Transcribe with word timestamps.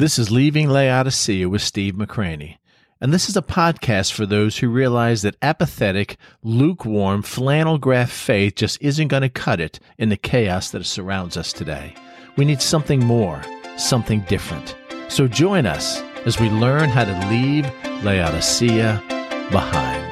This 0.00 0.16
is 0.16 0.30
Leaving 0.30 0.68
Laodicea 0.68 1.48
with 1.48 1.60
Steve 1.60 1.94
McCraney. 1.94 2.58
And 3.00 3.12
this 3.12 3.28
is 3.28 3.36
a 3.36 3.42
podcast 3.42 4.12
for 4.12 4.26
those 4.26 4.58
who 4.58 4.68
realize 4.68 5.22
that 5.22 5.34
apathetic, 5.42 6.18
lukewarm, 6.44 7.22
flannel 7.22 7.78
graph 7.78 8.12
faith 8.12 8.54
just 8.54 8.80
isn't 8.80 9.08
going 9.08 9.22
to 9.22 9.28
cut 9.28 9.58
it 9.58 9.80
in 9.98 10.08
the 10.08 10.16
chaos 10.16 10.70
that 10.70 10.86
surrounds 10.86 11.36
us 11.36 11.52
today. 11.52 11.94
We 12.36 12.44
need 12.44 12.62
something 12.62 13.00
more, 13.04 13.42
something 13.76 14.20
different. 14.28 14.76
So 15.08 15.26
join 15.26 15.66
us 15.66 16.00
as 16.24 16.38
we 16.38 16.48
learn 16.48 16.90
how 16.90 17.04
to 17.04 17.28
leave 17.28 17.68
Laodicea 18.04 19.02
behind. 19.50 20.07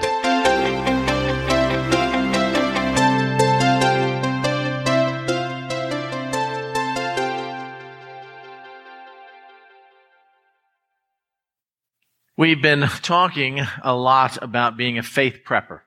We've 12.38 12.60
been 12.60 12.82
talking 13.00 13.62
a 13.82 13.96
lot 13.96 14.36
about 14.42 14.76
being 14.76 14.98
a 14.98 15.02
faith 15.02 15.38
prepper. 15.46 15.80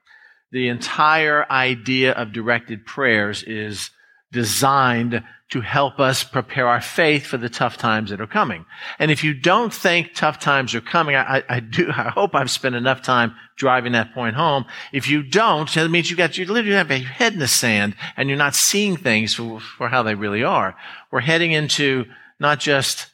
The 0.52 0.70
entire 0.70 1.46
idea 1.52 2.14
of 2.14 2.34
directed 2.34 2.88
prayers 2.88 3.44
is 3.44 3.92
designed 4.32 5.24
to 5.52 5.62
help 5.62 6.00
us 6.00 6.24
prepare 6.24 6.68
our 6.68 6.82
faith 6.82 7.28
for 7.28 7.38
the 7.38 7.50
tough 7.50 7.78
times 7.78 8.10
that 8.10 8.20
are 8.20 8.26
coming. 8.26 8.66
And 8.98 9.12
if 9.12 9.24
you 9.24 9.36
don't 9.36 9.72
think 9.72 10.16
tough 10.16 10.40
times 10.40 10.74
are 10.74 10.82
coming, 10.82 11.16
I, 11.16 11.44
I 11.48 11.60
do, 11.60 11.90
I 11.90 12.10
hope 12.10 12.34
I've 12.34 12.50
spent 12.50 12.74
enough 12.74 13.04
time 13.04 13.36
driving 13.56 13.92
that 13.92 14.16
point 14.16 14.36
home. 14.36 14.66
If 14.92 15.08
you 15.08 15.22
don't, 15.22 15.72
that 15.76 15.90
means 15.90 16.10
you've 16.10 16.18
got, 16.18 16.36
you 16.36 16.46
literally 16.46 16.78
have 16.78 16.90
your 16.90 17.00
head 17.00 17.34
in 17.34 17.40
the 17.40 17.48
sand 17.48 17.96
and 18.18 18.28
you're 18.28 18.40
not 18.40 18.56
seeing 18.56 18.98
things 18.98 19.36
for, 19.36 19.60
for 19.60 19.88
how 19.88 20.02
they 20.02 20.16
really 20.16 20.44
are. 20.44 20.76
We're 21.12 21.20
heading 21.20 21.52
into 21.52 22.06
not 22.40 22.60
just 22.60 23.08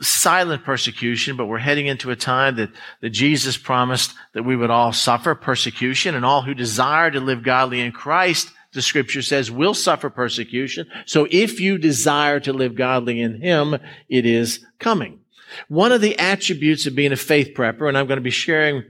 silent 0.00 0.64
persecution, 0.64 1.36
but 1.36 1.46
we're 1.46 1.58
heading 1.58 1.86
into 1.86 2.10
a 2.10 2.16
time 2.16 2.56
that, 2.56 2.70
that 3.00 3.10
Jesus 3.10 3.56
promised 3.56 4.14
that 4.32 4.44
we 4.44 4.56
would 4.56 4.70
all 4.70 4.92
suffer 4.92 5.34
persecution 5.34 6.14
and 6.14 6.24
all 6.24 6.42
who 6.42 6.54
desire 6.54 7.10
to 7.10 7.20
live 7.20 7.42
godly 7.42 7.80
in 7.80 7.92
Christ, 7.92 8.50
the 8.72 8.82
scripture 8.82 9.22
says, 9.22 9.50
will 9.50 9.74
suffer 9.74 10.08
persecution. 10.08 10.86
So 11.04 11.26
if 11.30 11.60
you 11.60 11.76
desire 11.76 12.40
to 12.40 12.52
live 12.52 12.74
godly 12.76 13.20
in 13.20 13.40
Him, 13.40 13.76
it 14.08 14.24
is 14.24 14.64
coming. 14.78 15.20
One 15.68 15.92
of 15.92 16.00
the 16.00 16.18
attributes 16.18 16.86
of 16.86 16.94
being 16.94 17.12
a 17.12 17.16
faith 17.16 17.52
prepper, 17.54 17.88
and 17.88 17.98
I'm 17.98 18.06
going 18.06 18.18
to 18.18 18.22
be 18.22 18.30
sharing 18.30 18.84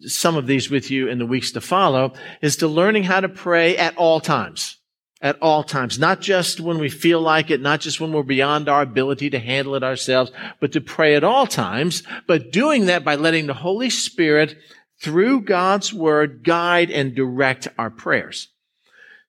some 0.00 0.36
of 0.36 0.46
these 0.46 0.70
with 0.70 0.90
you 0.90 1.08
in 1.08 1.18
the 1.18 1.26
weeks 1.26 1.52
to 1.52 1.60
follow, 1.60 2.14
is 2.40 2.56
to 2.56 2.68
learning 2.68 3.04
how 3.04 3.20
to 3.20 3.28
pray 3.28 3.76
at 3.76 3.96
all 3.96 4.20
times 4.20 4.78
at 5.24 5.38
all 5.40 5.64
times, 5.64 5.98
not 5.98 6.20
just 6.20 6.60
when 6.60 6.78
we 6.78 6.90
feel 6.90 7.18
like 7.18 7.50
it, 7.50 7.62
not 7.62 7.80
just 7.80 7.98
when 7.98 8.12
we're 8.12 8.22
beyond 8.22 8.68
our 8.68 8.82
ability 8.82 9.30
to 9.30 9.38
handle 9.38 9.74
it 9.74 9.82
ourselves, 9.82 10.30
but 10.60 10.70
to 10.72 10.82
pray 10.82 11.14
at 11.14 11.24
all 11.24 11.46
times, 11.46 12.02
but 12.26 12.52
doing 12.52 12.86
that 12.86 13.04
by 13.04 13.14
letting 13.14 13.46
the 13.46 13.54
Holy 13.54 13.88
Spirit 13.88 14.54
through 15.00 15.40
God's 15.40 15.94
word 15.94 16.44
guide 16.44 16.90
and 16.90 17.14
direct 17.14 17.68
our 17.78 17.88
prayers. 17.88 18.48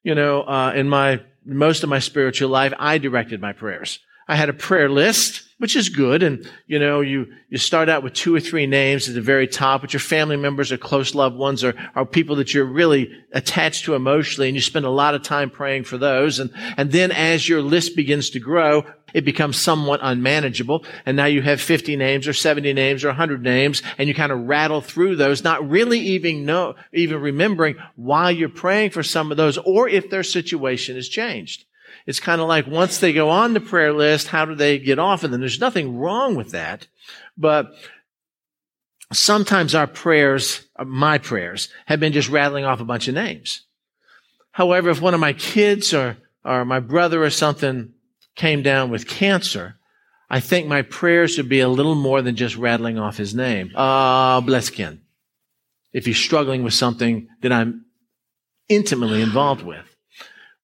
You 0.03 0.15
know, 0.15 0.41
uh, 0.41 0.73
in 0.75 0.89
my, 0.89 1.21
most 1.45 1.81
of 1.81 1.89
my 1.89 1.99
spiritual 1.99 2.49
life, 2.49 2.73
I 2.77 2.97
directed 2.97 3.39
my 3.39 3.53
prayers. 3.53 3.99
I 4.27 4.35
had 4.35 4.49
a 4.49 4.53
prayer 4.53 4.89
list 4.89 5.44
which 5.57 5.75
is 5.75 5.87
good. 5.89 6.21
And, 6.21 6.49
you 6.67 6.79
know, 6.79 6.99
you, 6.99 7.27
you 7.49 7.57
start 7.57 7.87
out 7.87 8.03
with 8.03 8.13
two 8.13 8.35
or 8.35 8.41
three 8.41 8.67
names 8.67 9.07
at 9.07 9.15
the 9.15 9.21
very 9.21 9.47
top, 9.47 9.81
which 9.81 9.95
are 9.95 9.99
family 9.99 10.35
members 10.35 10.71
or 10.71 10.77
close 10.77 11.15
loved 11.15 11.37
ones 11.37 11.63
or, 11.63 11.73
or 11.95 12.05
people 12.05 12.35
that 12.37 12.53
you're 12.53 12.65
really 12.65 13.11
attached 13.31 13.85
to 13.85 13.95
emotionally. 13.95 14.49
And 14.49 14.55
you 14.55 14.61
spend 14.61 14.85
a 14.85 14.89
lot 14.89 15.15
of 15.15 15.23
time 15.23 15.49
praying 15.49 15.85
for 15.85 15.97
those. 15.97 16.39
And, 16.39 16.51
and 16.75 16.91
then 16.91 17.11
as 17.11 17.47
your 17.47 17.61
list 17.61 17.95
begins 17.95 18.29
to 18.31 18.39
grow, 18.39 18.83
it 19.13 19.23
becomes 19.23 19.57
somewhat 19.57 20.01
unmanageable. 20.03 20.83
And 21.05 21.15
now 21.15 21.25
you 21.25 21.41
have 21.41 21.61
50 21.61 21.95
names 21.95 22.27
or 22.27 22.33
70 22.33 22.73
names 22.73 23.05
or 23.05 23.09
100 23.09 23.41
names 23.41 23.81
and 23.97 24.09
you 24.09 24.13
kind 24.13 24.33
of 24.33 24.41
rattle 24.41 24.81
through 24.81 25.15
those, 25.15 25.41
not 25.41 25.69
really 25.69 25.99
even 25.99 26.43
know, 26.43 26.75
even 26.91 27.21
remembering 27.21 27.77
why 27.95 28.31
you're 28.31 28.49
praying 28.49 28.89
for 28.89 29.03
some 29.03 29.31
of 29.31 29.37
those 29.37 29.57
or 29.59 29.87
if 29.87 30.09
their 30.09 30.23
situation 30.23 30.97
has 30.97 31.07
changed. 31.07 31.63
It's 32.05 32.19
kind 32.19 32.39
of 32.39 32.47
like 32.47 32.67
once 32.67 32.99
they 32.99 33.13
go 33.13 33.29
on 33.29 33.53
the 33.53 33.59
prayer 33.59 33.91
list, 33.91 34.27
how 34.27 34.45
do 34.45 34.53
they 34.53 34.77
get 34.77 34.99
off 34.99 35.23
of 35.23 35.31
them? 35.31 35.39
There's 35.39 35.59
nothing 35.59 35.97
wrong 35.97 36.35
with 36.35 36.51
that. 36.51 36.87
But 37.37 37.73
sometimes 39.11 39.73
our 39.73 39.87
prayers, 39.87 40.67
uh, 40.75 40.85
my 40.85 41.17
prayers, 41.17 41.69
have 41.87 41.99
been 41.99 42.13
just 42.13 42.29
rattling 42.29 42.65
off 42.65 42.79
a 42.79 42.85
bunch 42.85 43.07
of 43.07 43.15
names. 43.15 43.63
However, 44.51 44.89
if 44.89 45.01
one 45.01 45.13
of 45.13 45.19
my 45.19 45.33
kids 45.33 45.93
or, 45.93 46.17
or 46.43 46.63
my 46.63 46.79
brother 46.79 47.23
or 47.23 47.31
something 47.31 47.93
came 48.35 48.61
down 48.61 48.91
with 48.91 49.07
cancer, 49.07 49.77
I 50.29 50.39
think 50.39 50.67
my 50.67 50.83
prayers 50.83 51.37
would 51.37 51.49
be 51.49 51.59
a 51.59 51.69
little 51.69 51.95
more 51.95 52.21
than 52.21 52.35
just 52.35 52.55
rattling 52.55 52.99
off 52.99 53.17
his 53.17 53.33
name. 53.33 53.71
Ah, 53.75 54.37
uh, 54.37 54.41
bless 54.41 54.69
Ken. 54.69 55.01
If 55.91 56.05
he's 56.05 56.17
struggling 56.17 56.63
with 56.63 56.73
something 56.73 57.29
that 57.41 57.51
I'm 57.51 57.85
intimately 58.69 59.21
involved 59.21 59.63
with 59.63 59.94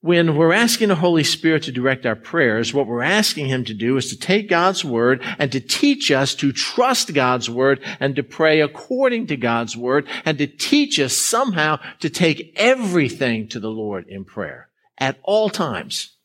when 0.02 0.36
we're 0.36 0.52
asking 0.52 0.88
the 0.88 0.96
Holy 0.96 1.24
Spirit 1.24 1.64
to 1.64 1.72
direct 1.72 2.08
our 2.08 2.16
prayers, 2.16 2.74
what 2.74 2.88
we're 2.88 3.04
asking 3.04 3.48
Him 3.48 3.64
to 3.66 3.74
do 3.74 3.98
is 3.98 4.10
to 4.10 4.18
take 4.18 4.50
God's 4.50 4.84
Word 4.84 5.24
and 5.38 5.52
to 5.52 5.60
teach 5.60 6.10
us 6.10 6.34
to 6.36 6.52
trust 6.52 7.14
God's 7.14 7.50
Word 7.50 7.80
and 8.00 8.16
to 8.16 8.24
pray 8.24 8.62
according 8.62 9.28
to 9.28 9.38
God's 9.38 9.78
Word 9.78 10.08
and 10.26 10.40
to 10.40 10.48
teach 10.48 11.00
us 11.00 11.16
somehow 11.16 11.80
to 12.00 12.10
take 12.10 12.52
everything 12.56 13.48
to 13.50 13.60
the 13.60 13.70
Lord 13.70 14.08
in 14.08 14.26
prayer 14.26 14.70
at 14.98 15.20
all 15.22 15.50
times. 15.50 16.16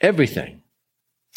Everything. 0.00 0.62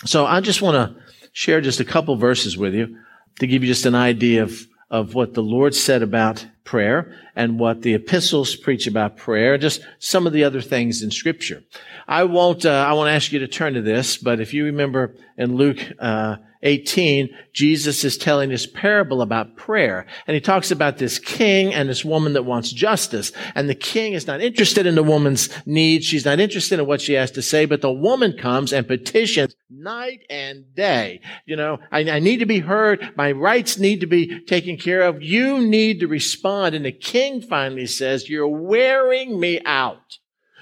So 0.06 0.26
I 0.26 0.40
just 0.40 0.62
want 0.62 0.76
to 0.76 1.04
share 1.34 1.60
just 1.60 1.82
a 1.82 1.86
couple 1.86 2.16
verses 2.16 2.58
with 2.58 2.74
you 2.74 2.98
to 3.40 3.48
give 3.48 3.62
you 3.62 3.68
just 3.68 3.86
an 3.86 3.96
idea 3.96 4.44
of, 4.44 4.68
of 4.90 5.16
what 5.16 5.34
the 5.34 5.44
Lord 5.44 5.76
said 5.76 6.02
about 6.02 6.46
prayer 6.70 7.12
and 7.36 7.58
what 7.58 7.82
the 7.82 7.96
epistles 7.96 8.56
preach 8.56 8.86
about 8.86 9.18
prayer, 9.18 9.58
just 9.58 9.82
some 9.98 10.28
of 10.28 10.34
the 10.34 10.44
other 10.44 10.62
things 10.62 11.02
in 11.02 11.10
scripture. 11.10 11.64
I 12.08 12.26
won't, 12.26 12.64
uh, 12.64 12.86
I 12.88 12.94
won't 12.94 13.10
ask 13.10 13.32
you 13.32 13.40
to 13.40 13.48
turn 13.48 13.74
to 13.74 13.82
this, 13.82 14.18
but 14.18 14.40
if 14.40 14.54
you 14.54 14.66
remember 14.66 15.16
in 15.36 15.56
Luke, 15.56 15.80
uh, 15.98 16.36
18, 16.62 17.30
Jesus 17.54 18.04
is 18.04 18.18
telling 18.18 18.50
this 18.50 18.68
parable 18.68 19.22
about 19.22 19.56
prayer. 19.56 20.06
And 20.28 20.36
he 20.36 20.42
talks 20.42 20.72
about 20.72 20.98
this 20.98 21.18
king 21.18 21.74
and 21.74 21.88
this 21.88 22.04
woman 22.04 22.34
that 22.34 22.44
wants 22.44 22.72
justice. 22.72 23.32
And 23.56 23.70
the 23.70 23.76
king 23.76 24.14
is 24.14 24.28
not 24.28 24.42
interested 24.42 24.86
in 24.86 24.96
the 24.96 25.04
woman's 25.04 25.50
needs. 25.66 26.06
She's 26.06 26.26
not 26.26 26.40
interested 26.40 26.80
in 26.80 26.86
what 26.86 27.00
she 27.00 27.14
has 27.14 27.32
to 27.32 27.42
say, 27.42 27.66
but 27.66 27.82
the 27.82 27.92
woman 27.92 28.38
comes 28.38 28.74
and 28.74 28.88
petitions 28.88 29.56
night 29.70 30.26
and 30.30 30.66
day. 30.76 31.22
You 31.46 31.56
know, 31.56 31.80
I, 31.92 32.00
I 32.10 32.20
need 32.20 32.38
to 32.40 32.46
be 32.46 32.60
heard. 32.60 33.14
My 33.16 33.32
rights 33.32 33.78
need 33.78 34.02
to 34.02 34.08
be 34.08 34.42
taken 34.42 34.78
care 34.78 35.04
of. 35.04 35.24
You 35.24 35.60
need 35.60 36.02
to 36.02 36.08
respond. 36.08 36.59
And 36.64 36.86
the 36.86 36.92
king 36.92 37.42
finally 37.42 37.88
says, 37.88 38.30
you're 38.30 38.48
wearing 38.48 39.40
me 39.40 39.62
out. 39.66 40.18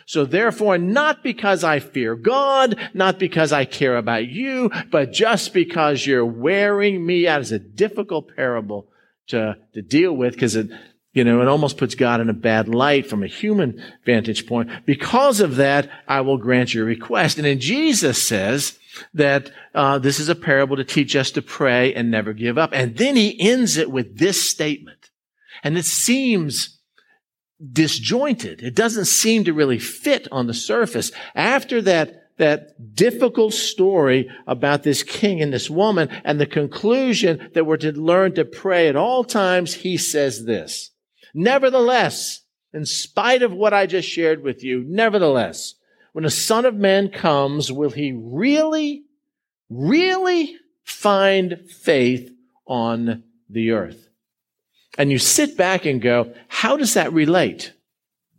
So 0.05 0.23
therefore, 0.23 0.77
not 0.77 1.21
because 1.21 1.65
I 1.65 1.79
fear 1.79 2.15
God, 2.15 2.79
not 2.93 3.19
because 3.19 3.51
I 3.51 3.65
care 3.65 3.97
about 3.97 4.27
you, 4.27 4.71
but 4.89 5.11
just 5.11 5.53
because 5.53 6.07
you're 6.07 6.25
wearing 6.25 7.05
me 7.05 7.27
out 7.27 7.41
is 7.41 7.51
a 7.51 7.59
difficult 7.59 8.33
parable 8.33 8.87
to, 9.27 9.57
to 9.73 9.81
deal 9.81 10.13
with 10.13 10.33
because 10.33 10.55
it, 10.55 10.69
you 11.11 11.25
know, 11.25 11.41
it 11.41 11.47
almost 11.49 11.77
puts 11.77 11.93
God 11.93 12.21
in 12.21 12.29
a 12.29 12.33
bad 12.33 12.69
light 12.69 13.07
from 13.07 13.21
a 13.21 13.27
human 13.27 13.83
vantage 14.05 14.47
point. 14.47 14.69
Because 14.85 15.41
of 15.41 15.57
that, 15.57 15.89
I 16.07 16.21
will 16.21 16.37
grant 16.37 16.73
your 16.73 16.85
request. 16.85 17.37
And 17.37 17.45
then 17.45 17.59
Jesus 17.59 18.25
says 18.25 18.79
that 19.13 19.51
uh, 19.75 19.99
this 19.99 20.19
is 20.19 20.29
a 20.29 20.35
parable 20.35 20.77
to 20.77 20.83
teach 20.85 21.15
us 21.15 21.31
to 21.31 21.41
pray 21.41 21.93
and 21.93 22.09
never 22.09 22.33
give 22.33 22.57
up. 22.57 22.69
And 22.71 22.95
then 22.95 23.15
he 23.15 23.37
ends 23.41 23.77
it 23.77 23.91
with 23.91 24.17
this 24.17 24.49
statement. 24.49 24.96
And 25.63 25.77
it 25.77 25.85
seems 25.85 26.79
disjointed. 27.71 28.61
It 28.61 28.75
doesn't 28.75 29.05
seem 29.05 29.43
to 29.45 29.53
really 29.53 29.79
fit 29.79 30.27
on 30.31 30.47
the 30.47 30.53
surface. 30.53 31.11
After 31.35 31.81
that, 31.83 32.23
that 32.37 32.93
difficult 32.95 33.53
story 33.53 34.29
about 34.45 34.83
this 34.83 35.03
king 35.03 35.41
and 35.41 35.51
this 35.51 35.69
woman 35.69 36.09
and 36.23 36.39
the 36.39 36.45
conclusion 36.45 37.49
that 37.53 37.65
we're 37.65 37.77
to 37.77 37.91
learn 37.91 38.35
to 38.35 38.45
pray 38.45 38.87
at 38.87 38.95
all 38.95 39.23
times, 39.23 39.73
he 39.73 39.97
says 39.97 40.45
this. 40.45 40.91
Nevertheless, 41.33 42.41
in 42.73 42.85
spite 42.85 43.41
of 43.41 43.53
what 43.53 43.73
I 43.73 43.87
just 43.87 44.07
shared 44.07 44.43
with 44.43 44.63
you, 44.63 44.83
nevertheless, 44.87 45.75
when 46.13 46.23
the 46.23 46.29
son 46.29 46.65
of 46.65 46.75
man 46.75 47.09
comes, 47.09 47.71
will 47.71 47.89
he 47.89 48.11
really, 48.11 49.03
really 49.69 50.55
find 50.83 51.65
faith 51.69 52.31
on 52.65 53.23
the 53.49 53.71
earth? 53.71 54.06
And 54.97 55.11
you 55.11 55.19
sit 55.19 55.57
back 55.57 55.85
and 55.85 56.01
go, 56.01 56.33
how 56.47 56.77
does 56.77 56.93
that 56.95 57.13
relate? 57.13 57.73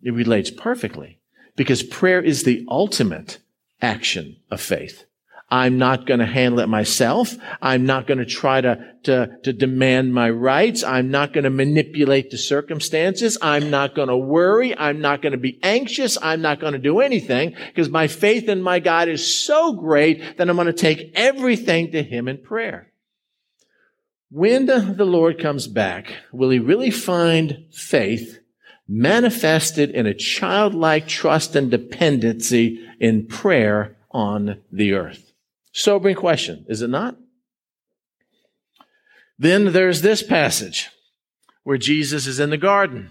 It 0.02 0.12
relates 0.12 0.50
perfectly 0.50 1.20
because 1.56 1.82
prayer 1.82 2.20
is 2.20 2.44
the 2.44 2.64
ultimate 2.68 3.38
action 3.80 4.36
of 4.50 4.60
faith. 4.60 5.04
I'm 5.50 5.78
not 5.78 6.06
going 6.06 6.20
to 6.20 6.26
handle 6.26 6.60
it 6.60 6.68
myself. 6.68 7.34
I'm 7.62 7.86
not 7.86 8.06
going 8.06 8.18
to 8.18 8.26
try 8.26 8.60
to, 8.60 8.94
to, 9.04 9.38
to 9.44 9.52
demand 9.54 10.12
my 10.12 10.28
rights. 10.28 10.84
I'm 10.84 11.10
not 11.10 11.32
going 11.32 11.44
to 11.44 11.50
manipulate 11.50 12.30
the 12.30 12.36
circumstances. 12.36 13.38
I'm 13.40 13.70
not 13.70 13.94
going 13.94 14.08
to 14.08 14.16
worry. 14.16 14.76
I'm 14.76 15.00
not 15.00 15.22
going 15.22 15.32
to 15.32 15.38
be 15.38 15.58
anxious. 15.62 16.18
I'm 16.20 16.42
not 16.42 16.60
going 16.60 16.74
to 16.74 16.78
do 16.78 17.00
anything 17.00 17.54
because 17.68 17.88
my 17.88 18.08
faith 18.08 18.46
in 18.48 18.60
my 18.60 18.78
God 18.78 19.08
is 19.08 19.34
so 19.34 19.72
great 19.72 20.36
that 20.36 20.50
I'm 20.50 20.56
going 20.56 20.66
to 20.66 20.72
take 20.74 21.12
everything 21.14 21.92
to 21.92 22.02
Him 22.02 22.28
in 22.28 22.38
prayer. 22.38 22.87
When 24.30 24.66
the 24.66 25.06
Lord 25.06 25.38
comes 25.38 25.66
back, 25.66 26.12
will 26.32 26.50
He 26.50 26.58
really 26.58 26.90
find 26.90 27.66
faith 27.72 28.38
manifested 28.86 29.90
in 29.90 30.06
a 30.06 30.14
childlike 30.14 31.08
trust 31.08 31.56
and 31.56 31.70
dependency 31.70 32.86
in 33.00 33.26
prayer 33.26 33.96
on 34.10 34.60
the 34.70 34.92
earth? 34.92 35.32
Sobering 35.72 36.16
question, 36.16 36.66
is 36.68 36.82
it 36.82 36.90
not? 36.90 37.16
Then 39.38 39.72
there's 39.72 40.02
this 40.02 40.22
passage 40.22 40.90
where 41.62 41.78
Jesus 41.78 42.26
is 42.26 42.40
in 42.40 42.50
the 42.50 42.56
garden 42.56 43.10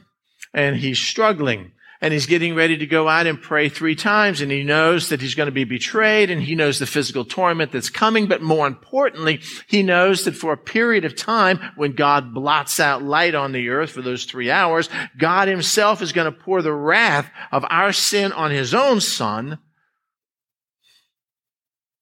and 0.53 0.77
he's 0.77 0.99
struggling 0.99 1.71
and 2.01 2.13
he's 2.13 2.25
getting 2.25 2.55
ready 2.55 2.77
to 2.77 2.85
go 2.85 3.07
out 3.07 3.27
and 3.27 3.41
pray 3.41 3.69
three 3.69 3.95
times 3.95 4.41
and 4.41 4.51
he 4.51 4.63
knows 4.63 5.09
that 5.09 5.21
he's 5.21 5.35
going 5.35 5.47
to 5.47 5.51
be 5.51 5.63
betrayed 5.63 6.29
and 6.29 6.41
he 6.41 6.55
knows 6.55 6.79
the 6.79 6.85
physical 6.85 7.25
torment 7.25 7.71
that's 7.71 7.89
coming. 7.89 8.27
But 8.27 8.41
more 8.41 8.67
importantly, 8.67 9.41
he 9.67 9.83
knows 9.83 10.25
that 10.25 10.35
for 10.35 10.53
a 10.53 10.57
period 10.57 11.05
of 11.05 11.15
time 11.15 11.59
when 11.75 11.93
God 11.93 12.33
blots 12.33 12.79
out 12.79 13.03
light 13.03 13.35
on 13.35 13.51
the 13.51 13.69
earth 13.69 13.91
for 13.91 14.01
those 14.01 14.25
three 14.25 14.51
hours, 14.51 14.89
God 15.17 15.47
himself 15.47 16.01
is 16.01 16.11
going 16.11 16.31
to 16.31 16.39
pour 16.39 16.61
the 16.61 16.73
wrath 16.73 17.29
of 17.51 17.65
our 17.69 17.93
sin 17.93 18.31
on 18.31 18.51
his 18.51 18.73
own 18.73 19.01
son 19.01 19.59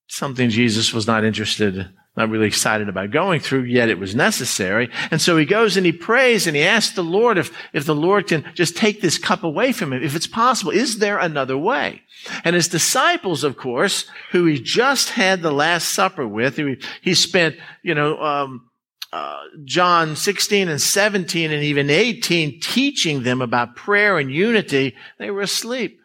something 0.08 0.50
Jesus 0.50 0.92
was 0.92 1.06
not 1.06 1.24
interested, 1.24 1.90
not 2.16 2.30
really 2.30 2.46
excited 2.46 2.88
about 2.88 3.10
going 3.10 3.40
through, 3.40 3.64
yet 3.64 3.90
it 3.90 3.98
was 3.98 4.14
necessary. 4.14 4.90
And 5.10 5.20
so 5.20 5.36
he 5.36 5.44
goes 5.44 5.76
and 5.76 5.84
he 5.84 5.92
prays 5.92 6.46
and 6.46 6.56
he 6.56 6.62
asks 6.62 6.94
the 6.94 7.02
Lord 7.02 7.36
if, 7.36 7.50
if 7.74 7.84
the 7.84 7.94
Lord 7.94 8.26
can 8.26 8.44
just 8.54 8.76
take 8.76 9.00
this 9.00 9.18
cup 9.18 9.44
away 9.44 9.72
from 9.72 9.92
him, 9.92 10.02
if 10.02 10.16
it's 10.16 10.26
possible. 10.26 10.72
Is 10.72 10.98
there 10.98 11.18
another 11.18 11.58
way? 11.58 12.02
And 12.42 12.56
his 12.56 12.68
disciples, 12.68 13.44
of 13.44 13.56
course, 13.56 14.06
who 14.32 14.46
he 14.46 14.58
just 14.58 15.10
had 15.10 15.42
the 15.42 15.52
Last 15.52 15.90
Supper 15.90 16.26
with, 16.26 16.56
he, 16.56 16.76
he 17.02 17.14
spent, 17.14 17.56
you 17.82 17.94
know, 17.94 18.18
um, 18.22 18.70
uh, 19.12 19.40
John 19.64 20.16
16 20.16 20.68
and 20.68 20.80
17 20.80 21.52
and 21.52 21.62
even 21.62 21.90
18 21.90 22.60
teaching 22.60 23.22
them 23.22 23.40
about 23.40 23.76
prayer 23.76 24.18
and 24.18 24.32
unity, 24.32 24.96
they 25.18 25.30
were 25.30 25.42
asleep. 25.42 26.00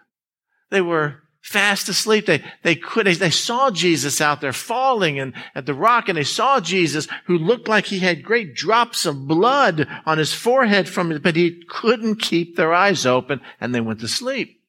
They 0.70 0.82
were 0.82 1.21
fast 1.42 1.90
asleep. 1.90 2.28
They, 2.28 2.44
they 2.64 2.76
could, 2.76 3.08
they, 3.08 3.16
they 3.16 3.30
saw 3.30 3.72
Jesus 3.72 4.22
out 4.22 4.42
there 4.42 4.54
falling 4.54 5.20
and 5.20 5.34
at 5.56 5.66
the 5.66 5.74
rock 5.74 6.08
and 6.08 6.18
they 6.18 6.24
saw 6.24 6.60
Jesus 6.60 7.08
who 7.26 7.38
looked 7.38 7.68
like 7.68 7.86
he 7.86 8.00
had 8.00 8.24
great 8.24 8.56
drops 8.56 9.06
of 9.06 9.28
blood 9.28 9.88
on 10.06 10.18
his 10.18 10.34
forehead 10.34 10.88
from 10.88 11.12
it, 11.12 11.24
but 11.24 11.36
he 11.36 11.64
couldn't 11.68 12.16
keep 12.18 12.56
their 12.56 12.74
eyes 12.74 13.06
open 13.06 13.42
and 13.60 13.74
they 13.74 13.82
went 13.82 14.00
to 14.02 14.08
sleep. 14.08 14.62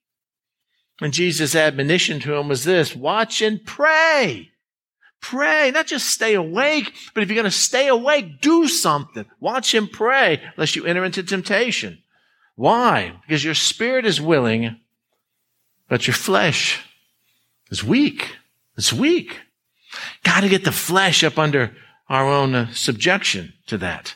And 1.01 1.13
Jesus' 1.13 1.55
admonition 1.55 2.21
to 2.21 2.35
him 2.35 2.49
was 2.49 2.65
this, 2.65 2.95
watch 2.97 3.43
and 3.43 3.65
pray. 3.65 4.51
Pray, 5.21 5.71
not 5.71 5.87
just 5.87 6.11
stay 6.11 6.35
awake, 6.35 6.93
but 7.15 7.23
if 7.23 7.29
you're 7.29 7.37
going 7.37 7.45
to 7.45 7.51
stay 7.51 7.87
awake, 7.89 8.41
do 8.41 8.67
something. 8.67 9.25
Watch 9.41 9.73
and 9.75 9.91
pray 9.91 10.43
lest 10.57 10.75
you 10.75 10.85
enter 10.85 11.05
into 11.05 11.23
temptation. 11.23 12.03
Why? 12.57 13.15
Because 13.27 13.45
your 13.45 13.55
spirit 13.55 14.05
is 14.05 14.21
willing, 14.21 14.77
but 15.93 16.07
your 16.07 16.15
flesh 16.15 16.81
is 17.71 17.85
weak. 17.85 18.37
It's 18.79 18.95
weak. 18.95 19.41
Got 20.25 20.41
to 20.41 20.49
get 20.49 20.65
the 20.65 20.73
flesh 20.73 21.23
up 21.23 21.39
under 21.39 21.77
our 22.09 22.27
own 22.27 22.55
uh, 22.55 22.73
subjection 22.73 23.53
to 23.67 23.77
that. 23.77 24.15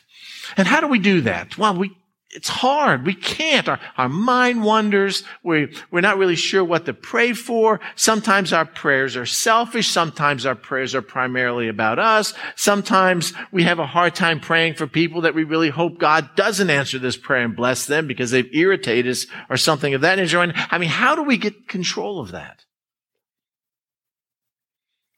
And 0.57 0.67
how 0.67 0.81
do 0.81 0.87
we 0.87 0.99
do 0.99 1.21
that? 1.21 1.59
Well, 1.59 1.77
we, 1.77 1.91
it's 2.37 2.49
hard. 2.49 3.07
We 3.07 3.15
can't. 3.15 3.67
Our, 3.67 3.81
our 3.97 4.11
mind 4.11 4.63
wanders. 4.63 5.25
We, 5.43 5.75
we're 5.91 6.03
not 6.03 6.19
really 6.19 6.37
sure 6.37 6.63
what 6.63 6.85
to 6.85 6.93
pray 6.93 7.33
for. 7.33 7.81
Sometimes 7.95 8.53
our 8.53 8.67
prayers 8.67 9.17
are 9.17 9.25
selfish. 9.25 9.89
Sometimes 9.89 10.45
our 10.45 10.55
prayers 10.55 10.95
are 10.95 11.01
primarily 11.01 11.69
about 11.69 11.99
us. 11.99 12.35
Sometimes 12.55 13.33
we 13.53 13.63
have 13.63 13.79
a 13.79 13.87
hard 13.87 14.15
time 14.15 14.39
praying 14.39 14.75
for 14.75 14.87
people 14.87 15.23
that 15.23 15.35
we 15.35 15.45
really 15.45 15.71
hope 15.71 15.99
God 15.99 16.29
doesn't 16.37 16.69
answer 16.69 16.99
this 16.99 17.17
prayer 17.17 17.43
and 17.43 17.57
bless 17.57 17.87
them 17.87 18.07
because 18.07 18.31
they've 18.31 18.55
irritated 18.55 19.11
us 19.11 19.27
or 19.49 19.57
something 19.57 19.95
of 19.95 20.03
that 20.03 20.19
nature. 20.19 20.39
I 20.39 20.77
mean, 20.77 20.91
how 20.91 21.15
do 21.15 21.23
we 21.23 21.39
get 21.39 21.69
control 21.69 22.21
of 22.21 22.33
that? 22.33 22.66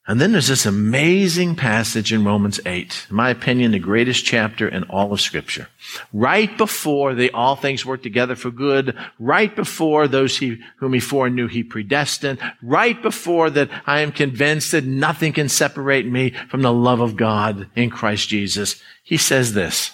And 0.09 0.19
then 0.19 0.33
there's 0.33 0.49
this 0.49 0.65
amazing 0.65 1.55
passage 1.55 2.15
in 2.15 2.25
Romans 2.25 2.59
8, 2.65 3.09
in 3.11 3.15
my 3.15 3.29
opinion, 3.29 3.73
the 3.73 3.79
greatest 3.79 4.25
chapter 4.25 4.67
in 4.67 4.85
all 4.85 5.13
of 5.13 5.21
scripture. 5.21 5.69
Right 6.15 6.57
before 6.57 7.15
the 7.15 7.31
all 7.33 7.57
things 7.57 7.85
work 7.85 8.03
together 8.03 8.35
for 8.35 8.51
good, 8.51 8.97
right 9.19 9.55
before 9.55 10.09
those 10.09 10.39
he, 10.39 10.63
whom 10.79 10.95
he 10.95 11.01
foreknew 11.01 11.47
he 11.47 11.63
predestined, 11.63 12.39
right 12.63 13.01
before 13.03 13.51
that 13.51 13.69
I 13.87 14.01
am 14.01 14.11
convinced 14.13 14.73
that 14.73 14.85
nothing 14.85 15.35
can 15.35 15.51
separate 15.51 16.07
me 16.07 16.31
from 16.49 16.63
the 16.63 16.73
love 16.73 17.01
of 17.01 17.17
God 17.17 17.69
in 17.77 17.91
Christ 17.91 18.31
Jesus. 18.31 18.83
He 19.03 19.19
says 19.19 19.53
this. 19.53 19.93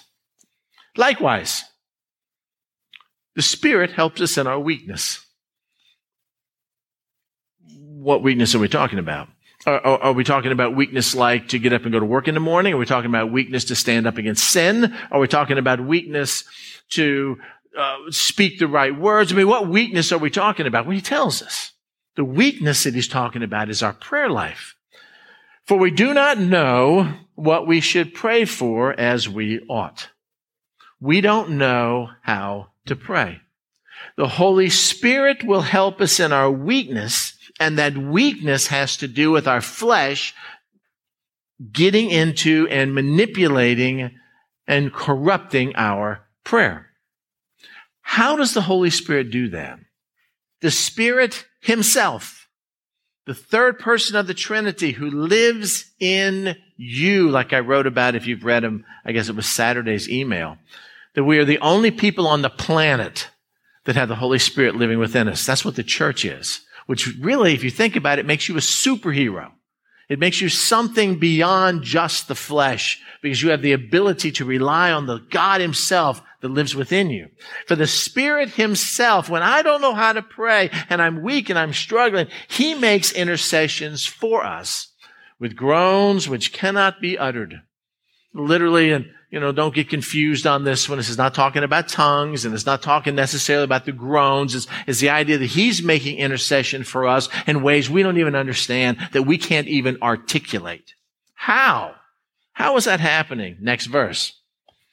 Likewise, 0.97 1.65
the 3.35 3.43
Spirit 3.43 3.91
helps 3.91 4.21
us 4.21 4.39
in 4.39 4.47
our 4.47 4.61
weakness. 4.61 5.27
What 7.67 8.23
weakness 8.23 8.55
are 8.55 8.61
we 8.61 8.69
talking 8.69 9.01
about? 9.01 9.27
Are, 9.67 9.81
are, 9.81 10.13
we 10.13 10.25
talking 10.25 10.53
about 10.53 10.77
weakness 10.77 11.15
like 11.15 11.49
to 11.49 11.59
get 11.59 11.73
up 11.73 11.85
and 11.85 11.93
go 11.93 11.99
to 11.99 12.05
work 12.05 12.29
in 12.29 12.35
the 12.35 12.41
morning? 12.41 12.75
Are 12.75 12.77
we 12.77 12.85
talking 12.85 13.11
about 13.11 13.33
weakness 13.33 13.65
to 13.67 13.75
stand 13.75 14.07
up 14.07 14.19
against 14.19 14.51
sin? 14.51 14.95
Are 15.11 15.21
we 15.21 15.27
talking 15.27 15.57
about 15.57 15.81
weakness 15.81 16.45
to 16.91 17.39
uh, 17.77 17.97
speak 18.11 18.59
the 18.59 18.69
right 18.69 18.95
words? 18.95 19.33
I 19.33 19.37
mean, 19.37 19.49
what 19.49 19.69
weakness 19.69 20.13
are 20.13 20.19
we 20.19 20.29
talking 20.29 20.67
about? 20.67 20.85
Well, 20.85 20.95
he 20.95 21.01
tells 21.01 21.41
us. 21.41 21.73
The 22.17 22.25
weakness 22.25 22.85
that 22.85 22.95
he's 22.95 23.09
talking 23.09 23.43
about 23.43 23.71
is 23.71 23.83
our 23.83 23.95
prayer 23.95 24.29
life. 24.29 24.77
For 25.65 25.79
we 25.79 25.91
do 25.91 26.13
not 26.13 26.39
know 26.39 27.15
what 27.35 27.67
we 27.67 27.81
should 27.81 28.13
pray 28.13 28.45
for 28.45 28.93
as 28.93 29.29
we 29.29 29.61
ought. 29.69 30.11
We 31.01 31.23
don't 31.23 31.57
know 31.57 32.11
how 32.23 32.69
to 32.87 32.95
pray. 32.95 33.41
The 34.17 34.29
Holy 34.29 34.69
Spirit 34.69 35.43
will 35.43 35.63
help 35.63 36.03
us 36.03 36.21
in 36.21 36.33
our 36.33 36.51
weakness 36.51 37.34
and 37.61 37.79
that 37.79 37.97
weakness 37.97 38.69
has 38.69 38.97
to 38.99 39.09
do 39.09 39.31
with 39.31 39.47
our 39.47 39.61
flesh 39.61 40.35
getting 41.73 42.11
into 42.11 42.67
and 42.71 42.95
manipulating 42.95 44.11
and 44.67 44.93
corrupting 44.93 45.75
our 45.77 46.27
prayer. 46.43 46.91
How 48.03 48.37
does 48.37 48.55
the 48.55 48.63
Holy 48.63 48.91
Spirit 48.91 49.31
do 49.31 49.49
that? 49.51 49.79
The 50.61 50.71
Spirit 50.71 51.47
Himself, 51.61 52.49
the 53.27 53.35
third 53.35 53.79
person 53.79 54.17
of 54.17 54.27
the 54.27 54.35
Trinity 54.35 54.93
who 54.93 55.11
lives 55.11 55.93
in 55.99 56.57
you, 56.77 57.31
like 57.31 57.53
I 57.53 57.61
wrote 57.61 57.87
about 57.87 58.15
if 58.15 58.27
you've 58.27 58.45
read 58.45 58.65
him, 58.65 58.85
I 59.05 59.13
guess 59.13 59.29
it 59.29 59.37
was 59.37 59.47
Saturday's 59.47 60.09
email, 60.09 60.59
that 61.15 61.25
we 61.25 61.39
are 61.39 61.45
the 61.45 61.59
only 61.59 61.91
people 61.91 62.27
on 62.27 62.43
the 62.43 62.51
planet 62.51 63.31
that 63.85 63.97
have 63.97 64.09
the 64.09 64.17
Holy 64.17 64.39
Spirit 64.39 64.77
living 64.77 64.99
within 64.99 65.29
us. 65.29 65.47
That's 65.47 65.65
what 65.65 65.77
the 65.77 65.83
church 65.83 66.25
is 66.25 66.61
which 66.87 67.17
really, 67.19 67.55
if 67.55 67.65
you 67.65 67.71
think 67.71 67.97
about 67.97 68.19
it, 68.19 68.27
makes 68.27 68.49
you 68.49 68.57
a 68.57 68.61
superhero. 68.61 69.51
It 70.09 70.19
makes 70.19 70.41
you 70.41 70.51
something 70.51 71.19
beyond 71.19 71.83
just 71.83 72.29
the 72.29 72.35
flesh 72.35 73.01
because 73.23 73.43
you 73.43 73.51
have 73.51 73.63
the 73.63 73.73
ability 73.73 74.33
to 74.33 74.45
rely 74.45 74.93
on 74.93 75.07
the 75.07 75.19
God 75.31 75.63
himself 75.63 76.23
that 76.43 76.51
lives 76.51 76.77
within 76.77 77.09
you. 77.09 77.29
For 77.67 77.75
the 77.75 77.87
Spirit 77.87 78.51
himself, 78.51 79.31
when 79.31 79.43
I 79.43 79.63
don't 79.63 79.81
know 79.81 79.95
how 79.95 80.13
to 80.13 80.21
pray 80.21 80.71
and 80.91 81.01
I'm 81.01 81.23
weak 81.23 81.49
and 81.49 81.59
I'm 81.59 81.73
struggling, 81.73 82.27
he 82.49 82.75
makes 82.75 83.13
intercessions 83.13 84.05
for 84.05 84.45
us 84.45 84.93
with 85.39 85.57
groans 85.57 86.29
which 86.29 86.53
cannot 86.53 87.01
be 87.01 87.17
uttered. 87.17 87.63
Literally, 88.35 88.93
and 88.93 89.07
you 89.31 89.41
know, 89.41 89.51
don't 89.51 89.75
get 89.75 89.89
confused 89.89 90.47
on 90.47 90.63
this 90.63 90.89
one. 90.89 90.97
This 90.97 91.09
is 91.09 91.19
not 91.19 91.35
talking 91.35 91.65
about 91.65 91.89
tongues 91.89 92.45
and 92.45 92.55
it's 92.55 92.67
not 92.67 92.83
talking 92.83 93.17
necessarily 93.17 93.65
about 93.65 93.85
the 93.85 93.91
groans. 93.91 94.55
It's, 94.55 94.69
it's 94.87 95.01
the 95.01 95.11
idea 95.11 95.39
that 95.39 95.47
he's 95.47 95.83
making 95.83 96.19
intercession 96.19 96.85
for 96.85 97.09
us 97.09 97.29
in 97.45 97.65
ways 97.65 97.91
we 97.91 98.05
don't 98.05 98.19
even 98.19 98.37
understand, 98.37 98.97
that 99.11 99.25
we 99.25 99.37
can't 99.37 99.67
even 99.67 99.99
articulate. 100.01 100.95
How? 101.35 101.97
How 102.53 102.77
is 102.77 102.85
that 102.85 103.01
happening? 103.01 103.57
Next 103.61 103.87
verse. 103.87 104.41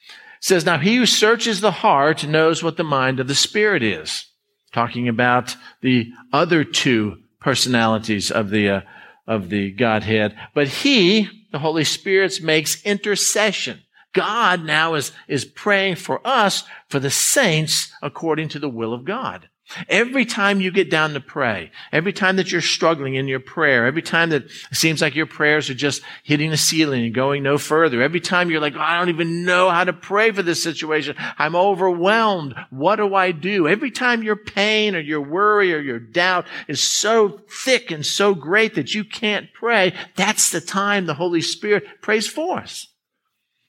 It 0.08 0.44
says, 0.44 0.66
now 0.66 0.78
he 0.78 0.96
who 0.96 1.06
searches 1.06 1.60
the 1.60 1.70
heart 1.70 2.26
knows 2.26 2.64
what 2.64 2.76
the 2.76 2.82
mind 2.82 3.20
of 3.20 3.28
the 3.28 3.36
Spirit 3.36 3.84
is. 3.84 4.26
Talking 4.72 5.06
about 5.06 5.56
the 5.82 6.10
other 6.32 6.64
two 6.64 7.18
personalities 7.38 8.32
of 8.32 8.50
the, 8.50 8.68
uh, 8.68 8.80
of 9.28 9.50
the 9.50 9.70
Godhead. 9.70 10.36
But 10.52 10.66
he, 10.66 11.41
the 11.52 11.60
Holy 11.60 11.84
Spirit, 11.84 12.42
makes 12.42 12.82
intercession 12.82 13.82
God 14.12 14.64
now 14.64 14.94
is, 14.94 15.12
is 15.26 15.44
praying 15.44 15.96
for 15.96 16.26
us, 16.26 16.64
for 16.88 16.98
the 16.98 17.10
saints, 17.10 17.92
according 18.02 18.48
to 18.48 18.58
the 18.58 18.68
will 18.68 18.92
of 18.92 19.04
God. 19.04 19.48
Every 19.88 20.24
time 20.24 20.60
you 20.60 20.70
get 20.70 20.90
down 20.90 21.14
to 21.14 21.20
pray, 21.20 21.70
every 21.92 22.12
time 22.12 22.36
that 22.36 22.50
you're 22.50 22.60
struggling 22.60 23.14
in 23.14 23.28
your 23.28 23.40
prayer, 23.40 23.86
every 23.86 24.02
time 24.02 24.30
that 24.30 24.44
it 24.44 24.76
seems 24.76 25.00
like 25.00 25.14
your 25.14 25.26
prayers 25.26 25.70
are 25.70 25.74
just 25.74 26.02
hitting 26.24 26.50
the 26.50 26.56
ceiling 26.56 27.04
and 27.04 27.14
going 27.14 27.42
no 27.42 27.58
further, 27.58 28.02
every 28.02 28.20
time 28.20 28.50
you're 28.50 28.60
like, 28.60 28.74
oh, 28.76 28.80
I 28.80 28.98
don't 28.98 29.08
even 29.08 29.44
know 29.44 29.70
how 29.70 29.84
to 29.84 29.92
pray 29.92 30.30
for 30.32 30.42
this 30.42 30.62
situation. 30.62 31.16
I'm 31.38 31.56
overwhelmed. 31.56 32.54
What 32.70 32.96
do 32.96 33.14
I 33.14 33.32
do? 33.32 33.68
Every 33.68 33.90
time 33.90 34.22
your 34.22 34.36
pain 34.36 34.94
or 34.94 35.00
your 35.00 35.22
worry 35.22 35.72
or 35.72 35.80
your 35.80 36.00
doubt 36.00 36.46
is 36.68 36.82
so 36.82 37.40
thick 37.48 37.90
and 37.90 38.04
so 38.04 38.34
great 38.34 38.74
that 38.74 38.94
you 38.94 39.04
can't 39.04 39.52
pray, 39.54 39.94
that's 40.16 40.50
the 40.50 40.60
time 40.60 41.06
the 41.06 41.14
Holy 41.14 41.40
Spirit 41.40 41.84
prays 42.02 42.26
for 42.26 42.58
us, 42.58 42.88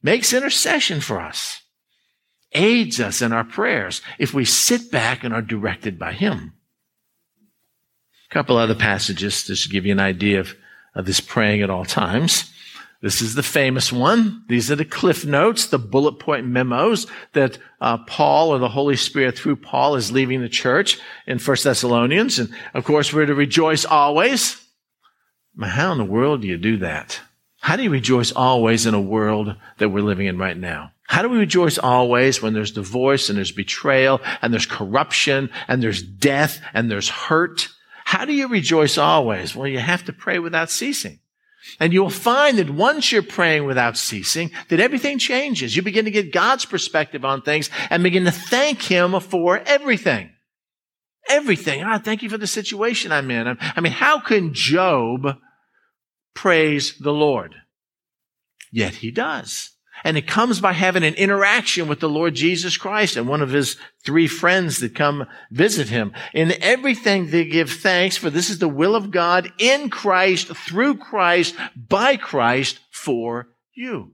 makes 0.02 0.34
intercession 0.34 1.00
for 1.02 1.22
us 1.22 1.63
aids 2.54 3.00
us 3.00 3.22
in 3.22 3.32
our 3.32 3.44
prayers 3.44 4.02
if 4.20 4.34
we 4.34 4.46
sit 4.46 4.92
back 4.92 5.24
and 5.24 5.34
are 5.34 5.42
directed 5.42 5.98
by 6.00 6.14
Him. 6.14 6.54
A 8.30 8.34
couple 8.34 8.58
other 8.58 8.76
passages 8.76 9.44
just 9.44 9.64
to 9.64 9.70
give 9.70 9.86
you 9.86 9.92
an 9.92 10.00
idea 10.00 10.40
of, 10.40 10.56
of 10.96 11.06
this 11.06 11.20
praying 11.20 11.62
at 11.62 11.70
all 11.70 11.86
times. 11.86 12.52
This 13.04 13.22
is 13.22 13.36
the 13.36 13.44
famous 13.44 13.92
one. 13.92 14.46
These 14.48 14.72
are 14.72 14.78
the 14.78 14.86
cliff 14.86 15.26
notes, 15.26 15.68
the 15.68 15.78
bullet 15.78 16.20
point 16.20 16.48
memos 16.48 17.06
that 17.34 17.58
uh, 17.82 17.98
Paul 17.98 18.52
or 18.52 18.60
the 18.60 18.70
Holy 18.70 18.96
Spirit 18.96 19.38
through 19.38 19.58
Paul 19.58 19.96
is 19.96 20.14
leaving 20.14 20.42
the 20.42 20.48
church 20.48 21.00
in 21.28 21.38
First 21.38 21.66
Thessalonians. 21.66 22.40
And 22.40 22.50
of 22.74 22.86
course, 22.86 23.12
we're 23.12 23.26
to 23.26 23.36
rejoice 23.36 23.84
always. 23.84 24.66
How 25.62 25.92
in 25.92 25.98
the 25.98 26.06
world 26.06 26.44
do 26.44 26.48
you 26.48 26.58
do 26.58 26.78
that? 26.78 27.20
How 27.60 27.76
do 27.76 27.84
you 27.84 27.90
rejoice 27.90 28.32
always 28.32 28.86
in 28.86 28.94
a 28.94 29.02
world 29.02 29.54
that 29.80 29.90
we're 29.90 30.02
living 30.02 30.28
in 30.28 30.38
right 30.38 30.58
now? 30.58 30.94
How 31.14 31.22
do 31.22 31.30
we 31.30 31.38
rejoice 31.38 31.78
always 31.78 32.42
when 32.42 32.56
there's 32.56 32.72
divorce 32.72 33.30
and 33.30 33.38
there's 33.38 33.52
betrayal 33.52 34.20
and 34.42 34.52
there's 34.52 34.66
corruption 34.66 35.52
and 35.68 35.80
there's 35.80 36.02
death 36.02 36.60
and 36.74 36.90
there's 36.90 37.08
hurt? 37.08 37.70
How 38.04 38.26
do 38.26 38.34
you 38.34 38.48
rejoice 38.48 38.98
always? 38.98 39.56
Well, 39.56 39.68
you 39.68 39.78
have 39.78 40.04
to 40.06 40.12
pray 40.12 40.40
without 40.40 40.72
ceasing. 40.72 41.20
And 41.80 41.94
you'll 41.94 42.10
find 42.10 42.58
that 42.58 42.72
once 42.72 43.12
you're 43.12 43.22
praying 43.22 43.66
without 43.66 43.96
ceasing, 43.96 44.50
that 44.70 44.80
everything 44.80 45.20
changes. 45.20 45.76
You 45.76 45.84
begin 45.84 46.06
to 46.06 46.12
get 46.12 46.34
God's 46.34 46.66
perspective 46.66 47.24
on 47.24 47.44
things 47.44 47.70
and 47.92 48.02
begin 48.02 48.26
to 48.26 48.32
thank 48.32 48.82
Him 48.82 49.20
for 49.20 49.60
everything. 49.68 50.32
Everything. 51.30 51.84
Ah, 51.84 52.00
thank 52.00 52.24
you 52.24 52.30
for 52.32 52.40
the 52.40 52.48
situation 52.48 53.12
I'm 53.12 53.30
in. 53.30 53.56
I 53.62 53.82
mean, 53.82 53.94
how 53.94 54.20
can 54.20 54.56
Job 54.56 55.38
praise 56.34 56.98
the 56.98 57.14
Lord? 57.14 57.54
Yet 58.72 58.96
he 58.96 59.12
does. 59.12 59.70
And 60.04 60.18
it 60.18 60.28
comes 60.28 60.60
by 60.60 60.74
having 60.74 61.04
an 61.04 61.14
interaction 61.14 61.88
with 61.88 62.00
the 62.00 62.10
Lord 62.10 62.36
Jesus 62.36 62.76
Christ 62.76 63.16
and 63.16 63.28
one 63.28 63.42
of 63.42 63.52
his 63.52 63.78
three 64.04 64.28
friends 64.28 64.80
that 64.80 64.96
come 64.96 65.28
visit 65.50 65.90
him. 65.90 66.14
In 66.34 66.54
everything 66.62 67.30
they 67.30 67.46
give 67.46 67.72
thanks, 67.72 68.18
for 68.18 68.30
this 68.30 68.50
is 68.50 68.60
the 68.60 68.68
will 68.68 68.96
of 68.96 69.12
God 69.12 69.52
in 69.58 69.90
Christ, 69.90 70.48
through 70.48 70.98
Christ, 70.98 71.56
by 71.76 72.18
Christ, 72.18 72.80
for 72.92 73.48
you. 73.74 74.12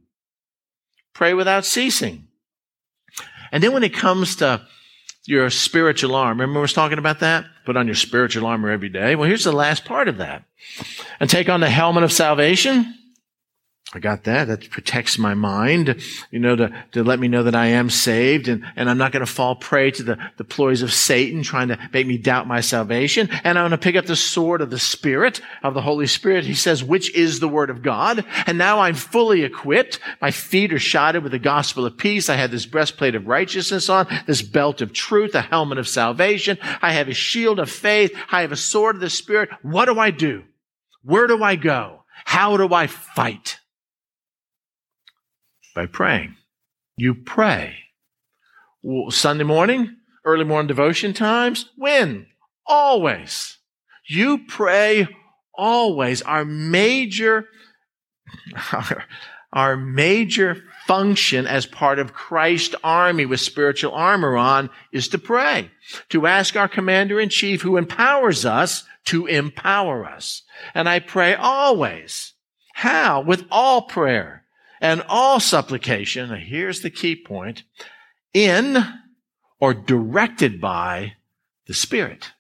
Pray 1.14 1.34
without 1.34 1.66
ceasing. 1.66 2.28
And 3.52 3.64
then 3.64 3.74
when 3.74 3.84
it 3.84 3.94
comes 3.94 4.36
to 4.38 4.62
your 5.26 5.50
spiritual 5.50 6.16
armor, 6.16 6.42
remember 6.42 6.60
we 6.60 6.62
was 6.62 6.74
talking 6.74 7.00
about 7.00 7.20
that? 7.22 7.46
Put 7.66 7.78
on 7.78 7.88
your 7.88 7.96
spiritual 7.96 8.46
armor 8.46 8.70
every 8.70 8.90
day. 8.90 9.16
Well, 9.16 9.28
here's 9.28 9.44
the 9.44 9.52
last 9.52 9.86
part 9.86 10.08
of 10.08 10.18
that. 10.18 10.44
And 11.20 11.30
take 11.30 11.50
on 11.50 11.62
the 11.62 11.70
helmet 11.70 12.04
of 12.04 12.12
salvation 12.12 12.96
I 13.92 13.98
got 13.98 14.26
that. 14.26 14.46
That 14.46 14.70
protects 14.70 15.18
my 15.18 15.34
mind, 15.34 16.00
you 16.30 16.38
know, 16.38 16.56
to, 16.56 16.86
to 16.92 17.04
let 17.04 17.20
me 17.20 17.28
know 17.28 17.42
that 17.42 17.56
I 17.56 17.68
am 17.68 17.90
saved 17.90 18.48
and, 18.48 18.64
and 18.76 18.88
I'm 18.88 19.00
not 19.00 19.12
going 19.12 19.26
to 19.26 19.32
fall 19.32 19.56
prey 19.56 19.90
to 19.90 20.04
the, 20.04 20.32
the 20.38 20.44
ploys 20.44 20.84
of 20.84 20.94
Satan 20.94 21.42
trying 21.42 21.70
to 21.70 21.90
make 21.92 22.06
me 22.06 22.20
doubt 22.20 22.46
my 22.46 22.62
salvation. 22.62 23.30
And 23.44 23.58
I'm 23.58 23.64
going 23.64 23.72
to 23.72 23.80
pick 23.80 23.96
up 23.96 24.06
the 24.06 24.16
sword 24.16 24.62
of 24.62 24.70
the 24.70 24.78
Spirit, 24.78 25.42
of 25.64 25.74
the 25.74 25.82
Holy 25.82 26.06
Spirit. 26.06 26.46
He 26.46 26.54
says, 26.54 26.84
which 26.84 27.12
is 27.16 27.40
the 27.40 27.48
Word 27.48 27.72
of 27.72 27.82
God. 27.82 28.24
And 28.46 28.60
now 28.60 28.80
I'm 28.80 28.94
fully 28.94 29.44
equipped. 29.44 30.00
My 30.22 30.30
feet 30.30 30.72
are 30.72 30.78
shodded 30.78 31.24
with 31.24 31.32
the 31.32 31.40
gospel 31.40 31.84
of 31.88 31.98
peace. 31.98 32.30
I 32.30 32.36
have 32.36 32.52
this 32.52 32.68
breastplate 32.68 33.16
of 33.16 33.26
righteousness 33.26 33.90
on, 33.90 34.06
this 34.28 34.44
belt 34.44 34.82
of 34.82 34.94
truth, 34.94 35.34
a 35.34 35.42
helmet 35.42 35.80
of 35.80 35.88
salvation. 35.88 36.60
I 36.62 36.92
have 36.92 37.08
a 37.08 37.16
shield 37.16 37.58
of 37.58 37.72
faith. 37.72 38.16
I 38.32 38.42
have 38.42 38.52
a 38.52 38.56
sword 38.56 38.98
of 38.98 39.02
the 39.02 39.10
Spirit. 39.10 39.50
What 39.64 39.86
do 39.86 39.98
I 39.98 40.12
do? 40.12 40.44
Where 41.02 41.26
do 41.26 41.42
I 41.42 41.56
go? 41.56 42.04
How 42.26 42.56
do 42.56 42.72
I 42.72 42.86
fight? 42.86 43.59
By 45.80 45.86
praying. 45.86 46.36
You 46.98 47.16
pray. 47.16 47.74
Sunday 49.12 49.46
morning, 49.46 49.96
early 50.26 50.44
morning 50.44 50.68
devotion 50.68 51.14
times, 51.14 51.70
when? 51.78 52.28
Always. 52.66 53.60
You 54.06 54.40
pray 54.46 55.08
always. 55.54 56.22
Our 56.24 56.44
major, 56.44 57.48
our, 58.74 59.06
our 59.54 59.78
major 59.78 60.66
function 60.86 61.48
as 61.48 61.66
part 61.66 61.98
of 61.98 62.12
Christ's 62.12 62.76
army 62.84 63.26
with 63.26 63.40
spiritual 63.40 63.94
armor 63.94 64.36
on 64.36 64.70
is 64.92 65.08
to 65.08 65.18
pray, 65.18 65.72
to 66.10 66.28
ask 66.28 66.58
our 66.58 66.68
commander 66.68 67.22
in 67.22 67.30
chief 67.30 67.62
who 67.62 67.78
empowers 67.78 68.44
us 68.44 68.84
to 69.06 69.28
empower 69.28 70.06
us. 70.06 70.42
And 70.74 70.90
I 70.90 71.00
pray 71.00 71.36
always. 71.36 72.34
How? 72.74 73.22
With 73.22 73.46
all 73.50 73.84
prayer 73.84 74.44
and 74.82 75.04
all 75.08 75.40
supplication, 75.40 76.34
here's 76.36 76.82
the 76.82 76.90
key 76.90 77.16
point, 77.16 77.64
in 78.34 78.78
or 79.60 79.74
directed 79.74 80.62
by 80.62 81.14
the 81.68 81.74
Spirit. 81.74 82.32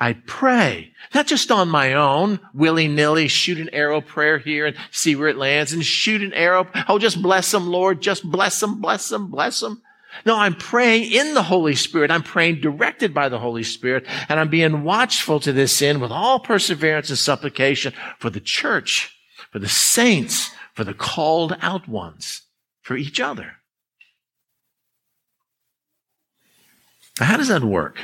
I 0.00 0.14
pray, 0.14 0.92
not 1.14 1.28
just 1.28 1.52
on 1.52 1.68
my 1.68 1.92
own, 1.92 2.40
willy 2.54 2.88
nilly, 2.88 3.28
shoot 3.28 3.58
an 3.58 3.68
arrow 3.72 4.00
prayer 4.00 4.38
here 4.38 4.66
and 4.66 4.76
see 4.90 5.14
where 5.14 5.28
it 5.28 5.36
lands 5.36 5.72
and 5.72 5.84
shoot 5.84 6.22
an 6.22 6.32
arrow. 6.32 6.66
Oh, 6.88 6.98
just 6.98 7.22
bless 7.22 7.52
them, 7.52 7.68
Lord. 7.68 8.00
Just 8.00 8.28
bless 8.28 8.58
them, 8.58 8.80
bless 8.80 9.08
them, 9.08 9.30
bless 9.30 9.60
them. 9.60 9.80
No, 10.26 10.36
I'm 10.36 10.54
praying 10.54 11.12
in 11.12 11.34
the 11.34 11.42
Holy 11.42 11.74
Spirit. 11.74 12.10
I'm 12.10 12.22
praying 12.22 12.60
directed 12.60 13.14
by 13.14 13.28
the 13.28 13.38
Holy 13.38 13.62
Spirit 13.62 14.04
and 14.28 14.40
I'm 14.40 14.48
being 14.48 14.82
watchful 14.82 15.40
to 15.40 15.52
this 15.52 15.80
end 15.80 16.00
with 16.00 16.10
all 16.10 16.40
perseverance 16.40 17.08
and 17.08 17.18
supplication 17.18 17.92
for 18.18 18.28
the 18.28 18.40
church, 18.40 19.16
for 19.50 19.58
the 19.58 19.68
saints, 19.68 20.50
for 20.74 20.84
the 20.84 20.94
called 20.94 21.56
out 21.60 21.88
ones, 21.88 22.42
for 22.80 22.96
each 22.96 23.20
other. 23.20 23.52
Now, 27.20 27.26
how 27.26 27.36
does 27.36 27.48
that 27.48 27.62
work? 27.62 27.98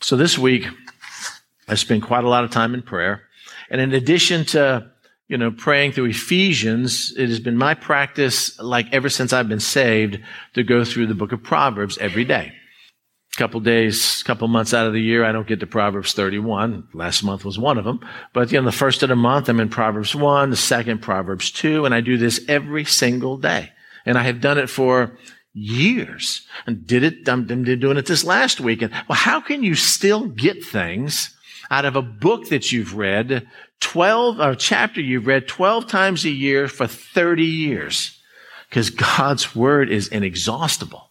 So 0.00 0.16
this 0.16 0.38
week, 0.38 0.66
I 1.68 1.74
spent 1.74 2.02
quite 2.02 2.24
a 2.24 2.28
lot 2.28 2.44
of 2.44 2.50
time 2.50 2.74
in 2.74 2.82
prayer. 2.82 3.22
And 3.70 3.80
in 3.80 3.92
addition 3.92 4.44
to, 4.46 4.90
you 5.28 5.36
know, 5.36 5.50
praying 5.50 5.92
through 5.92 6.06
Ephesians, 6.06 7.12
it 7.16 7.28
has 7.28 7.40
been 7.40 7.58
my 7.58 7.74
practice, 7.74 8.58
like 8.58 8.86
ever 8.92 9.10
since 9.10 9.32
I've 9.32 9.48
been 9.48 9.60
saved, 9.60 10.18
to 10.54 10.62
go 10.62 10.84
through 10.84 11.08
the 11.08 11.14
book 11.14 11.32
of 11.32 11.42
Proverbs 11.42 11.98
every 11.98 12.24
day 12.24 12.52
couple 13.38 13.60
days, 13.60 14.22
couple 14.24 14.48
months 14.48 14.74
out 14.74 14.86
of 14.86 14.92
the 14.92 15.00
year, 15.00 15.24
I 15.24 15.32
don't 15.32 15.46
get 15.46 15.60
to 15.60 15.66
Proverbs 15.66 16.12
31. 16.12 16.88
Last 16.92 17.22
month 17.22 17.44
was 17.44 17.58
one 17.58 17.78
of 17.78 17.84
them. 17.84 18.00
But, 18.32 18.50
you 18.50 18.60
know, 18.60 18.64
the 18.64 18.72
first 18.72 19.02
of 19.04 19.08
the 19.08 19.16
month, 19.16 19.48
I'm 19.48 19.60
in 19.60 19.68
Proverbs 19.68 20.14
1, 20.14 20.50
the 20.50 20.56
second, 20.56 21.00
Proverbs 21.00 21.50
2, 21.52 21.84
and 21.84 21.94
I 21.94 22.00
do 22.00 22.18
this 22.18 22.44
every 22.48 22.84
single 22.84 23.38
day. 23.38 23.72
And 24.04 24.18
I 24.18 24.24
have 24.24 24.40
done 24.40 24.58
it 24.58 24.68
for 24.68 25.16
years 25.54 26.46
and 26.66 26.86
did 26.86 27.02
it, 27.04 27.28
I'm, 27.28 27.46
I'm 27.50 27.64
doing 27.64 27.96
it 27.96 28.06
this 28.06 28.24
last 28.24 28.60
weekend. 28.60 28.92
Well, 29.08 29.18
how 29.18 29.40
can 29.40 29.62
you 29.62 29.74
still 29.74 30.26
get 30.26 30.64
things 30.64 31.34
out 31.70 31.84
of 31.84 31.96
a 31.96 32.02
book 32.02 32.48
that 32.48 32.72
you've 32.72 32.96
read 32.96 33.46
12, 33.80 34.40
or 34.40 34.50
a 34.50 34.56
chapter 34.56 35.00
you've 35.00 35.26
read 35.26 35.46
12 35.46 35.86
times 35.86 36.24
a 36.24 36.30
year 36.30 36.66
for 36.66 36.86
30 36.86 37.44
years? 37.44 38.18
Because 38.68 38.90
God's 38.90 39.54
word 39.54 39.90
is 39.90 40.08
inexhaustible. 40.08 41.07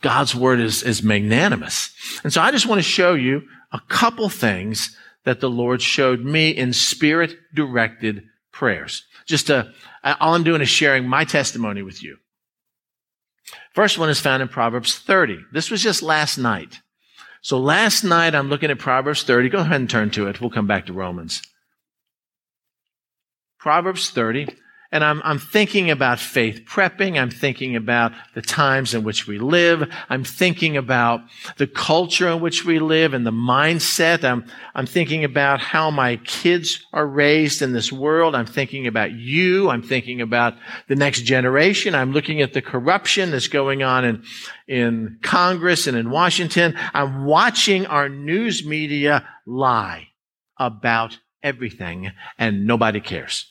God's 0.00 0.34
word 0.34 0.60
is, 0.60 0.82
is 0.82 1.02
magnanimous. 1.02 1.92
And 2.24 2.32
so 2.32 2.40
I 2.40 2.50
just 2.50 2.66
want 2.66 2.78
to 2.78 2.88
show 2.88 3.14
you 3.14 3.42
a 3.72 3.80
couple 3.88 4.28
things 4.28 4.96
that 5.24 5.40
the 5.40 5.50
Lord 5.50 5.82
showed 5.82 6.20
me 6.20 6.50
in 6.50 6.72
spirit 6.72 7.36
directed 7.54 8.22
prayers. 8.52 9.04
Just 9.26 9.48
to, 9.48 9.72
all 10.02 10.34
I'm 10.34 10.44
doing 10.44 10.62
is 10.62 10.68
sharing 10.68 11.06
my 11.06 11.24
testimony 11.24 11.82
with 11.82 12.02
you. 12.02 12.16
First 13.74 13.98
one 13.98 14.08
is 14.08 14.20
found 14.20 14.42
in 14.42 14.48
Proverbs 14.48 14.98
30. 14.98 15.38
This 15.52 15.70
was 15.70 15.82
just 15.82 16.02
last 16.02 16.38
night. 16.38 16.80
So 17.42 17.58
last 17.58 18.04
night 18.04 18.34
I'm 18.34 18.48
looking 18.48 18.70
at 18.70 18.78
Proverbs 18.78 19.22
30. 19.22 19.48
Go 19.48 19.58
ahead 19.58 19.80
and 19.80 19.90
turn 19.90 20.10
to 20.10 20.28
it. 20.28 20.40
We'll 20.40 20.50
come 20.50 20.66
back 20.66 20.86
to 20.86 20.92
Romans. 20.92 21.42
Proverbs 23.58 24.10
30. 24.10 24.48
And 24.92 25.04
I'm, 25.04 25.22
I'm 25.22 25.38
thinking 25.38 25.88
about 25.88 26.18
faith 26.18 26.64
prepping. 26.66 27.16
I'm 27.16 27.30
thinking 27.30 27.76
about 27.76 28.10
the 28.34 28.42
times 28.42 28.92
in 28.92 29.04
which 29.04 29.28
we 29.28 29.38
live. 29.38 29.88
I'm 30.08 30.24
thinking 30.24 30.76
about 30.76 31.20
the 31.58 31.68
culture 31.68 32.28
in 32.28 32.40
which 32.40 32.64
we 32.64 32.80
live 32.80 33.14
and 33.14 33.24
the 33.24 33.30
mindset. 33.30 34.24
I'm, 34.24 34.44
I'm 34.74 34.86
thinking 34.86 35.22
about 35.22 35.60
how 35.60 35.92
my 35.92 36.16
kids 36.16 36.84
are 36.92 37.06
raised 37.06 37.62
in 37.62 37.72
this 37.72 37.92
world. 37.92 38.34
I'm 38.34 38.46
thinking 38.46 38.88
about 38.88 39.12
you. 39.12 39.70
I'm 39.70 39.82
thinking 39.82 40.20
about 40.20 40.54
the 40.88 40.96
next 40.96 41.22
generation. 41.22 41.94
I'm 41.94 42.10
looking 42.10 42.42
at 42.42 42.52
the 42.52 42.62
corruption 42.62 43.30
that's 43.30 43.48
going 43.48 43.84
on 43.84 44.04
in, 44.04 44.24
in 44.66 45.18
Congress 45.22 45.86
and 45.86 45.96
in 45.96 46.10
Washington. 46.10 46.76
I'm 46.92 47.26
watching 47.26 47.86
our 47.86 48.08
news 48.08 48.66
media 48.66 49.28
lie 49.46 50.08
about 50.58 51.16
everything 51.44 52.10
and 52.38 52.66
nobody 52.66 52.98
cares. 52.98 53.46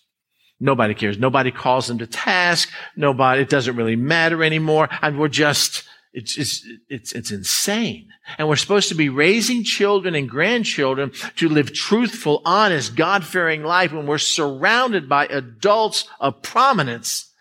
Nobody 0.60 0.94
cares. 0.94 1.18
Nobody 1.18 1.52
calls 1.52 1.88
them 1.88 2.00
to 2.00 2.08
task. 2.08 2.70
Nobody, 2.96 3.42
it 3.42 3.50
doesn't 3.50 3.76
really 3.76 3.96
matter 3.96 4.44
anymore. 4.44 4.90
And 5.02 5.18
we're 5.18 5.30
just, 5.30 5.84
it's, 6.12 6.38
it's, 6.38 6.68
it's, 6.90 7.14
it's 7.14 7.32
insane. 7.32 8.10
And 8.38 8.50
we're 8.50 8.58
supposed 8.58 8.90
to 8.90 8.96
be 8.96 9.10
raising 9.10 9.64
children 9.64 10.16
and 10.16 10.30
grandchildren 10.30 11.12
to 11.38 11.48
live 11.48 11.74
truthful, 11.74 12.42
honest, 12.44 12.96
God-fearing 12.96 13.64
life 13.64 13.94
when 13.94 14.06
we're 14.06 14.18
surrounded 14.18 15.08
by 15.08 15.28
adults 15.28 16.08
of 16.20 16.42
prominence 16.42 17.32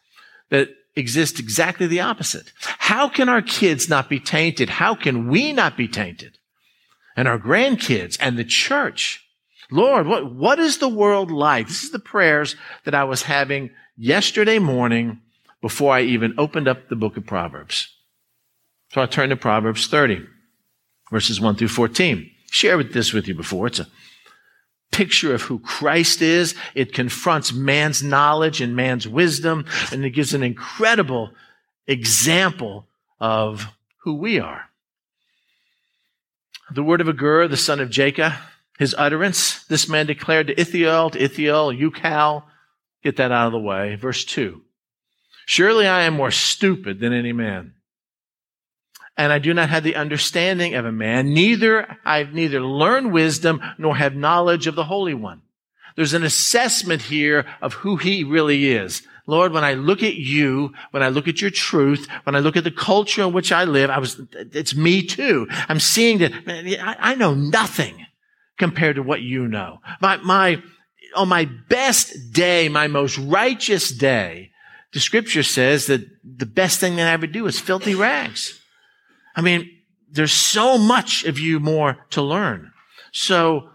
that 0.51 0.69
exist 0.95 1.39
exactly 1.41 1.87
the 1.87 2.01
opposite. 2.01 2.53
How 2.61 3.09
can 3.09 3.29
our 3.29 3.43
kids 3.43 3.89
not 3.89 4.09
be 4.09 4.21
tainted? 4.21 4.69
How 4.69 4.95
can 4.95 5.29
we 5.29 5.53
not 5.53 5.77
be 5.77 5.89
tainted? 5.89 6.39
And 7.17 7.27
our 7.27 7.39
grandkids 7.39 8.17
and 8.21 8.39
the 8.39 8.45
church. 8.45 9.25
Lord, 9.71 10.07
what, 10.07 10.33
what 10.33 10.59
is 10.59 10.79
the 10.79 10.89
world 10.89 11.31
like? 11.31 11.69
This 11.69 11.85
is 11.85 11.91
the 11.91 11.99
prayers 11.99 12.57
that 12.85 12.95
I 12.95 13.05
was 13.05 13.23
having 13.23 13.71
yesterday 13.97 14.59
morning 14.59 15.21
before 15.61 15.93
I 15.95 16.03
even 16.03 16.35
opened 16.39 16.69
up 16.69 16.89
the 16.89 16.97
book 16.97 17.17
of 17.17 17.27
Proverbs. 17.27 17.95
So 18.93 19.03
I 19.03 19.07
turned 19.07 19.31
to 19.31 19.37
Proverbs 19.37 19.87
30, 19.87 20.27
verses 21.11 21.41
1 21.41 21.57
through 21.57 21.69
14. 21.69 22.31
Share 22.51 22.79
with 22.79 22.95
this 22.95 23.13
with 23.13 23.29
you 23.29 23.35
before. 23.35 23.67
It's 23.67 23.81
a 23.81 23.89
picture 24.91 25.35
of 25.35 25.43
who 25.43 25.59
Christ 25.59 26.23
is. 26.23 26.55
It 26.75 26.95
confronts 26.95 27.53
man's 27.53 28.03
knowledge 28.03 28.63
and 28.63 28.75
man's 28.75 29.07
wisdom, 29.07 29.67
and 29.93 30.03
it 30.05 30.11
gives 30.11 30.33
an 30.33 30.43
incredible 30.43 31.33
example 31.87 32.87
of 33.21 33.67
who 33.99 34.15
we 34.15 34.41
are. 34.41 34.71
The 36.71 36.83
word 36.83 37.03
of 37.03 37.09
Agur, 37.09 37.49
the 37.49 37.57
son 37.57 37.81
of 37.81 37.91
Jacob, 37.91 38.33
his 38.79 38.95
utterance, 38.97 39.65
this 39.65 39.89
man 39.89 40.07
declared 40.07 40.47
to 40.47 40.59
Ithiel, 40.59 41.11
to 41.11 41.23
Ithiel, 41.23 41.73
Ucal, 41.73 42.45
get 43.03 43.17
that 43.17 43.33
out 43.33 43.47
of 43.47 43.53
the 43.53 43.59
way. 43.59 43.97
Verse 43.97 44.25
2. 44.25 44.63
Surely 45.47 45.87
I 45.87 46.03
am 46.03 46.15
more 46.15 46.31
stupid 46.31 47.01
than 47.01 47.13
any 47.13 47.33
man. 47.33 47.75
And 49.17 49.33
I 49.33 49.41
do 49.41 49.53
not 49.53 49.69
have 49.69 49.83
the 49.83 49.97
understanding 49.97 50.77
of 50.77 50.85
a 50.85 50.93
man, 50.93 51.35
neither 51.35 51.97
I've 52.05 52.33
neither 52.33 52.61
learned 52.61 53.13
wisdom 53.13 53.61
nor 53.79 53.97
have 53.97 54.15
knowledge 54.15 54.69
of 54.69 54.77
the 54.77 54.85
Holy 54.85 55.15
One. 55.15 55.43
There's 55.97 56.15
an 56.15 56.23
assessment 56.23 57.03
here 57.03 57.47
of 57.61 57.75
who 57.75 57.97
he 57.97 58.23
really 58.23 58.71
is. 58.71 59.03
Lord, 59.27 59.53
when 59.53 59.65
I 59.65 59.75
look 59.75 60.05
at 60.05 60.15
you, 60.15 60.73
when 60.93 61.03
I 61.03 61.09
look 61.09 61.27
at 61.27 61.41
your 61.41 61.51
truth, 61.51 62.07
when 62.23 62.37
I 62.37 62.39
look 62.39 62.57
at 62.57 62.63
the 62.63 62.71
culture 62.71 63.25
in 63.25 63.33
which 63.33 63.51
I 63.51 63.65
live, 63.65 63.91
I 63.91 63.99
was, 63.99 64.21
it's 64.33 64.77
me 64.77 65.03
too. 65.03 65.49
I'm 65.51 65.81
seeing 65.81 66.19
that 66.19 66.33
I 67.01 67.17
know 67.17 67.35
nothing 67.35 68.07
compared 68.59 68.97
to 68.97 69.03
what 69.03 69.23
you 69.23 69.49
know. 69.49 69.81
My, 70.01 70.17
my, 70.19 70.63
on 71.15 71.29
my 71.29 71.47
best 71.69 72.33
day, 72.33 72.69
my 72.69 72.87
most 72.87 73.19
righteous 73.19 73.91
day, 73.91 74.51
the 74.93 75.01
scripture 75.01 75.43
says 75.43 75.87
that 75.87 76.03
the 76.25 76.47
best 76.47 76.81
thing 76.81 76.97
that 76.97 77.13
I 77.13 77.17
would 77.17 77.33
do 77.33 77.47
is 77.47 77.61
filthy 77.61 77.95
rags. 77.95 78.61
I 79.37 79.41
mean, 79.41 79.71
there's 80.11 80.33
so 80.33 80.79
much 80.79 81.25
of 81.25 81.39
you 81.39 81.61
more 81.61 81.99
to 82.11 82.23
learn. 82.23 82.73
So 83.13 83.71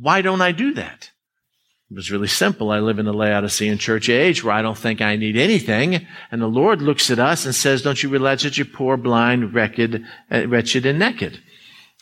why 0.00 0.22
don't 0.22 0.42
I 0.42 0.52
do 0.52 0.74
that? 0.74 1.10
It 1.90 1.94
was 1.94 2.10
really 2.10 2.26
simple. 2.26 2.72
I 2.72 2.80
live 2.80 2.98
in 2.98 3.06
the 3.06 3.12
Laodicean 3.12 3.78
church 3.78 4.08
age 4.08 4.42
where 4.42 4.54
I 4.54 4.62
don't 4.62 4.76
think 4.76 5.00
I 5.00 5.14
need 5.14 5.36
anything. 5.36 6.04
And 6.32 6.42
the 6.42 6.48
Lord 6.48 6.82
looks 6.82 7.12
at 7.12 7.20
us 7.20 7.46
and 7.46 7.54
says, 7.54 7.82
don't 7.82 8.02
you 8.02 8.08
realize 8.08 8.42
that 8.42 8.58
you're 8.58 8.66
poor, 8.66 8.96
blind, 8.96 9.54
wretched, 9.54 10.04
uh, 10.30 10.48
wretched 10.48 10.84
and 10.84 10.98
naked? 10.98 11.40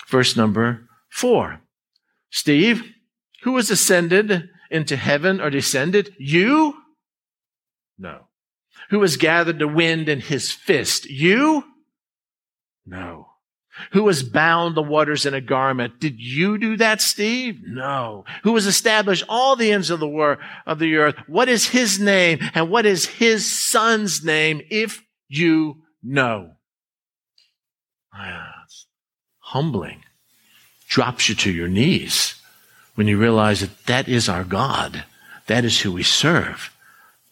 Verse 0.08 0.36
number 0.36 0.88
four. 1.10 1.60
Steve, 2.34 2.82
who 3.44 3.54
has 3.54 3.70
ascended 3.70 4.48
into 4.68 4.96
heaven 4.96 5.40
or 5.40 5.50
descended? 5.50 6.16
You? 6.18 6.74
No. 7.96 8.26
Who 8.90 9.02
has 9.02 9.16
gathered 9.16 9.60
the 9.60 9.68
wind 9.68 10.08
in 10.08 10.18
his 10.18 10.50
fist? 10.50 11.08
You? 11.08 11.62
No. 12.84 13.28
Who 13.92 14.08
has 14.08 14.24
bound 14.24 14.76
the 14.76 14.82
waters 14.82 15.24
in 15.26 15.32
a 15.32 15.40
garment? 15.40 16.00
Did 16.00 16.18
you 16.18 16.58
do 16.58 16.76
that, 16.78 17.00
Steve? 17.00 17.60
No. 17.64 18.24
Who 18.42 18.56
has 18.56 18.66
established 18.66 19.22
all 19.28 19.54
the 19.54 19.70
ends 19.70 19.90
of 19.90 20.00
the 20.00 20.08
war 20.08 20.38
of 20.66 20.80
the 20.80 20.96
earth? 20.96 21.14
What 21.28 21.48
is 21.48 21.68
his 21.68 22.00
name 22.00 22.40
and 22.52 22.68
what 22.68 22.84
is 22.84 23.06
his 23.06 23.48
son's 23.48 24.24
name 24.24 24.60
if 24.70 25.04
you 25.28 25.84
know? 26.02 26.50
Ah, 28.12 28.64
humbling 29.38 30.02
drops 30.95 31.28
you 31.28 31.35
to 31.35 31.50
your 31.50 31.67
knees 31.67 32.37
when 32.95 33.09
you 33.09 33.19
realize 33.19 33.59
that 33.59 33.87
that 33.87 34.07
is 34.07 34.28
our 34.28 34.45
God. 34.45 35.02
That 35.49 35.65
is 35.65 35.80
who 35.80 35.91
we 35.91 36.04
serve. 36.04 36.71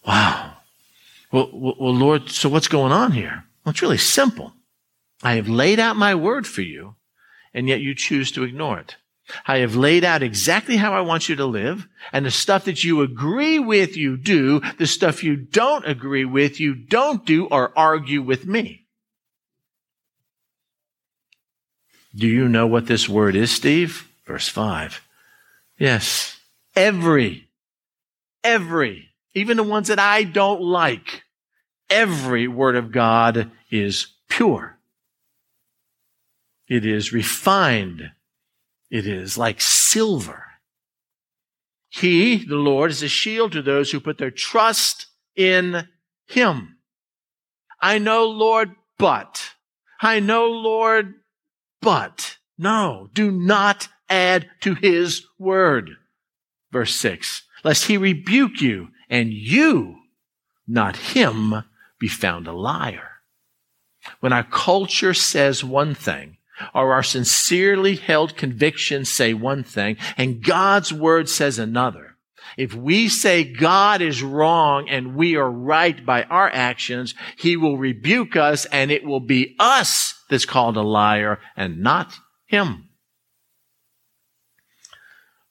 Wow. 0.05 0.57
Well, 1.31 1.49
well, 1.53 1.95
Lord, 1.95 2.29
so 2.29 2.49
what's 2.49 2.67
going 2.67 2.91
on 2.91 3.13
here? 3.13 3.45
Well, 3.63 3.71
it's 3.71 3.81
really 3.81 3.97
simple. 3.97 4.51
I 5.23 5.35
have 5.35 5.47
laid 5.47 5.79
out 5.79 5.95
my 5.95 6.13
word 6.13 6.45
for 6.45 6.61
you, 6.61 6.95
and 7.53 7.69
yet 7.69 7.79
you 7.79 7.95
choose 7.95 8.33
to 8.33 8.43
ignore 8.43 8.79
it. 8.79 8.97
I 9.47 9.59
have 9.59 9.77
laid 9.77 10.03
out 10.03 10.21
exactly 10.21 10.75
how 10.75 10.91
I 10.93 10.99
want 10.99 11.29
you 11.29 11.37
to 11.37 11.45
live, 11.45 11.87
and 12.11 12.25
the 12.25 12.31
stuff 12.31 12.65
that 12.65 12.83
you 12.83 12.99
agree 13.01 13.59
with, 13.59 13.95
you 13.95 14.17
do. 14.17 14.59
The 14.77 14.87
stuff 14.87 15.23
you 15.23 15.37
don't 15.37 15.87
agree 15.87 16.25
with, 16.25 16.59
you 16.59 16.75
don't 16.75 17.25
do 17.25 17.45
or 17.45 17.71
argue 17.79 18.21
with 18.21 18.45
me. 18.45 18.82
Do 22.15 22.27
you 22.27 22.47
know 22.47 22.67
what 22.67 22.85
this 22.85 23.09
word 23.09 23.35
is, 23.35 23.51
Steve? 23.51 24.07
Verse 24.25 24.47
5. 24.47 25.01
Yes. 25.77 26.37
Every, 26.75 27.49
every, 28.43 29.09
even 29.33 29.57
the 29.57 29.63
ones 29.63 29.87
that 29.87 29.99
I 29.99 30.23
don't 30.23 30.61
like, 30.61 31.23
every 31.89 32.47
word 32.47 32.75
of 32.75 32.91
God 32.91 33.51
is 33.71 34.07
pure. 34.29 34.77
It 36.67 36.85
is 36.85 37.13
refined. 37.13 38.11
It 38.89 39.07
is 39.07 39.37
like 39.37 39.59
silver. 39.59 40.45
He, 41.89 42.43
the 42.45 42.55
Lord, 42.55 42.91
is 42.91 43.03
a 43.03 43.07
shield 43.07 43.51
to 43.51 43.61
those 43.61 43.91
who 43.91 43.99
put 43.99 44.17
their 44.17 44.31
trust 44.31 45.07
in 45.35 45.87
Him. 46.25 46.77
I 47.81 47.99
know, 47.99 48.25
Lord, 48.25 48.71
but. 48.97 49.51
I 50.01 50.19
know, 50.19 50.47
Lord, 50.47 51.13
but 51.83 52.37
no, 52.57 53.09
do 53.13 53.29
not 53.29 53.89
add 54.09 54.49
to 54.61 54.75
his 54.75 55.25
word. 55.37 55.91
Verse 56.71 56.95
six, 56.95 57.43
lest 57.63 57.85
he 57.85 57.97
rebuke 57.97 58.61
you 58.61 58.89
and 59.09 59.31
you, 59.31 59.97
not 60.67 60.95
him, 60.95 61.63
be 61.99 62.07
found 62.07 62.47
a 62.47 62.53
liar. 62.53 63.09
When 64.19 64.33
our 64.33 64.43
culture 64.43 65.13
says 65.13 65.63
one 65.63 65.93
thing, 65.95 66.37
or 66.73 66.93
our 66.93 67.03
sincerely 67.03 67.95
held 67.95 68.37
convictions 68.37 69.09
say 69.09 69.33
one 69.33 69.63
thing, 69.63 69.97
and 70.17 70.43
God's 70.43 70.93
word 70.93 71.29
says 71.29 71.59
another, 71.59 72.12
if 72.57 72.73
we 72.73 73.09
say 73.09 73.43
God 73.43 74.01
is 74.01 74.23
wrong 74.23 74.89
and 74.89 75.15
we 75.15 75.35
are 75.35 75.49
right 75.49 76.05
by 76.05 76.23
our 76.23 76.49
actions, 76.49 77.15
he 77.37 77.57
will 77.57 77.77
rebuke 77.77 78.35
us 78.35 78.65
and 78.65 78.91
it 78.91 79.03
will 79.03 79.19
be 79.19 79.55
us 79.59 80.15
that's 80.29 80.45
called 80.45 80.77
a 80.77 80.81
liar 80.81 81.39
and 81.55 81.81
not 81.81 82.13
him. 82.45 82.89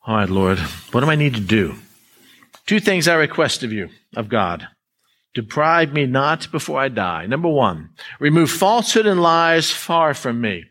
All 0.07 0.17
right, 0.17 0.29
Lord, 0.29 0.59
what 0.91 1.01
do 1.03 1.11
I 1.11 1.15
need 1.15 1.35
to 1.35 1.41
do? 1.41 1.77
Two 2.67 2.81
things 2.81 3.07
I 3.07 3.15
request 3.15 3.63
of 3.63 3.73
you, 3.73 3.89
of 4.17 4.29
God. 4.29 4.69
Deprive 5.35 5.93
me 5.93 6.07
not 6.07 6.51
before 6.51 6.79
I 6.79 6.89
die. 6.89 7.27
Number 7.27 7.49
one, 7.49 7.91
remove 8.21 8.51
falsehood 8.51 9.07
and 9.07 9.23
lies 9.23 9.71
far 9.71 10.15
from 10.15 10.41
me. 10.41 10.65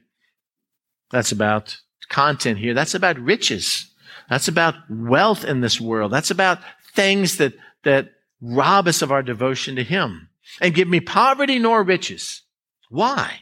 That's 1.11 1.31
about 1.31 1.77
content 2.09 2.59
here. 2.59 2.73
That's 2.73 2.93
about 2.93 3.19
riches. 3.19 3.90
That's 4.31 4.47
about 4.47 4.73
wealth 4.89 5.45
in 5.45 5.61
this 5.61 5.79
world. 5.79 6.11
That's 6.11 6.31
about 6.31 6.57
things 6.95 7.37
that, 7.37 7.53
that 7.83 8.13
rob 8.41 8.87
us 8.87 9.03
of 9.03 9.11
our 9.11 9.21
devotion 9.21 9.75
to 9.75 9.83
Him. 9.83 10.29
And 10.59 10.73
give 10.73 10.87
me 10.87 11.01
poverty 11.01 11.59
nor 11.59 11.83
riches. 11.83 12.41
Why? 12.89 13.41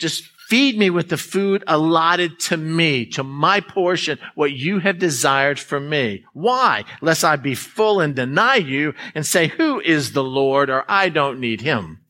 Just 0.00 0.24
Feed 0.52 0.76
me 0.76 0.90
with 0.90 1.08
the 1.08 1.16
food 1.16 1.64
allotted 1.66 2.38
to 2.38 2.58
me, 2.58 3.06
to 3.06 3.24
my 3.24 3.60
portion, 3.60 4.18
what 4.34 4.52
you 4.52 4.80
have 4.80 4.98
desired 4.98 5.58
for 5.58 5.80
me. 5.80 6.26
Why? 6.34 6.84
Lest 7.00 7.24
I 7.24 7.36
be 7.36 7.54
full 7.54 8.00
and 8.00 8.14
deny 8.14 8.56
you 8.56 8.92
and 9.14 9.24
say, 9.24 9.46
who 9.48 9.80
is 9.80 10.12
the 10.12 10.22
Lord 10.22 10.68
or 10.68 10.84
I 10.86 11.08
don't 11.08 11.40
need 11.40 11.62
him. 11.62 12.00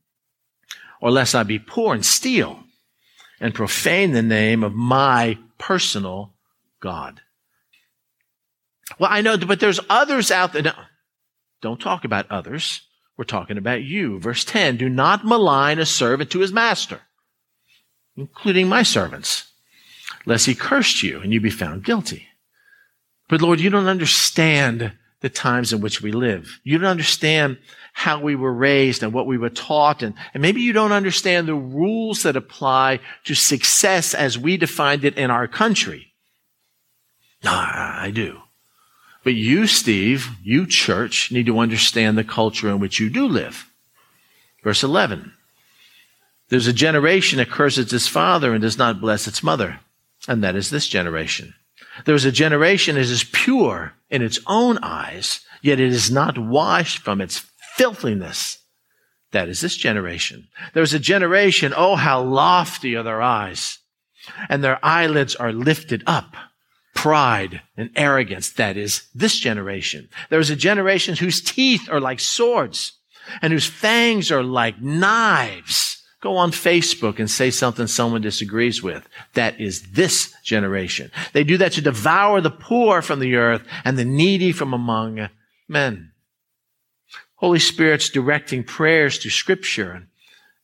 Or 1.00 1.12
lest 1.12 1.36
I 1.36 1.44
be 1.44 1.60
poor 1.60 1.94
and 1.94 2.04
steal 2.04 2.64
and 3.38 3.54
profane 3.54 4.10
the 4.10 4.22
name 4.22 4.64
of 4.64 4.74
my 4.74 5.38
personal 5.58 6.34
God. 6.80 7.20
Well, 8.98 9.10
I 9.12 9.20
know, 9.20 9.36
but 9.36 9.60
there's 9.60 9.80
others 9.88 10.30
out 10.30 10.52
there. 10.52 10.62
No, 10.62 10.72
don't 11.60 11.80
talk 11.80 12.04
about 12.04 12.30
others. 12.30 12.82
We're 13.16 13.24
talking 13.24 13.58
about 13.58 13.82
you. 13.82 14.18
Verse 14.18 14.44
10, 14.44 14.76
do 14.76 14.88
not 14.88 15.24
malign 15.24 15.78
a 15.78 15.86
servant 15.86 16.30
to 16.30 16.40
his 16.40 16.52
master, 16.52 17.00
including 18.16 18.68
my 18.68 18.82
servants, 18.82 19.52
lest 20.26 20.46
he 20.46 20.54
cursed 20.54 21.02
you 21.02 21.20
and 21.20 21.32
you 21.32 21.40
be 21.40 21.50
found 21.50 21.84
guilty. 21.84 22.26
But 23.28 23.42
Lord, 23.42 23.60
you 23.60 23.70
don't 23.70 23.86
understand 23.86 24.92
the 25.20 25.30
times 25.30 25.72
in 25.72 25.80
which 25.80 26.02
we 26.02 26.12
live. 26.12 26.60
You 26.64 26.78
don't 26.78 26.90
understand 26.90 27.58
how 27.92 28.20
we 28.20 28.34
were 28.34 28.52
raised 28.52 29.02
and 29.02 29.12
what 29.12 29.26
we 29.26 29.38
were 29.38 29.50
taught. 29.50 30.02
And, 30.02 30.14
and 30.34 30.42
maybe 30.42 30.60
you 30.60 30.72
don't 30.72 30.92
understand 30.92 31.46
the 31.46 31.54
rules 31.54 32.24
that 32.24 32.36
apply 32.36 33.00
to 33.24 33.34
success 33.34 34.14
as 34.14 34.38
we 34.38 34.56
defined 34.56 35.04
it 35.04 35.16
in 35.16 35.30
our 35.30 35.46
country. 35.46 36.12
No, 37.44 37.52
I 37.52 38.10
do. 38.12 38.40
But 39.24 39.34
you, 39.34 39.66
Steve, 39.66 40.30
you 40.42 40.66
church, 40.66 41.30
need 41.30 41.46
to 41.46 41.58
understand 41.58 42.18
the 42.18 42.24
culture 42.24 42.68
in 42.68 42.80
which 42.80 42.98
you 42.98 43.08
do 43.08 43.26
live. 43.26 43.70
Verse 44.62 44.82
11. 44.82 45.32
There's 46.48 46.66
a 46.66 46.72
generation 46.72 47.38
that 47.38 47.50
curses 47.50 47.92
its 47.92 48.08
father 48.08 48.52
and 48.52 48.60
does 48.60 48.78
not 48.78 49.00
bless 49.00 49.26
its 49.26 49.42
mother. 49.42 49.80
And 50.28 50.42
that 50.44 50.56
is 50.56 50.70
this 50.70 50.86
generation. 50.86 51.54
There's 52.04 52.24
a 52.24 52.32
generation 52.32 52.96
that 52.96 53.02
is 53.02 53.24
pure 53.24 53.94
in 54.10 54.22
its 54.22 54.38
own 54.46 54.78
eyes, 54.82 55.40
yet 55.62 55.80
it 55.80 55.92
is 55.92 56.10
not 56.10 56.38
washed 56.38 56.98
from 56.98 57.20
its 57.20 57.44
filthiness. 57.76 58.58
That 59.32 59.48
is 59.48 59.60
this 59.60 59.76
generation. 59.76 60.48
There's 60.74 60.94
a 60.94 60.98
generation, 60.98 61.72
oh, 61.76 61.96
how 61.96 62.22
lofty 62.22 62.96
are 62.96 63.02
their 63.02 63.22
eyes, 63.22 63.78
and 64.48 64.62
their 64.62 64.78
eyelids 64.84 65.34
are 65.34 65.52
lifted 65.52 66.02
up 66.06 66.36
pride 66.94 67.62
and 67.76 67.90
arrogance. 67.96 68.50
That 68.50 68.76
is 68.76 69.08
this 69.14 69.38
generation. 69.38 70.08
There 70.30 70.40
is 70.40 70.50
a 70.50 70.56
generation 70.56 71.16
whose 71.16 71.40
teeth 71.40 71.88
are 71.90 72.00
like 72.00 72.20
swords 72.20 72.92
and 73.40 73.52
whose 73.52 73.66
fangs 73.66 74.30
are 74.30 74.42
like 74.42 74.80
knives. 74.80 76.02
Go 76.20 76.36
on 76.36 76.52
Facebook 76.52 77.18
and 77.18 77.28
say 77.28 77.50
something 77.50 77.86
someone 77.86 78.20
disagrees 78.20 78.82
with. 78.82 79.08
That 79.34 79.60
is 79.60 79.92
this 79.92 80.32
generation. 80.44 81.10
They 81.32 81.42
do 81.42 81.56
that 81.58 81.72
to 81.72 81.80
devour 81.80 82.40
the 82.40 82.50
poor 82.50 83.02
from 83.02 83.18
the 83.18 83.34
earth 83.34 83.66
and 83.84 83.98
the 83.98 84.04
needy 84.04 84.52
from 84.52 84.72
among 84.72 85.28
men. 85.66 86.12
Holy 87.36 87.58
Spirit's 87.58 88.08
directing 88.08 88.62
prayers 88.62 89.18
to 89.18 89.30
scripture. 89.30 90.06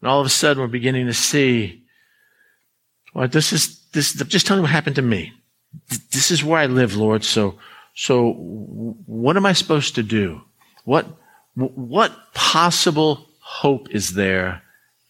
And 0.00 0.08
all 0.08 0.20
of 0.20 0.26
a 0.26 0.30
sudden 0.30 0.60
we're 0.60 0.68
beginning 0.68 1.06
to 1.06 1.14
see, 1.14 1.82
well, 3.12 3.26
this 3.26 3.52
is, 3.52 3.80
this, 3.92 4.12
just 4.12 4.46
tell 4.46 4.56
me 4.56 4.60
what 4.60 4.70
happened 4.70 4.94
to 4.96 5.02
me 5.02 5.32
this 6.12 6.30
is 6.30 6.44
where 6.44 6.60
I 6.60 6.66
live, 6.66 6.96
Lord. 6.96 7.24
So, 7.24 7.58
so 7.94 8.32
what 8.32 9.36
am 9.36 9.46
I 9.46 9.52
supposed 9.52 9.94
to 9.96 10.02
do? 10.02 10.42
What, 10.84 11.06
what 11.54 12.32
possible 12.34 13.26
hope 13.40 13.90
is 13.90 14.14
there 14.14 14.62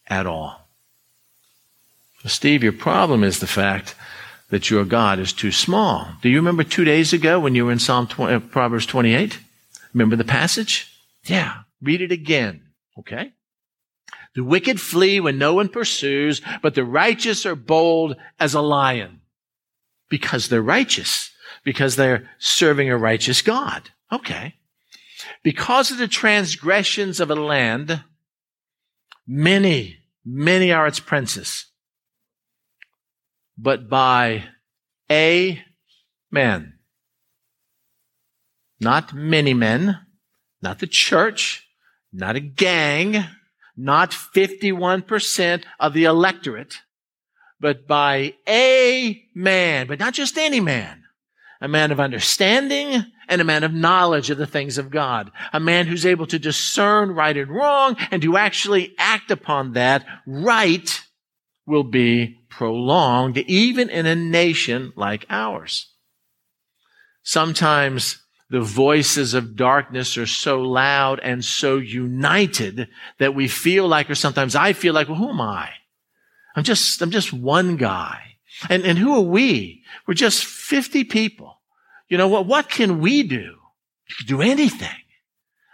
at 0.06 0.26
all? 0.26 0.68
Steve, 2.26 2.62
your 2.62 2.72
problem 2.72 3.24
is 3.24 3.38
the 3.38 3.46
fact 3.46 3.94
that 4.50 4.70
your 4.70 4.84
God 4.84 5.18
is 5.18 5.32
too 5.32 5.52
small. 5.52 6.08
Do 6.20 6.28
you 6.28 6.36
remember 6.36 6.64
two 6.64 6.84
days 6.84 7.12
ago 7.12 7.38
when 7.38 7.54
you 7.54 7.66
were 7.66 7.72
in 7.72 7.78
Psalm 7.78 8.06
20, 8.06 8.34
uh, 8.34 8.40
Proverbs 8.40 8.86
28? 8.86 9.38
Remember 9.94 10.16
the 10.16 10.24
passage? 10.24 10.92
Yeah. 11.24 11.62
Read 11.80 12.02
it 12.02 12.12
again. 12.12 12.62
Okay. 12.98 13.32
The 14.34 14.44
wicked 14.44 14.80
flee 14.80 15.20
when 15.20 15.38
no 15.38 15.54
one 15.54 15.68
pursues, 15.68 16.42
but 16.62 16.74
the 16.74 16.84
righteous 16.84 17.46
are 17.46 17.54
bold 17.54 18.16
as 18.38 18.54
a 18.54 18.60
lion 18.60 19.20
because 20.08 20.48
they're 20.48 20.62
righteous, 20.62 21.30
because 21.64 21.96
they're 21.96 22.30
serving 22.38 22.90
a 22.90 22.96
righteous 22.96 23.42
God. 23.42 23.90
Okay. 24.12 24.54
Because 25.42 25.90
of 25.90 25.98
the 25.98 26.08
transgressions 26.08 27.20
of 27.20 27.30
a 27.30 27.34
land, 27.34 28.02
many, 29.26 29.98
many 30.24 30.72
are 30.72 30.86
its 30.86 31.00
princes. 31.00 31.66
But 33.56 33.88
by 33.88 34.44
a 35.10 35.62
man, 36.30 36.74
not 38.80 39.12
many 39.12 39.54
men, 39.54 39.98
not 40.62 40.78
the 40.78 40.86
church, 40.86 41.66
not 42.12 42.36
a 42.36 42.40
gang, 42.40 43.24
not 43.76 44.10
51% 44.10 45.64
of 45.78 45.92
the 45.92 46.04
electorate, 46.04 46.78
but 47.60 47.86
by 47.86 48.34
a 48.48 49.22
man, 49.34 49.86
but 49.86 49.98
not 49.98 50.14
just 50.14 50.38
any 50.38 50.60
man, 50.60 51.04
a 51.60 51.68
man 51.68 51.90
of 51.90 52.00
understanding 52.00 53.04
and 53.28 53.40
a 53.40 53.44
man 53.44 53.64
of 53.64 53.72
knowledge 53.74 54.30
of 54.30 54.38
the 54.38 54.46
things 54.46 54.78
of 54.78 54.90
God, 54.90 55.30
a 55.52 55.60
man 55.60 55.86
who's 55.86 56.06
able 56.06 56.26
to 56.28 56.38
discern 56.38 57.10
right 57.10 57.36
and 57.36 57.50
wrong 57.50 57.96
and 58.10 58.22
to 58.22 58.36
actually 58.36 58.94
act 58.98 59.30
upon 59.30 59.72
that 59.72 60.06
right 60.26 61.02
will 61.66 61.84
be 61.84 62.38
prolonged 62.48 63.36
even 63.38 63.90
in 63.90 64.06
a 64.06 64.14
nation 64.16 64.92
like 64.96 65.26
ours. 65.28 65.92
Sometimes 67.22 68.22
the 68.48 68.60
voices 68.62 69.34
of 69.34 69.56
darkness 69.56 70.16
are 70.16 70.26
so 70.26 70.62
loud 70.62 71.20
and 71.20 71.44
so 71.44 71.76
united 71.76 72.88
that 73.18 73.34
we 73.34 73.46
feel 73.46 73.86
like, 73.86 74.08
or 74.08 74.14
sometimes 74.14 74.56
I 74.56 74.72
feel 74.72 74.94
like, 74.94 75.08
well, 75.08 75.18
who 75.18 75.28
am 75.28 75.40
I? 75.40 75.70
I'm 76.56 76.64
just, 76.64 77.00
I'm 77.02 77.10
just 77.10 77.32
one 77.32 77.76
guy. 77.76 78.20
And, 78.68 78.84
and 78.84 78.98
who 78.98 79.14
are 79.14 79.20
we? 79.20 79.84
We're 80.06 80.14
just 80.14 80.44
50 80.44 81.04
people. 81.04 81.60
You 82.08 82.18
know 82.18 82.28
what? 82.28 82.46
What 82.46 82.68
can 82.68 83.00
we 83.00 83.22
do? 83.22 83.36
You 84.08 84.16
can 84.18 84.26
do 84.26 84.42
anything. 84.42 84.88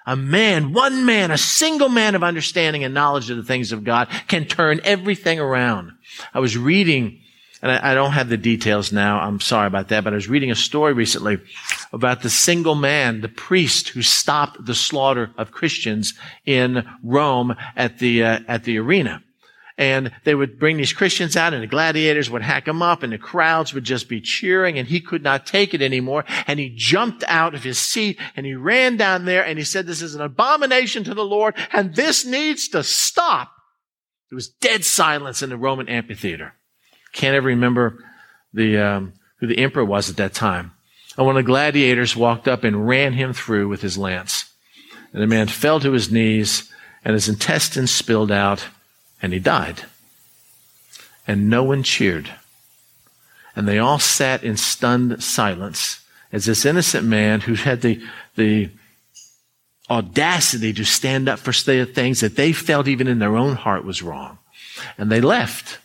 A 0.06 0.16
man, 0.16 0.74
one 0.74 1.06
man, 1.06 1.30
a 1.30 1.38
single 1.38 1.88
man 1.88 2.14
of 2.14 2.22
understanding 2.22 2.84
and 2.84 2.92
knowledge 2.92 3.30
of 3.30 3.38
the 3.38 3.42
things 3.42 3.72
of 3.72 3.84
God 3.84 4.08
can 4.28 4.44
turn 4.44 4.80
everything 4.84 5.40
around. 5.40 5.92
I 6.34 6.40
was 6.40 6.58
reading, 6.58 7.20
and 7.62 7.72
I, 7.72 7.92
I 7.92 7.94
don't 7.94 8.12
have 8.12 8.28
the 8.28 8.36
details 8.36 8.92
now. 8.92 9.20
I'm 9.20 9.40
sorry 9.40 9.66
about 9.66 9.88
that, 9.88 10.04
but 10.04 10.12
I 10.12 10.16
was 10.16 10.28
reading 10.28 10.50
a 10.50 10.56
story 10.56 10.92
recently 10.92 11.38
about 11.90 12.20
the 12.20 12.28
single 12.28 12.74
man, 12.74 13.22
the 13.22 13.28
priest 13.28 13.90
who 13.90 14.02
stopped 14.02 14.66
the 14.66 14.74
slaughter 14.74 15.30
of 15.38 15.52
Christians 15.52 16.12
in 16.44 16.86
Rome 17.02 17.56
at 17.74 17.98
the, 17.98 18.24
uh, 18.24 18.40
at 18.46 18.64
the 18.64 18.76
arena 18.78 19.22
and 19.76 20.12
they 20.22 20.34
would 20.34 20.58
bring 20.58 20.76
these 20.76 20.92
Christians 20.92 21.36
out 21.36 21.52
and 21.52 21.62
the 21.62 21.66
gladiators 21.66 22.30
would 22.30 22.42
hack 22.42 22.64
them 22.66 22.80
up 22.80 23.02
and 23.02 23.12
the 23.12 23.18
crowds 23.18 23.74
would 23.74 23.84
just 23.84 24.08
be 24.08 24.20
cheering 24.20 24.78
and 24.78 24.86
he 24.86 25.00
could 25.00 25.22
not 25.22 25.46
take 25.46 25.74
it 25.74 25.82
anymore. 25.82 26.24
And 26.46 26.60
he 26.60 26.72
jumped 26.76 27.24
out 27.26 27.54
of 27.54 27.64
his 27.64 27.78
seat 27.78 28.18
and 28.36 28.46
he 28.46 28.54
ran 28.54 28.96
down 28.96 29.24
there 29.24 29.44
and 29.44 29.58
he 29.58 29.64
said, 29.64 29.86
this 29.86 30.02
is 30.02 30.14
an 30.14 30.20
abomination 30.20 31.02
to 31.04 31.14
the 31.14 31.24
Lord 31.24 31.54
and 31.72 31.94
this 31.94 32.24
needs 32.24 32.68
to 32.68 32.84
stop. 32.84 33.50
There 34.30 34.36
was 34.36 34.48
dead 34.48 34.84
silence 34.84 35.42
in 35.42 35.50
the 35.50 35.56
Roman 35.56 35.88
amphitheater. 35.88 36.54
Can't 37.12 37.34
ever 37.34 37.48
remember 37.48 37.98
the, 38.52 38.78
um, 38.78 39.14
who 39.38 39.48
the 39.48 39.58
emperor 39.58 39.84
was 39.84 40.08
at 40.08 40.16
that 40.16 40.34
time. 40.34 40.72
And 41.16 41.26
one 41.26 41.36
of 41.36 41.44
the 41.44 41.48
gladiators 41.48 42.16
walked 42.16 42.46
up 42.46 42.62
and 42.62 42.86
ran 42.86 43.12
him 43.12 43.32
through 43.32 43.68
with 43.68 43.82
his 43.82 43.98
lance. 43.98 44.52
And 45.12 45.20
the 45.20 45.26
man 45.26 45.48
fell 45.48 45.80
to 45.80 45.92
his 45.92 46.12
knees 46.12 46.72
and 47.04 47.14
his 47.14 47.28
intestines 47.28 47.90
spilled 47.90 48.32
out 48.32 48.66
and 49.20 49.32
he 49.32 49.38
died. 49.38 49.84
And 51.26 51.48
no 51.48 51.62
one 51.62 51.82
cheered. 51.82 52.30
And 53.56 53.68
they 53.68 53.78
all 53.78 53.98
sat 53.98 54.42
in 54.42 54.56
stunned 54.56 55.22
silence 55.22 56.00
as 56.32 56.46
this 56.46 56.64
innocent 56.64 57.06
man 57.06 57.42
who 57.42 57.54
had 57.54 57.80
the, 57.80 58.02
the 58.36 58.70
audacity 59.88 60.72
to 60.72 60.84
stand 60.84 61.28
up 61.28 61.38
for 61.38 61.52
things 61.52 62.20
that 62.20 62.36
they 62.36 62.52
felt 62.52 62.88
even 62.88 63.06
in 63.06 63.20
their 63.20 63.36
own 63.36 63.54
heart 63.54 63.84
was 63.84 64.02
wrong. 64.02 64.38
And 64.98 65.10
they 65.10 65.20
left. 65.20 65.78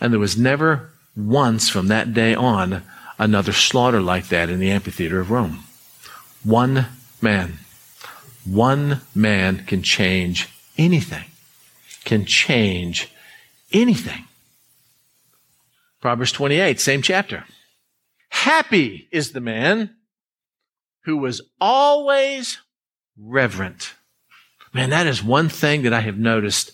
And 0.00 0.12
there 0.12 0.20
was 0.20 0.36
never 0.36 0.90
once 1.16 1.68
from 1.68 1.88
that 1.88 2.12
day 2.12 2.34
on 2.34 2.82
another 3.18 3.52
slaughter 3.52 4.00
like 4.00 4.28
that 4.28 4.50
in 4.50 4.60
the 4.60 4.70
amphitheater 4.70 5.20
of 5.20 5.30
Rome. 5.30 5.64
One 6.44 6.86
man. 7.20 7.58
One 8.44 9.00
man 9.14 9.64
can 9.66 9.82
change 9.82 10.48
anything 10.76 11.24
can 12.08 12.24
change 12.24 13.12
anything. 13.70 14.24
Proverbs 16.00 16.32
28, 16.32 16.80
same 16.80 17.02
chapter. 17.02 17.44
Happy 18.30 19.08
is 19.12 19.32
the 19.32 19.42
man 19.42 19.94
who 21.04 21.18
was 21.18 21.42
always 21.60 22.58
reverent. 23.18 23.92
Man, 24.72 24.88
that 24.90 25.06
is 25.06 25.22
one 25.22 25.50
thing 25.50 25.82
that 25.82 25.92
I 25.92 26.00
have 26.00 26.18
noticed 26.18 26.72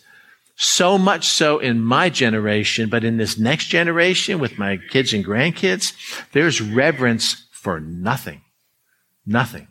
so 0.55 0.99
much 0.99 1.27
so 1.27 1.59
in 1.59 1.81
my 1.81 2.11
generation, 2.11 2.89
but 2.89 3.03
in 3.03 3.17
this 3.17 3.37
next 3.37 3.67
generation 3.67 4.39
with 4.39 4.57
my 4.57 4.77
kids 4.77 5.13
and 5.13 5.25
grandkids, 5.25 5.95
there's 6.31 6.61
reverence 6.61 7.45
for 7.51 7.81
nothing. 7.81 8.43
Nothing. 9.27 9.67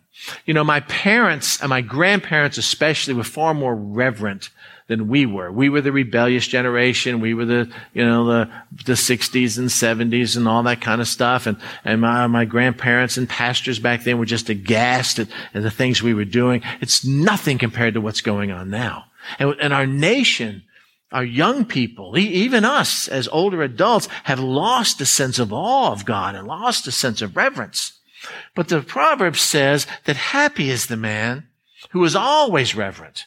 You 0.46 0.54
know, 0.54 0.66
my 0.66 0.82
parents 0.82 1.62
and 1.62 1.70
my 1.70 1.80
grandparents 1.80 2.58
especially 2.58 3.14
were 3.14 3.24
far 3.24 3.54
more 3.54 3.76
reverent 3.76 4.50
than 4.88 5.08
we 5.08 5.26
were. 5.26 5.52
We 5.52 5.70
were 5.70 5.82
the 5.82 5.92
rebellious 5.92 6.46
generation. 6.46 7.22
We 7.22 7.34
were 7.34 7.46
the, 7.46 7.72
you 7.94 8.06
know, 8.06 8.26
the, 8.26 8.52
the 8.86 8.94
60s 8.94 9.58
and 9.58 9.70
70s 9.70 10.36
and 10.36 10.48
all 10.48 10.64
that 10.64 10.82
kind 10.82 11.02
of 11.02 11.08
stuff. 11.08 11.48
And, 11.48 11.58
and 11.86 12.02
my, 12.02 12.28
my 12.28 12.46
grandparents 12.46 13.18
and 13.18 13.30
pastors 13.30 13.80
back 13.80 14.04
then 14.04 14.20
were 14.20 14.26
just 14.26 14.50
aghast 14.50 15.20
at, 15.20 15.30
at 15.54 15.64
the 15.64 15.72
things 15.72 16.04
we 16.04 16.14
were 16.14 16.26
doing. 16.26 16.62
It's 16.82 17.06
nothing 17.06 17.58
compared 17.58 17.94
to 17.94 18.02
what's 18.02 18.22
going 18.22 18.52
on 18.52 18.70
now. 18.70 19.06
And, 19.40 19.56
and 19.62 19.74
our 19.74 19.88
nation, 19.88 20.64
our 21.12 21.24
young 21.24 21.64
people, 21.64 22.18
even 22.18 22.66
us 22.66 23.08
as 23.08 23.30
older 23.30 23.62
adults, 23.62 24.10
have 24.26 24.40
lost 24.40 25.00
a 25.00 25.06
sense 25.06 25.40
of 25.40 25.54
awe 25.54 25.92
of 25.92 26.06
God 26.06 26.36
and 26.36 26.46
lost 26.46 26.88
a 26.88 26.92
sense 26.92 27.22
of 27.22 27.38
reverence. 27.38 28.00
But 28.54 28.68
the 28.68 28.82
proverb 28.82 29.38
says 29.38 29.88
that 30.06 30.16
happy 30.16 30.70
is 30.70 30.88
the 30.88 30.98
man 30.98 31.48
who 31.92 32.04
is 32.04 32.16
always 32.16 32.76
reverent. 32.76 33.26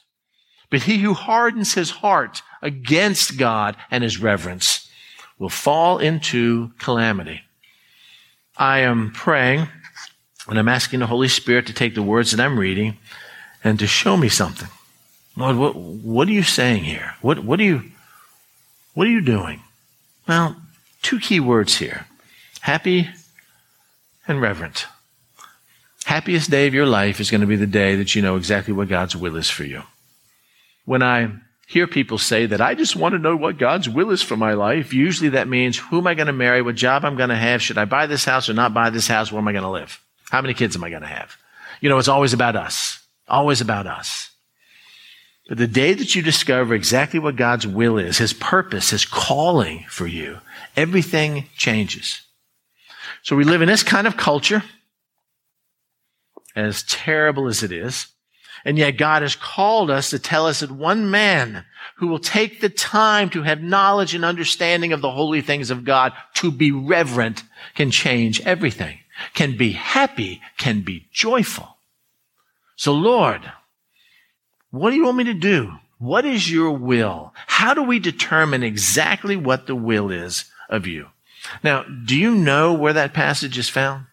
But 0.70 0.82
he 0.82 0.98
who 0.98 1.14
hardens 1.14 1.74
his 1.74 1.90
heart 1.90 2.42
against 2.62 3.38
God 3.38 3.76
and 3.90 4.02
his 4.02 4.20
reverence 4.20 4.90
will 5.38 5.48
fall 5.48 5.98
into 5.98 6.72
calamity. 6.78 7.42
I 8.56 8.80
am 8.80 9.12
praying 9.12 9.68
and 10.48 10.58
I'm 10.58 10.68
asking 10.68 11.00
the 11.00 11.06
Holy 11.06 11.28
Spirit 11.28 11.66
to 11.66 11.72
take 11.72 11.94
the 11.94 12.02
words 12.02 12.30
that 12.30 12.40
I'm 12.40 12.58
reading 12.58 12.96
and 13.62 13.78
to 13.78 13.86
show 13.86 14.16
me 14.16 14.28
something. 14.28 14.68
Lord, 15.36 15.56
what, 15.56 15.76
what 15.76 16.28
are 16.28 16.32
you 16.32 16.42
saying 16.42 16.84
here? 16.84 17.14
What, 17.20 17.40
what 17.40 17.60
are 17.60 17.64
you, 17.64 17.82
what 18.94 19.06
are 19.06 19.10
you 19.10 19.20
doing? 19.20 19.60
Well, 20.26 20.56
two 21.02 21.20
key 21.20 21.40
words 21.40 21.76
here. 21.76 22.06
Happy 22.60 23.08
and 24.26 24.40
reverent. 24.40 24.86
Happiest 26.04 26.50
day 26.50 26.66
of 26.66 26.74
your 26.74 26.86
life 26.86 27.20
is 27.20 27.30
going 27.30 27.40
to 27.40 27.46
be 27.46 27.56
the 27.56 27.66
day 27.66 27.96
that 27.96 28.14
you 28.14 28.22
know 28.22 28.36
exactly 28.36 28.72
what 28.72 28.88
God's 28.88 29.16
will 29.16 29.36
is 29.36 29.50
for 29.50 29.64
you. 29.64 29.82
When 30.86 31.02
I 31.02 31.30
hear 31.68 31.86
people 31.86 32.16
say 32.16 32.46
that 32.46 32.60
I 32.60 32.74
just 32.74 32.96
want 32.96 33.12
to 33.12 33.18
know 33.18 33.36
what 33.36 33.58
God's 33.58 33.88
will 33.88 34.10
is 34.10 34.22
for 34.22 34.36
my 34.36 34.54
life, 34.54 34.94
usually 34.94 35.30
that 35.30 35.48
means 35.48 35.76
who 35.76 35.98
am 35.98 36.06
I 36.06 36.14
going 36.14 36.28
to 36.28 36.32
marry, 36.32 36.62
what 36.62 36.76
job 36.76 37.04
I'm 37.04 37.16
going 37.16 37.28
to 37.28 37.36
have, 37.36 37.60
should 37.60 37.76
I 37.76 37.84
buy 37.84 38.06
this 38.06 38.24
house 38.24 38.48
or 38.48 38.54
not 38.54 38.72
buy 38.72 38.88
this 38.88 39.08
house, 39.08 39.30
where 39.30 39.40
am 39.40 39.48
I 39.48 39.52
going 39.52 39.64
to 39.64 39.70
live? 39.70 40.00
How 40.30 40.40
many 40.40 40.54
kids 40.54 40.74
am 40.74 40.84
I 40.84 40.90
going 40.90 41.02
to 41.02 41.08
have? 41.08 41.36
You 41.80 41.88
know, 41.88 41.98
it's 41.98 42.08
always 42.08 42.32
about 42.32 42.56
us. 42.56 43.04
Always 43.28 43.60
about 43.60 43.86
us. 43.86 44.30
But 45.48 45.58
the 45.58 45.66
day 45.66 45.94
that 45.94 46.14
you 46.14 46.22
discover 46.22 46.74
exactly 46.74 47.20
what 47.20 47.36
God's 47.36 47.66
will 47.66 47.98
is, 47.98 48.18
His 48.18 48.32
purpose, 48.32 48.90
His 48.90 49.04
calling 49.04 49.84
for 49.88 50.06
you, 50.06 50.38
everything 50.76 51.46
changes. 51.56 52.22
So 53.22 53.36
we 53.36 53.44
live 53.44 53.62
in 53.62 53.68
this 53.68 53.82
kind 53.82 54.06
of 54.06 54.16
culture, 54.16 54.62
as 56.54 56.82
terrible 56.84 57.48
as 57.48 57.62
it 57.62 57.72
is. 57.72 58.06
And 58.66 58.76
yet 58.76 58.96
God 58.96 59.22
has 59.22 59.36
called 59.36 59.92
us 59.92 60.10
to 60.10 60.18
tell 60.18 60.44
us 60.44 60.58
that 60.58 60.72
one 60.72 61.08
man 61.08 61.64
who 61.98 62.08
will 62.08 62.18
take 62.18 62.60
the 62.60 62.68
time 62.68 63.30
to 63.30 63.44
have 63.44 63.62
knowledge 63.62 64.12
and 64.12 64.24
understanding 64.24 64.92
of 64.92 65.00
the 65.00 65.12
holy 65.12 65.40
things 65.40 65.70
of 65.70 65.84
God, 65.84 66.12
to 66.34 66.50
be 66.50 66.72
reverent, 66.72 67.44
can 67.76 67.92
change 67.92 68.40
everything, 68.40 68.98
can 69.34 69.56
be 69.56 69.70
happy, 69.70 70.42
can 70.58 70.80
be 70.80 71.06
joyful. 71.12 71.78
So 72.74 72.92
Lord, 72.92 73.52
what 74.72 74.90
do 74.90 74.96
you 74.96 75.04
want 75.04 75.18
me 75.18 75.24
to 75.24 75.34
do? 75.34 75.74
What 75.98 76.24
is 76.24 76.50
your 76.50 76.72
will? 76.72 77.32
How 77.46 77.72
do 77.72 77.84
we 77.84 78.00
determine 78.00 78.64
exactly 78.64 79.36
what 79.36 79.68
the 79.68 79.76
will 79.76 80.10
is 80.10 80.44
of 80.68 80.88
you? 80.88 81.06
Now, 81.62 81.84
do 81.84 82.18
you 82.18 82.34
know 82.34 82.74
where 82.74 82.94
that 82.94 83.14
passage 83.14 83.58
is 83.58 83.68
found? 83.68 84.06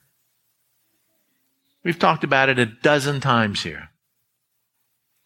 We've 1.84 1.98
talked 1.98 2.24
about 2.24 2.50
it 2.50 2.60
a 2.60 2.68
dozen 2.68 3.20
times 3.20 3.64
here. 3.64 3.90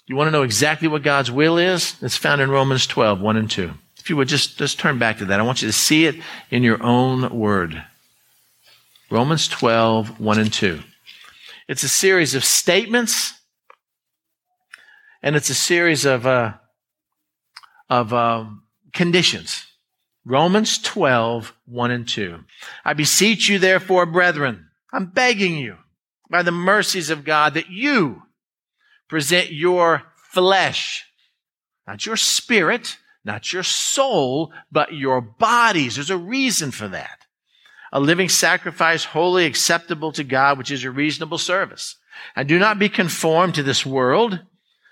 You 0.07 0.15
want 0.15 0.27
to 0.27 0.31
know 0.31 0.43
exactly 0.43 0.87
what 0.87 1.03
God's 1.03 1.29
will 1.29 1.57
is? 1.57 1.97
It's 2.01 2.15
found 2.15 2.39
in 2.39 2.49
Romans 2.49 2.87
12, 2.87 3.19
1 3.19 3.37
and 3.37 3.51
2. 3.51 3.71
If 3.97 4.09
you 4.09 4.15
would 4.15 4.29
just, 4.29 4.57
just 4.57 4.79
turn 4.79 4.97
back 4.97 5.17
to 5.17 5.25
that. 5.25 5.39
I 5.39 5.43
want 5.43 5.61
you 5.61 5.67
to 5.67 5.73
see 5.73 6.05
it 6.05 6.15
in 6.49 6.63
your 6.63 6.81
own 6.81 7.37
word. 7.37 7.83
Romans 9.11 9.49
12, 9.49 10.17
1 10.17 10.39
and 10.39 10.51
2. 10.51 10.79
It's 11.67 11.83
a 11.83 11.89
series 11.89 12.35
of 12.35 12.45
statements, 12.45 13.33
and 15.21 15.35
it's 15.35 15.49
a 15.49 15.55
series 15.55 16.05
of, 16.05 16.25
uh, 16.25 16.53
of 17.89 18.13
uh, 18.13 18.45
conditions. 18.93 19.65
Romans 20.23 20.77
12, 20.77 21.53
1 21.65 21.91
and 21.91 22.07
2. 22.07 22.45
I 22.85 22.93
beseech 22.93 23.49
you, 23.49 23.59
therefore, 23.59 24.05
brethren, 24.05 24.67
I'm 24.93 25.07
begging 25.07 25.57
you 25.57 25.75
by 26.29 26.43
the 26.43 26.51
mercies 26.51 27.09
of 27.09 27.25
God 27.25 27.55
that 27.55 27.69
you, 27.69 28.23
present 29.07 29.51
your 29.51 30.03
flesh, 30.15 31.05
not 31.87 32.05
your 32.05 32.17
spirit, 32.17 32.97
not 33.23 33.51
your 33.51 33.63
soul, 33.63 34.51
but 34.71 34.93
your 34.93 35.21
bodies. 35.21 35.95
There's 35.95 36.09
a 36.09 36.17
reason 36.17 36.71
for 36.71 36.87
that. 36.87 37.25
A 37.91 37.99
living 37.99 38.29
sacrifice, 38.29 39.05
wholly 39.05 39.45
acceptable 39.45 40.11
to 40.13 40.23
God, 40.23 40.57
which 40.57 40.71
is 40.71 40.83
a 40.83 40.91
reasonable 40.91 41.37
service. 41.37 41.95
And 42.35 42.47
do 42.47 42.59
not 42.59 42.79
be 42.79 42.89
conformed 42.89 43.55
to 43.55 43.63
this 43.63 43.85
world, 43.85 44.39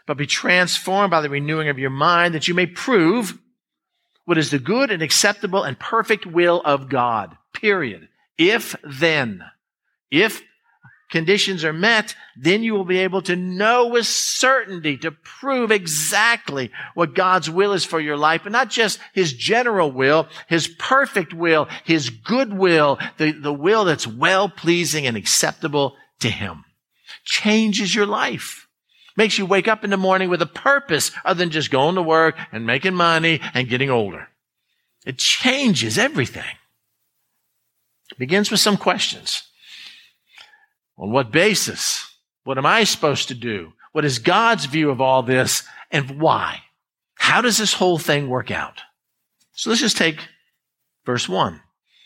but 0.06 0.17
be 0.17 0.28
transformed 0.28 1.12
by 1.12 1.21
the 1.21 1.30
renewing 1.30 1.69
of 1.69 1.80
your 1.80 1.89
mind 1.89 2.34
that 2.34 2.47
you 2.47 2.54
may 2.54 2.65
prove 2.65 3.38
what 4.25 4.38
is 4.38 4.51
the 4.51 4.60
good 4.60 4.91
and 4.91 5.01
acceptable 5.01 5.63
and 5.63 5.80
perfect 5.80 6.25
will 6.25 6.62
of 6.63 6.89
God. 6.89 7.38
Period. 7.54 8.08
If 8.38 8.75
then, 8.84 9.43
if 10.12 10.41
conditions 11.09 11.63
are 11.63 11.73
met, 11.73 12.15
then 12.35 12.63
you 12.63 12.73
will 12.73 12.85
be 12.85 12.99
able 12.99 13.21
to 13.23 13.35
know 13.35 13.87
with 13.87 14.05
certainty 14.05 14.97
to 14.97 15.11
prove 15.11 15.71
exactly 15.71 16.71
what 16.93 17.15
God's 17.15 17.49
will 17.49 17.73
is 17.73 17.85
for 17.85 17.99
your 17.99 18.17
life, 18.17 18.45
and 18.45 18.53
not 18.53 18.69
just 18.69 18.99
His 19.13 19.33
general 19.33 19.91
will, 19.91 20.27
His 20.47 20.67
perfect 20.67 21.33
will, 21.33 21.67
His 21.83 22.09
good 22.09 22.53
will, 22.53 22.99
the, 23.17 23.31
the 23.31 23.53
will 23.53 23.85
that's 23.85 24.07
well 24.07 24.49
pleasing 24.49 25.05
and 25.05 25.17
acceptable 25.17 25.95
to 26.19 26.29
Him. 26.29 26.65
Changes 27.23 27.93
your 27.93 28.05
life. 28.05 28.67
Makes 29.17 29.37
you 29.37 29.45
wake 29.45 29.67
up 29.67 29.83
in 29.83 29.91
the 29.91 29.97
morning 29.97 30.29
with 30.29 30.41
a 30.41 30.47
purpose 30.47 31.11
other 31.23 31.37
than 31.37 31.49
just 31.49 31.71
going 31.71 31.95
to 31.95 32.01
work 32.01 32.35
and 32.51 32.65
making 32.65 32.95
money 32.95 33.39
and 33.53 33.69
getting 33.69 33.89
older. 33.89 34.27
It 35.05 35.17
changes 35.17 35.97
everything. 35.97 36.43
It 38.11 38.17
begins 38.17 38.51
with 38.51 38.59
some 38.59 38.75
questions. 38.75 39.43
On 40.97 41.12
what 41.12 41.31
basis? 41.31 42.10
What 42.43 42.58
am 42.58 42.65
I 42.65 42.84
supposed 42.84 43.27
to 43.27 43.36
do? 43.36 43.73
What 43.91 44.05
is 44.05 44.19
God's 44.19 44.65
view 44.65 44.89
of 44.89 45.01
all 45.01 45.23
this 45.23 45.63
and 45.91 46.19
why? 46.19 46.62
How 47.15 47.41
does 47.41 47.58
this 47.58 47.73
whole 47.73 47.97
thing 47.97 48.29
work 48.29 48.51
out? 48.51 48.81
So 49.53 49.69
let's 49.69 49.81
just 49.81 49.97
take 49.97 50.19
verse 51.05 51.27
one. 51.27 51.62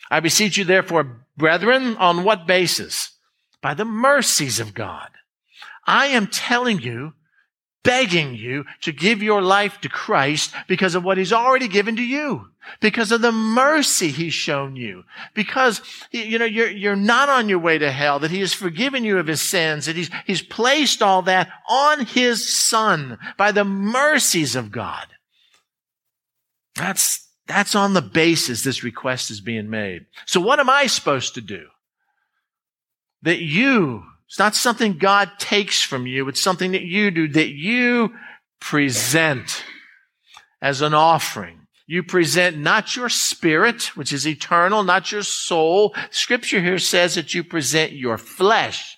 I 0.09 0.19
beseech 0.19 0.57
you 0.57 0.63
therefore, 0.63 1.25
brethren, 1.37 1.97
on 1.97 2.23
what 2.23 2.47
basis? 2.47 3.11
By 3.61 3.73
the 3.73 3.85
mercies 3.85 4.59
of 4.59 4.73
God. 4.73 5.09
I 5.85 6.07
am 6.07 6.27
telling 6.27 6.79
you 6.79 7.13
begging 7.83 8.35
you 8.35 8.65
to 8.81 8.91
give 8.91 9.23
your 9.23 9.41
life 9.41 9.79
to 9.81 9.89
Christ 9.89 10.53
because 10.67 10.95
of 10.95 11.03
what 11.03 11.17
he's 11.17 11.33
already 11.33 11.67
given 11.67 11.95
to 11.95 12.03
you, 12.03 12.49
because 12.81 13.11
of 13.11 13.21
the 13.21 13.31
mercy 13.31 14.09
he's 14.09 14.33
shown 14.33 14.75
you, 14.75 15.03
because, 15.33 15.81
you 16.11 16.37
know, 16.37 16.45
you're, 16.45 16.69
you're 16.69 16.95
not 16.95 17.29
on 17.29 17.49
your 17.49 17.59
way 17.59 17.77
to 17.77 17.91
hell, 17.91 18.19
that 18.19 18.31
he 18.31 18.41
has 18.41 18.53
forgiven 18.53 19.03
you 19.03 19.17
of 19.17 19.27
his 19.27 19.41
sins, 19.41 19.85
that 19.85 19.95
he's, 19.95 20.09
he's 20.25 20.41
placed 20.41 21.01
all 21.01 21.21
that 21.23 21.49
on 21.69 22.05
his 22.05 22.53
son 22.53 23.17
by 23.37 23.51
the 23.51 23.65
mercies 23.65 24.55
of 24.55 24.71
God. 24.71 25.07
That's, 26.75 27.27
that's 27.47 27.75
on 27.75 27.93
the 27.93 28.01
basis 28.01 28.63
this 28.63 28.83
request 28.83 29.31
is 29.31 29.41
being 29.41 29.69
made. 29.69 30.05
So 30.25 30.39
what 30.41 30.59
am 30.59 30.69
I 30.69 30.87
supposed 30.87 31.35
to 31.35 31.41
do? 31.41 31.67
That 33.21 33.41
you 33.41 34.03
it's 34.29 34.37
not 34.37 34.55
something 34.55 34.99
God 34.99 35.31
takes 35.39 35.81
from 35.81 36.05
you. 36.05 36.27
It's 36.29 36.41
something 36.41 36.71
that 36.73 36.83
you 36.83 37.09
do, 37.09 37.27
that 37.29 37.49
you 37.49 38.13
present 38.61 39.63
as 40.61 40.81
an 40.81 40.93
offering. 40.93 41.65
You 41.87 42.03
present 42.03 42.55
not 42.55 42.95
your 42.95 43.09
spirit, 43.09 43.97
which 43.97 44.13
is 44.13 44.27
eternal, 44.27 44.83
not 44.83 45.11
your 45.11 45.23
soul. 45.23 45.95
Scripture 46.11 46.61
here 46.61 46.77
says 46.77 47.15
that 47.15 47.33
you 47.33 47.43
present 47.43 47.93
your 47.93 48.19
flesh, 48.19 48.97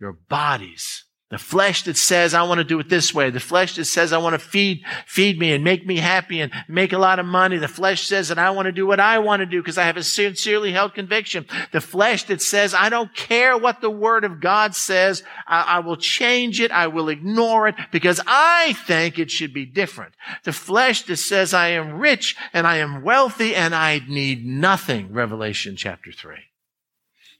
your 0.00 0.18
bodies 0.28 1.05
The 1.28 1.38
flesh 1.38 1.82
that 1.84 1.96
says, 1.96 2.34
I 2.34 2.44
want 2.44 2.58
to 2.58 2.64
do 2.64 2.78
it 2.78 2.88
this 2.88 3.12
way. 3.12 3.30
The 3.30 3.40
flesh 3.40 3.74
that 3.74 3.86
says, 3.86 4.12
I 4.12 4.18
want 4.18 4.34
to 4.34 4.38
feed, 4.38 4.84
feed 5.06 5.40
me 5.40 5.52
and 5.52 5.64
make 5.64 5.84
me 5.84 5.96
happy 5.96 6.40
and 6.40 6.52
make 6.68 6.92
a 6.92 6.98
lot 6.98 7.18
of 7.18 7.26
money. 7.26 7.56
The 7.56 7.66
flesh 7.66 8.06
says 8.06 8.28
that 8.28 8.38
I 8.38 8.50
want 8.50 8.66
to 8.66 8.72
do 8.72 8.86
what 8.86 9.00
I 9.00 9.18
want 9.18 9.40
to 9.40 9.46
do 9.46 9.60
because 9.60 9.76
I 9.76 9.86
have 9.86 9.96
a 9.96 10.04
sincerely 10.04 10.70
held 10.70 10.94
conviction. 10.94 11.44
The 11.72 11.80
flesh 11.80 12.22
that 12.24 12.40
says, 12.40 12.74
I 12.74 12.90
don't 12.90 13.12
care 13.12 13.58
what 13.58 13.80
the 13.80 13.90
word 13.90 14.22
of 14.22 14.40
God 14.40 14.76
says. 14.76 15.24
I, 15.48 15.62
I 15.62 15.78
will 15.80 15.96
change 15.96 16.60
it. 16.60 16.70
I 16.70 16.86
will 16.86 17.08
ignore 17.08 17.66
it 17.66 17.74
because 17.90 18.20
I 18.24 18.74
think 18.86 19.18
it 19.18 19.32
should 19.32 19.52
be 19.52 19.66
different. 19.66 20.14
The 20.44 20.52
flesh 20.52 21.02
that 21.06 21.16
says, 21.16 21.52
I 21.52 21.70
am 21.70 21.98
rich 21.98 22.36
and 22.52 22.68
I 22.68 22.76
am 22.76 23.02
wealthy 23.02 23.52
and 23.52 23.74
I 23.74 24.00
need 24.06 24.46
nothing. 24.46 25.12
Revelation 25.12 25.74
chapter 25.74 26.12
three. 26.12 26.44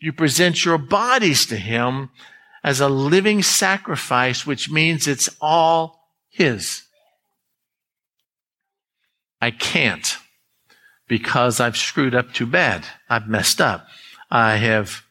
You 0.01 0.12
present 0.12 0.64
your 0.64 0.77
bodies 0.77 1.46
to 1.46 1.57
him 1.57 2.11
as 2.66 2.81
a 2.81 2.88
living 2.88 3.44
sacrifice, 3.44 4.44
which 4.44 4.68
means 4.68 5.07
it's 5.07 5.31
all 5.40 6.11
His. 6.29 6.83
I 9.40 9.52
can't 9.52 10.18
because 11.07 11.61
I've 11.61 11.76
screwed 11.76 12.16
up 12.16 12.33
too 12.33 12.46
bad. 12.46 12.85
I've 13.09 13.29
messed 13.29 13.61
up. 13.61 13.87
I 14.33 14.57
have, 14.57 15.02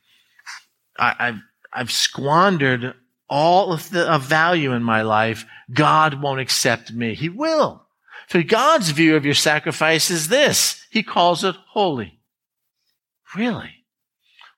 I, 0.99 1.15
have 1.17 1.39
I've 1.71 1.91
squandered 1.93 2.93
all 3.29 3.71
of 3.71 3.89
the 3.89 4.11
of 4.11 4.23
value 4.23 4.73
in 4.73 4.83
my 4.83 5.01
life. 5.01 5.45
God 5.73 6.21
won't 6.21 6.41
accept 6.41 6.91
me. 6.91 7.15
He 7.15 7.29
will. 7.29 7.87
So 8.27 8.43
God's 8.43 8.89
view 8.89 9.15
of 9.15 9.23
your 9.23 9.33
sacrifice 9.33 10.11
is 10.11 10.27
this. 10.27 10.85
He 10.89 11.03
calls 11.03 11.45
it 11.45 11.55
holy. 11.69 12.19
Really? 13.33 13.74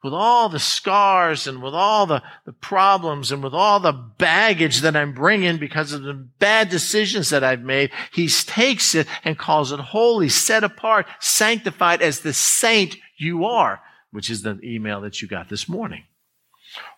With 0.03 0.13
all 0.13 0.47
the 0.47 0.59
scars 0.59 1.47
and 1.47 1.61
with 1.61 1.73
all 1.73 2.05
the, 2.05 2.21
the 2.45 2.53
problems 2.53 3.31
and 3.31 3.43
with 3.43 3.53
all 3.53 3.79
the 3.79 3.91
baggage 3.91 4.81
that 4.81 4.95
I'm 4.95 5.13
bringing 5.13 5.57
because 5.57 5.91
of 5.91 6.03
the 6.03 6.13
bad 6.13 6.69
decisions 6.69 7.29
that 7.29 7.43
I've 7.43 7.63
made, 7.63 7.91
he 8.11 8.27
takes 8.29 8.93
it 8.93 9.07
and 9.23 9.37
calls 9.37 9.71
it 9.71 9.79
holy, 9.79 10.29
set 10.29 10.63
apart, 10.63 11.07
sanctified 11.19 12.01
as 12.01 12.19
the 12.19 12.33
saint 12.33 12.97
you 13.17 13.45
are, 13.45 13.81
which 14.11 14.29
is 14.29 14.43
the 14.43 14.59
email 14.63 15.01
that 15.01 15.21
you 15.21 15.27
got 15.27 15.49
this 15.49 15.67
morning. 15.67 16.03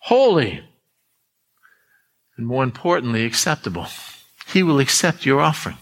Holy. 0.01 0.63
And 2.35 2.45
more 2.45 2.63
importantly, 2.63 3.25
acceptable. 3.25 3.87
He 4.47 4.61
will 4.61 4.79
accept 4.79 5.25
your 5.25 5.39
offering 5.39 5.77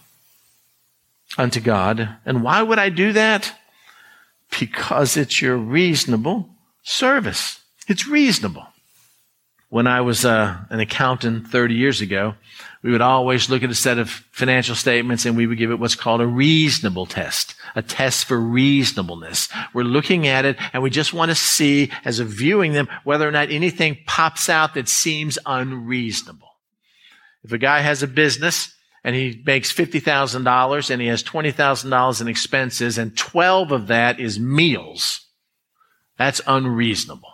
unto 1.37 1.59
God. 1.59 2.17
And 2.25 2.43
why 2.43 2.61
would 2.61 2.79
I 2.79 2.89
do 2.89 3.11
that? 3.13 3.55
Because 4.59 5.17
it's 5.17 5.41
your 5.41 5.57
reasonable 5.57 6.49
service. 6.87 7.59
It's 7.87 8.07
reasonable. 8.07 8.65
When 9.69 9.87
I 9.87 9.99
was 9.99 10.23
uh, 10.23 10.57
an 10.69 10.79
accountant 10.79 11.49
30 11.49 11.75
years 11.75 11.99
ago, 11.99 12.35
we 12.81 12.91
would 12.91 13.01
always 13.01 13.49
look 13.49 13.63
at 13.63 13.69
a 13.69 13.75
set 13.75 13.97
of 13.97 14.09
financial 14.31 14.75
statements 14.75 15.25
and 15.25 15.35
we 15.35 15.45
would 15.45 15.57
give 15.57 15.71
it 15.71 15.79
what's 15.79 15.95
called 15.95 16.21
a 16.21 16.27
reasonable 16.27 17.05
test, 17.05 17.55
a 17.75 17.81
test 17.81 18.23
for 18.25 18.39
reasonableness. 18.39 19.49
We're 19.73 19.83
looking 19.83 20.27
at 20.27 20.45
it 20.45 20.55
and 20.71 20.81
we 20.81 20.89
just 20.89 21.13
want 21.13 21.29
to 21.29 21.35
see, 21.35 21.91
as 22.05 22.19
of 22.19 22.29
viewing 22.29 22.71
them, 22.71 22.87
whether 23.03 23.27
or 23.27 23.31
not 23.31 23.51
anything 23.51 23.97
pops 24.07 24.47
out 24.47 24.73
that 24.75 24.87
seems 24.87 25.37
unreasonable. 25.45 26.47
If 27.43 27.51
a 27.51 27.57
guy 27.57 27.81
has 27.81 28.01
a 28.01 28.07
business 28.07 28.73
and 29.03 29.13
he 29.13 29.43
makes 29.45 29.73
$50,000 29.73 30.89
and 30.89 31.01
he 31.01 31.07
has 31.09 31.23
$20,000 31.23 32.21
in 32.21 32.27
expenses 32.29 32.97
and 32.97 33.17
12 33.17 33.73
of 33.73 33.87
that 33.87 34.21
is 34.21 34.39
meals, 34.39 35.26
that's 36.17 36.41
unreasonable. 36.47 37.33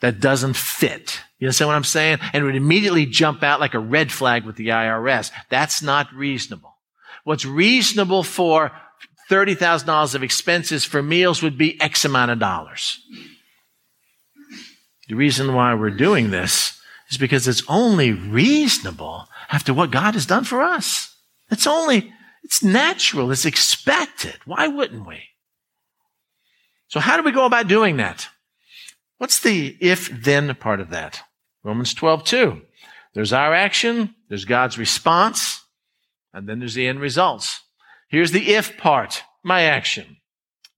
That 0.00 0.20
doesn't 0.20 0.56
fit. 0.56 1.20
You 1.38 1.46
understand 1.46 1.68
what 1.68 1.76
I'm 1.76 1.84
saying? 1.84 2.18
And 2.32 2.42
it 2.42 2.44
would 2.44 2.56
immediately 2.56 3.06
jump 3.06 3.42
out 3.42 3.60
like 3.60 3.74
a 3.74 3.78
red 3.78 4.12
flag 4.12 4.44
with 4.44 4.56
the 4.56 4.68
IRS. 4.68 5.30
That's 5.48 5.82
not 5.82 6.12
reasonable. 6.14 6.76
What's 7.24 7.44
reasonable 7.44 8.22
for 8.22 8.72
$30,000 9.30 10.14
of 10.14 10.22
expenses 10.22 10.84
for 10.84 11.02
meals 11.02 11.42
would 11.42 11.58
be 11.58 11.80
X 11.80 12.04
amount 12.04 12.30
of 12.30 12.38
dollars. 12.38 13.00
The 15.08 15.16
reason 15.16 15.54
why 15.54 15.74
we're 15.74 15.90
doing 15.90 16.30
this 16.30 16.80
is 17.10 17.18
because 17.18 17.46
it's 17.48 17.62
only 17.68 18.12
reasonable 18.12 19.28
after 19.50 19.72
what 19.72 19.90
God 19.90 20.14
has 20.14 20.26
done 20.26 20.44
for 20.44 20.62
us. 20.62 21.14
It's 21.50 21.66
only, 21.66 22.12
it's 22.42 22.62
natural, 22.62 23.30
it's 23.30 23.44
expected. 23.44 24.36
Why 24.44 24.68
wouldn't 24.68 25.06
we? 25.06 25.22
So 26.88 27.00
how 27.00 27.16
do 27.16 27.22
we 27.22 27.32
go 27.32 27.46
about 27.46 27.68
doing 27.68 27.96
that? 27.96 28.28
What's 29.18 29.40
the 29.40 29.76
if 29.80 30.08
then 30.08 30.54
part 30.54 30.80
of 30.80 30.90
that? 30.90 31.22
Romans 31.64 31.94
12, 31.94 32.24
2. 32.24 32.62
There's 33.14 33.32
our 33.32 33.54
action, 33.54 34.14
there's 34.28 34.44
God's 34.44 34.78
response, 34.78 35.64
and 36.32 36.48
then 36.48 36.58
there's 36.58 36.74
the 36.74 36.86
end 36.86 37.00
results. 37.00 37.60
Here's 38.08 38.30
the 38.30 38.54
if 38.54 38.76
part, 38.76 39.22
my 39.42 39.62
action. 39.62 40.18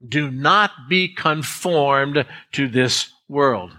Do 0.06 0.30
not 0.30 0.70
be 0.88 1.12
conformed 1.14 2.24
to 2.52 2.68
this 2.68 3.12
world. 3.28 3.76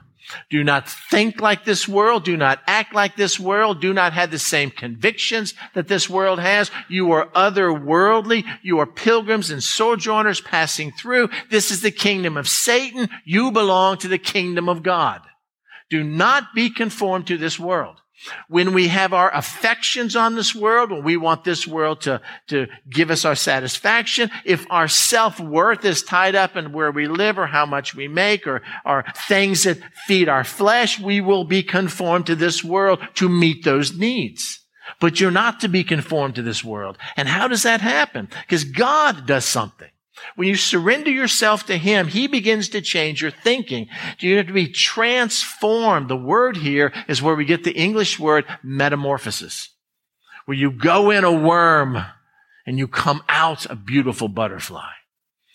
Do 0.49 0.63
not 0.63 0.89
think 0.89 1.41
like 1.41 1.65
this 1.65 1.87
world. 1.87 2.23
Do 2.23 2.37
not 2.37 2.61
act 2.67 2.93
like 2.93 3.15
this 3.15 3.39
world. 3.39 3.81
Do 3.81 3.93
not 3.93 4.13
have 4.13 4.31
the 4.31 4.39
same 4.39 4.71
convictions 4.71 5.53
that 5.73 5.87
this 5.87 6.09
world 6.09 6.39
has. 6.39 6.71
You 6.87 7.11
are 7.11 7.27
otherworldly. 7.29 8.43
You 8.61 8.79
are 8.79 8.85
pilgrims 8.85 9.51
and 9.51 9.63
sojourners 9.63 10.41
passing 10.41 10.91
through. 10.91 11.29
This 11.49 11.71
is 11.71 11.81
the 11.81 11.91
kingdom 11.91 12.37
of 12.37 12.47
Satan. 12.47 13.09
You 13.25 13.51
belong 13.51 13.97
to 13.99 14.07
the 14.07 14.17
kingdom 14.17 14.69
of 14.69 14.83
God. 14.83 15.21
Do 15.89 16.03
not 16.03 16.53
be 16.53 16.69
conformed 16.69 17.27
to 17.27 17.37
this 17.37 17.59
world. 17.59 17.97
When 18.47 18.73
we 18.73 18.89
have 18.89 19.13
our 19.13 19.33
affections 19.33 20.15
on 20.15 20.35
this 20.35 20.53
world, 20.53 20.91
when 20.91 21.03
we 21.03 21.17
want 21.17 21.43
this 21.43 21.65
world 21.65 22.01
to, 22.01 22.21
to 22.47 22.67
give 22.89 23.11
us 23.11 23.25
our 23.25 23.35
satisfaction, 23.35 24.29
if 24.45 24.65
our 24.69 24.87
self-worth 24.87 25.85
is 25.85 26.03
tied 26.03 26.35
up 26.35 26.55
in 26.55 26.71
where 26.71 26.91
we 26.91 27.07
live 27.07 27.37
or 27.39 27.47
how 27.47 27.65
much 27.65 27.95
we 27.95 28.07
make 28.07 28.45
or, 28.45 28.61
or 28.85 29.05
things 29.27 29.63
that 29.63 29.79
feed 30.05 30.27
our 30.27 30.43
flesh, 30.43 30.99
we 30.99 31.21
will 31.21 31.43
be 31.43 31.63
conformed 31.63 32.25
to 32.27 32.35
this 32.35 32.63
world 32.63 32.99
to 33.15 33.29
meet 33.29 33.63
those 33.63 33.97
needs. 33.97 34.59
But 34.99 35.19
you're 35.19 35.31
not 35.31 35.59
to 35.61 35.67
be 35.67 35.83
conformed 35.83 36.35
to 36.35 36.41
this 36.41 36.63
world. 36.63 36.97
And 37.15 37.27
how 37.27 37.47
does 37.47 37.63
that 37.63 37.81
happen? 37.81 38.27
Because 38.41 38.63
God 38.63 39.25
does 39.25 39.45
something. 39.45 39.89
When 40.35 40.47
you 40.47 40.55
surrender 40.55 41.09
yourself 41.09 41.65
to 41.65 41.77
Him, 41.77 42.07
He 42.07 42.27
begins 42.27 42.69
to 42.69 42.81
change 42.81 43.21
your 43.21 43.31
thinking. 43.31 43.87
You 44.19 44.37
have 44.37 44.47
to 44.47 44.53
be 44.53 44.67
transformed. 44.67 46.09
The 46.09 46.17
word 46.17 46.57
here 46.57 46.93
is 47.07 47.21
where 47.21 47.35
we 47.35 47.45
get 47.45 47.63
the 47.63 47.75
English 47.75 48.19
word 48.19 48.45
metamorphosis, 48.63 49.69
where 50.45 50.57
you 50.57 50.71
go 50.71 51.11
in 51.11 51.23
a 51.23 51.31
worm 51.31 52.03
and 52.65 52.77
you 52.77 52.87
come 52.87 53.23
out 53.27 53.65
a 53.65 53.75
beautiful 53.75 54.27
butterfly. 54.27 54.91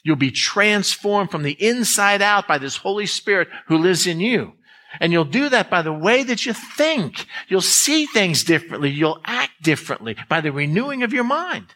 You'll 0.02 0.16
be 0.16 0.30
transformed 0.30 1.30
from 1.30 1.42
the 1.42 1.56
inside 1.64 2.20
out 2.20 2.46
by 2.46 2.58
this 2.58 2.76
Holy 2.76 3.06
Spirit 3.06 3.48
who 3.68 3.78
lives 3.78 4.06
in 4.06 4.20
you. 4.20 4.52
And 5.00 5.12
you'll 5.12 5.24
do 5.24 5.48
that 5.48 5.70
by 5.70 5.82
the 5.82 5.92
way 5.92 6.22
that 6.22 6.46
you 6.46 6.52
think. 6.52 7.26
You'll 7.48 7.60
see 7.60 8.06
things 8.06 8.44
differently. 8.44 8.90
You'll 8.90 9.20
act 9.24 9.62
differently 9.62 10.16
by 10.28 10.40
the 10.40 10.52
renewing 10.52 11.02
of 11.02 11.12
your 11.12 11.24
mind. 11.24 11.74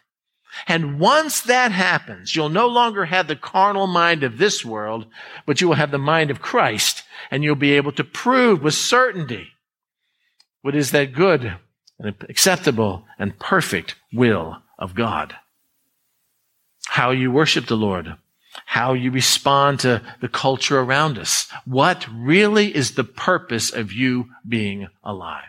And 0.67 0.99
once 0.99 1.41
that 1.41 1.71
happens, 1.71 2.35
you'll 2.35 2.49
no 2.49 2.67
longer 2.67 3.05
have 3.05 3.27
the 3.27 3.35
carnal 3.35 3.87
mind 3.87 4.23
of 4.23 4.37
this 4.37 4.65
world, 4.65 5.05
but 5.45 5.61
you 5.61 5.67
will 5.67 5.75
have 5.75 5.91
the 5.91 5.97
mind 5.97 6.31
of 6.31 6.41
Christ, 6.41 7.03
and 7.29 7.43
you'll 7.43 7.55
be 7.55 7.73
able 7.73 7.91
to 7.93 8.03
prove 8.03 8.63
with 8.63 8.73
certainty 8.73 9.49
what 10.61 10.75
is 10.75 10.91
that 10.91 11.13
good 11.13 11.57
and 11.99 12.15
acceptable 12.27 13.05
and 13.17 13.39
perfect 13.39 13.95
will 14.11 14.57
of 14.77 14.95
God. 14.95 15.35
How 16.87 17.11
you 17.11 17.31
worship 17.31 17.67
the 17.67 17.77
Lord, 17.77 18.15
how 18.65 18.93
you 18.93 19.11
respond 19.11 19.81
to 19.81 20.01
the 20.21 20.27
culture 20.27 20.79
around 20.79 21.19
us. 21.19 21.47
What 21.65 22.07
really 22.11 22.75
is 22.75 22.95
the 22.95 23.03
purpose 23.03 23.71
of 23.71 23.93
you 23.93 24.29
being 24.47 24.87
alive? 25.03 25.48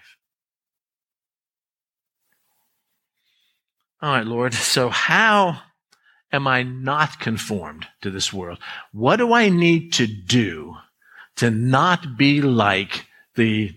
All 4.02 4.12
right, 4.12 4.26
Lord. 4.26 4.54
So 4.70 4.88
how 4.88 5.62
am 6.32 6.46
I 6.46 6.62
not 6.62 7.18
conformed 7.20 7.86
to 8.02 8.10
this 8.10 8.32
world? 8.32 8.58
What 8.92 9.16
do 9.16 9.32
I 9.32 9.48
need 9.48 9.92
to 9.94 10.06
do 10.06 10.76
to 11.36 11.50
not 11.50 12.16
be 12.16 12.40
like 12.40 13.06
the 13.34 13.74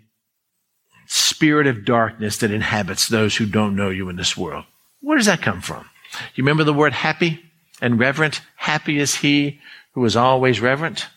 spirit 1.07 1.67
of 1.67 1.85
darkness 1.85 2.37
that 2.37 2.51
inhabits 2.51 3.07
those 3.07 3.35
who 3.35 3.45
don't 3.45 3.75
know 3.75 3.89
you 3.89 4.09
in 4.09 4.15
this 4.15 4.37
world? 4.37 4.65
Where 5.01 5.17
does 5.17 5.25
that 5.25 5.41
come 5.41 5.61
from? 5.61 5.89
You 6.35 6.43
remember 6.43 6.63
the 6.63 6.73
word 6.73 6.93
happy 6.93 7.43
and 7.81 7.99
reverent? 7.99 8.41
Happy 8.55 8.99
is 8.99 9.15
he 9.15 9.59
who 9.93 10.05
is 10.05 10.15
always 10.15 10.61
reverent. 10.61 11.07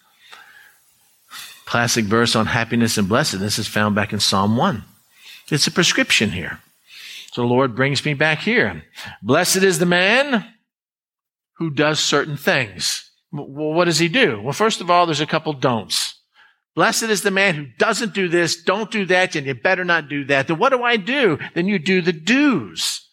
Classic 1.67 2.05
verse 2.05 2.35
on 2.35 2.47
happiness 2.47 2.97
and 2.97 3.09
blessedness 3.09 3.59
is 3.59 3.67
found 3.67 3.95
back 3.95 4.13
in 4.13 4.21
Psalm 4.21 4.57
1. 4.57 4.85
It's 5.51 5.67
a 5.67 5.71
prescription 5.71 6.31
here. 6.31 6.61
So 7.37 7.43
the 7.43 7.49
Lord 7.49 7.77
brings 7.77 8.03
me 8.03 8.15
back 8.15 8.39
here. 8.39 8.83
Blessed 9.23 9.59
is 9.59 9.79
the 9.79 9.85
man 9.85 10.47
who 11.59 11.69
does 11.69 12.01
certain 12.01 12.39
things. 12.39 13.11
Well, 13.31 13.75
what 13.75 13.85
does 13.85 13.99
he 13.99 14.09
do? 14.09 14.41
Well, 14.41 14.55
first 14.55 14.81
of 14.81 14.91
all, 14.91 15.05
there's 15.05 15.21
a 15.21 15.27
couple 15.27 15.53
don'ts. 15.53 16.19
Blessed 16.75 17.03
is 17.03 17.21
the 17.21 17.31
man 17.31 17.55
who 17.55 17.67
doesn't 17.79 18.15
do 18.15 18.29
this, 18.29 18.63
don't 18.63 18.91
do 18.91 19.05
that, 19.05 19.37
and 19.37 19.47
you 19.47 19.53
better 19.53 19.85
not 19.85 20.09
do 20.09 20.25
that. 20.25 20.49
Then 20.49 20.59
what 20.59 20.71
do 20.71 20.83
I 20.83 20.97
do? 20.97 21.39
Then 21.53 21.67
you 21.67 21.79
do 21.79 22.01
the 22.01 22.15
do's. 22.15 23.07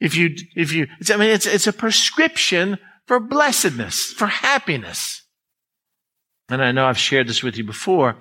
If 0.00 0.16
you, 0.16 0.36
if 0.56 0.72
you, 0.72 0.86
I 1.12 1.18
mean, 1.18 1.28
it's, 1.28 1.44
it's 1.44 1.66
a 1.66 1.74
prescription 1.74 2.78
for 3.04 3.20
blessedness, 3.20 4.06
for 4.06 4.28
happiness. 4.28 5.24
And 6.48 6.64
I 6.64 6.72
know 6.72 6.86
I've 6.86 6.96
shared 6.96 7.28
this 7.28 7.42
with 7.42 7.58
you 7.58 7.64
before, 7.64 8.16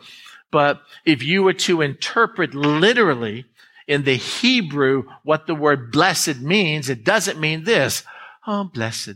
but 0.52 0.82
if 1.06 1.24
you 1.24 1.44
were 1.44 1.54
to 1.54 1.82
interpret 1.82 2.54
literally 2.54 3.46
in 3.90 4.04
the 4.04 4.16
Hebrew 4.16 5.06
what 5.24 5.48
the 5.48 5.56
word 5.56 5.92
blessed 5.92 6.38
means, 6.38 6.90
it 6.90 7.04
doesn't 7.04 7.40
mean 7.40 7.64
this. 7.64 8.04
Oh, 8.46 8.66
blessed. 8.66 9.16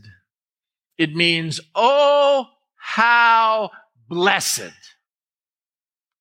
It 0.98 1.16
means, 1.16 1.62
oh, 1.76 2.48
how 2.76 3.70
blessed. 4.10 4.74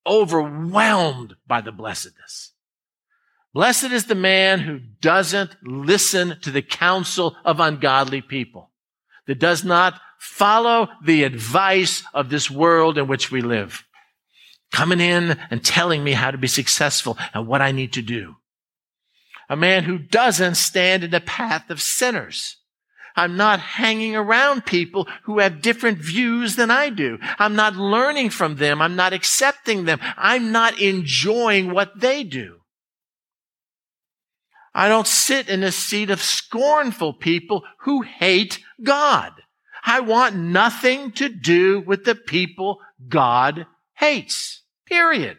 Overwhelmed 0.06 1.34
by 1.46 1.62
the 1.62 1.72
blessedness. 1.72 2.52
Blessed 3.54 3.84
is 3.90 4.04
the 4.04 4.14
man 4.14 4.60
who 4.60 4.78
doesn't 4.78 5.56
listen 5.62 6.38
to 6.42 6.50
the 6.50 6.62
counsel 6.62 7.34
of 7.44 7.58
ungodly 7.58 8.20
people, 8.20 8.70
that 9.26 9.38
does 9.38 9.64
not 9.64 9.98
follow 10.18 10.88
the 11.04 11.24
advice 11.24 12.02
of 12.12 12.28
this 12.28 12.50
world 12.50 12.98
in 12.98 13.06
which 13.06 13.30
we 13.30 13.40
live, 13.40 13.82
coming 14.72 15.00
in 15.00 15.38
and 15.50 15.64
telling 15.64 16.04
me 16.04 16.12
how 16.12 16.30
to 16.30 16.38
be 16.38 16.48
successful 16.48 17.16
and 17.32 17.46
what 17.46 17.62
I 17.62 17.72
need 17.72 17.94
to 17.94 18.02
do. 18.02 18.36
A 19.52 19.56
man 19.56 19.84
who 19.84 19.98
doesn't 19.98 20.54
stand 20.54 21.04
in 21.04 21.10
the 21.10 21.20
path 21.20 21.68
of 21.68 21.82
sinners. 21.82 22.56
I'm 23.14 23.36
not 23.36 23.60
hanging 23.60 24.16
around 24.16 24.64
people 24.64 25.06
who 25.24 25.40
have 25.40 25.60
different 25.60 25.98
views 25.98 26.56
than 26.56 26.70
I 26.70 26.88
do. 26.88 27.18
I'm 27.38 27.54
not 27.54 27.76
learning 27.76 28.30
from 28.30 28.56
them. 28.56 28.80
I'm 28.80 28.96
not 28.96 29.12
accepting 29.12 29.84
them. 29.84 30.00
I'm 30.16 30.52
not 30.52 30.80
enjoying 30.80 31.70
what 31.70 32.00
they 32.00 32.24
do. 32.24 32.60
I 34.74 34.88
don't 34.88 35.06
sit 35.06 35.50
in 35.50 35.62
a 35.62 35.70
seat 35.70 36.08
of 36.08 36.22
scornful 36.22 37.12
people 37.12 37.62
who 37.80 38.00
hate 38.00 38.58
God. 38.82 39.32
I 39.84 40.00
want 40.00 40.34
nothing 40.34 41.12
to 41.12 41.28
do 41.28 41.80
with 41.80 42.06
the 42.06 42.14
people 42.14 42.78
God 43.06 43.66
hates. 43.96 44.62
Period. 44.86 45.36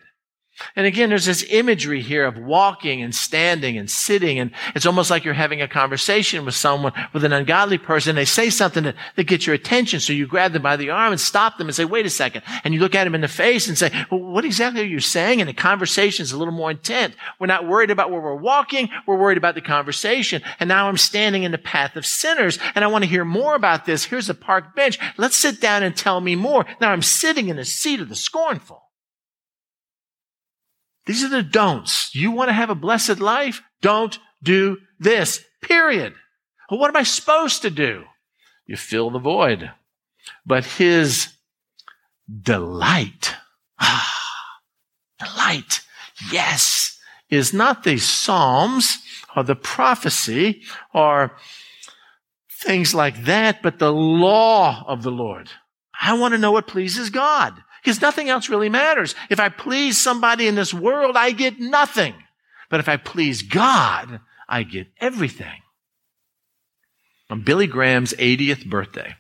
And 0.76 0.86
again, 0.86 1.10
there's 1.10 1.26
this 1.26 1.46
imagery 1.50 2.02
here 2.02 2.26
of 2.26 2.38
walking 2.38 3.02
and 3.02 3.14
standing 3.14 3.78
and 3.78 3.90
sitting. 3.90 4.40
And 4.40 4.52
it's 4.76 4.86
almost 4.86 5.10
like 5.10 5.24
you're 5.24 5.34
having 5.34 5.62
a 5.62 5.68
conversation 5.68 6.46
with 6.46 6.56
someone, 6.56 6.94
with 7.14 7.24
an 7.24 7.34
ungodly 7.34 7.78
person. 7.78 8.16
They 8.16 8.26
say 8.26 8.50
something 8.50 8.84
that, 8.84 8.96
that 9.16 9.26
gets 9.26 9.46
your 9.46 9.56
attention. 9.56 10.00
So 10.00 10.14
you 10.14 10.28
grab 10.28 10.54
them 10.54 10.62
by 10.62 10.76
the 10.76 10.90
arm 10.90 11.12
and 11.12 11.22
stop 11.22 11.58
them 11.58 11.68
and 11.68 11.76
say, 11.76 11.86
wait 11.86 12.06
a 12.06 12.10
second. 12.10 12.44
And 12.64 12.74
you 12.74 12.80
look 12.80 12.96
at 12.96 13.04
them 13.04 13.16
in 13.16 13.22
the 13.22 13.28
face 13.28 13.68
and 13.68 13.78
say, 13.78 13.92
well, 14.10 14.22
what 14.22 14.46
exactly 14.46 14.82
are 14.82 14.86
you 14.86 15.00
saying? 15.00 15.42
And 15.42 15.50
the 15.50 15.54
conversation 15.54 16.24
is 16.24 16.32
a 16.32 16.38
little 16.38 16.54
more 16.54 16.72
intent. 16.72 17.16
We're 17.40 17.48
not 17.48 17.68
worried 17.68 17.92
about 17.92 18.12
where 18.12 18.22
we're 18.22 18.36
walking. 18.36 18.90
We're 19.06 19.18
worried 19.18 19.38
about 19.38 19.56
the 19.56 19.62
conversation. 19.62 20.42
And 20.60 20.68
now 20.68 20.88
I'm 20.88 20.98
standing 20.98 21.44
in 21.44 21.52
the 21.52 21.58
path 21.58 21.96
of 21.96 22.06
sinners 22.06 22.60
and 22.76 22.84
I 22.84 22.88
want 22.88 23.04
to 23.04 23.10
hear 23.10 23.26
more 23.26 23.56
about 23.56 23.86
this. 23.86 24.06
Here's 24.06 24.30
a 24.30 24.34
park 24.34 24.76
bench. 24.76 25.00
Let's 25.18 25.36
sit 25.36 25.62
down 25.62 25.84
and 25.84 25.96
tell 25.96 26.22
me 26.22 26.36
more. 26.36 26.66
Now 26.80 26.92
I'm 26.92 27.02
sitting 27.02 27.50
in 27.50 27.56
the 27.56 27.66
seat 27.66 28.00
of 28.00 28.10
the 28.10 28.16
scornful. 28.16 28.83
These 31.06 31.24
are 31.24 31.30
the 31.30 31.44
don'ts. 31.44 32.16
You 32.16 32.32
want 32.32 32.50
to 32.50 32.54
have 32.54 32.70
a 32.70 32.76
blessed 32.76 33.20
life? 33.20 33.62
Don't 33.82 34.18
do 34.42 34.78
this. 35.00 35.44
Period. 35.62 36.14
Well, 36.70 36.80
what 36.80 36.90
am 36.90 36.96
I 36.96 37.04
supposed 37.04 37.62
to 37.64 37.70
do? 37.70 38.06
You 38.66 38.78
fill 38.78 39.10
the 39.10 39.20
void. 39.20 39.72
But 40.46 40.66
his 40.66 41.30
delight, 42.42 43.36
ah, 43.80 44.60
delight, 45.20 45.82
yes, 46.32 46.98
is 47.30 47.54
not 47.54 47.84
the 47.84 47.98
Psalms 47.98 49.00
or 49.36 49.44
the 49.44 49.56
prophecy 49.56 50.62
or 50.94 51.36
things 52.50 52.96
like 52.96 53.26
that, 53.26 53.62
but 53.62 53.80
the 53.80 53.92
law 53.92 54.86
of 54.88 55.04
the 55.04 55.12
Lord. 55.12 55.50
I 56.00 56.18
want 56.18 56.34
to 56.34 56.38
know 56.38 56.52
what 56.52 56.68
pleases 56.68 57.10
God 57.10 57.62
because 57.84 58.02
nothing 58.02 58.30
else 58.30 58.50
really 58.50 58.70
matters. 58.70 59.14
If 59.30 59.40
I 59.40 59.50
please 59.50 60.02
somebody 60.02 60.48
in 60.48 60.56
this 60.56 60.74
world, 60.74 61.18
I 61.18 61.32
get 61.32 61.60
nothing. 61.60 62.14
But 62.70 62.80
if 62.80 62.88
I 62.88 62.98
please 62.98 63.42
God, 63.42 64.22
I 64.48 64.64
get 64.64 64.88
everything. 65.00 65.62
On 67.30 67.42
Billy 67.42 67.68
Graham's 67.68 68.14
80th 68.14 68.66
birthday, 68.66 69.16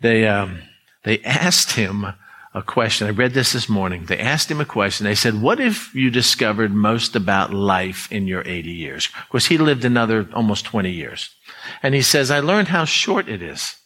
they, 0.00 0.26
um, 0.26 0.62
they 1.04 1.20
asked 1.22 1.72
him 1.72 2.06
a 2.52 2.62
question. 2.62 3.06
I 3.06 3.10
read 3.10 3.32
this 3.32 3.52
this 3.52 3.68
morning. 3.68 4.04
They 4.04 4.18
asked 4.18 4.50
him 4.50 4.60
a 4.60 4.66
question. 4.66 5.04
They 5.04 5.14
said, 5.14 5.40
What 5.40 5.58
if 5.58 5.94
you 5.94 6.10
discovered 6.10 6.72
most 6.72 7.16
about 7.16 7.52
life 7.52 8.10
in 8.12 8.26
your 8.26 8.42
80 8.46 8.70
years? 8.70 9.08
Of 9.22 9.28
course, 9.30 9.46
he 9.46 9.58
lived 9.58 9.84
another 9.84 10.28
almost 10.34 10.64
20 10.66 10.90
years. 10.90 11.34
And 11.82 11.94
he 11.94 12.02
says, 12.02 12.30
I 12.30 12.40
learned 12.40 12.68
how 12.68 12.84
short 12.84 13.28
it 13.28 13.42
is 13.42 13.76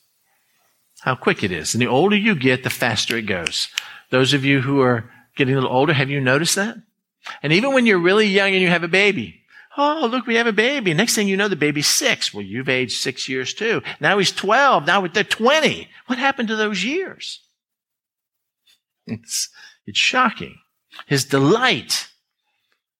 how 1.00 1.14
quick 1.14 1.42
it 1.42 1.52
is. 1.52 1.74
And 1.74 1.82
the 1.82 1.86
older 1.86 2.16
you 2.16 2.34
get, 2.34 2.64
the 2.64 2.70
faster 2.70 3.16
it 3.16 3.26
goes. 3.26 3.68
Those 4.10 4.32
of 4.32 4.44
you 4.44 4.60
who 4.60 4.80
are 4.80 5.10
getting 5.36 5.54
a 5.54 5.60
little 5.60 5.74
older, 5.74 5.92
have 5.92 6.10
you 6.10 6.20
noticed 6.20 6.56
that? 6.56 6.76
And 7.42 7.52
even 7.52 7.72
when 7.72 7.86
you're 7.86 7.98
really 7.98 8.26
young 8.26 8.52
and 8.52 8.62
you 8.62 8.68
have 8.68 8.84
a 8.84 8.88
baby, 8.88 9.42
oh, 9.76 10.08
look, 10.10 10.26
we 10.26 10.34
have 10.34 10.46
a 10.46 10.52
baby. 10.52 10.92
Next 10.92 11.14
thing 11.14 11.28
you 11.28 11.36
know, 11.36 11.48
the 11.48 11.56
baby's 11.56 11.86
six. 11.86 12.34
Well, 12.34 12.44
you've 12.44 12.68
aged 12.68 12.98
six 12.98 13.28
years 13.28 13.54
too. 13.54 13.82
Now 14.00 14.18
he's 14.18 14.32
12. 14.32 14.86
Now 14.86 15.06
they're 15.06 15.24
20. 15.24 15.88
What 16.06 16.18
happened 16.18 16.48
to 16.48 16.56
those 16.56 16.84
years? 16.84 17.40
It's, 19.06 19.48
it's 19.86 19.98
shocking. 19.98 20.58
His 21.06 21.24
delight 21.24 22.08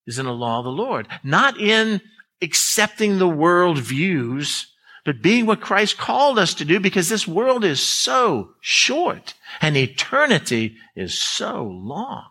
is 0.06 0.18
in 0.18 0.26
the 0.26 0.32
law 0.32 0.58
of 0.58 0.64
the 0.64 0.70
Lord, 0.70 1.08
not 1.22 1.60
in 1.60 2.00
accepting 2.40 3.18
the 3.18 3.28
world 3.28 3.78
views 3.78 4.68
but 5.04 5.22
being 5.22 5.46
what 5.46 5.60
Christ 5.60 5.96
called 5.96 6.38
us 6.38 6.54
to 6.54 6.64
do 6.64 6.80
because 6.80 7.08
this 7.08 7.26
world 7.26 7.64
is 7.64 7.80
so 7.80 8.50
short 8.60 9.34
and 9.60 9.76
eternity 9.76 10.76
is 10.96 11.18
so 11.18 11.64
long. 11.64 12.24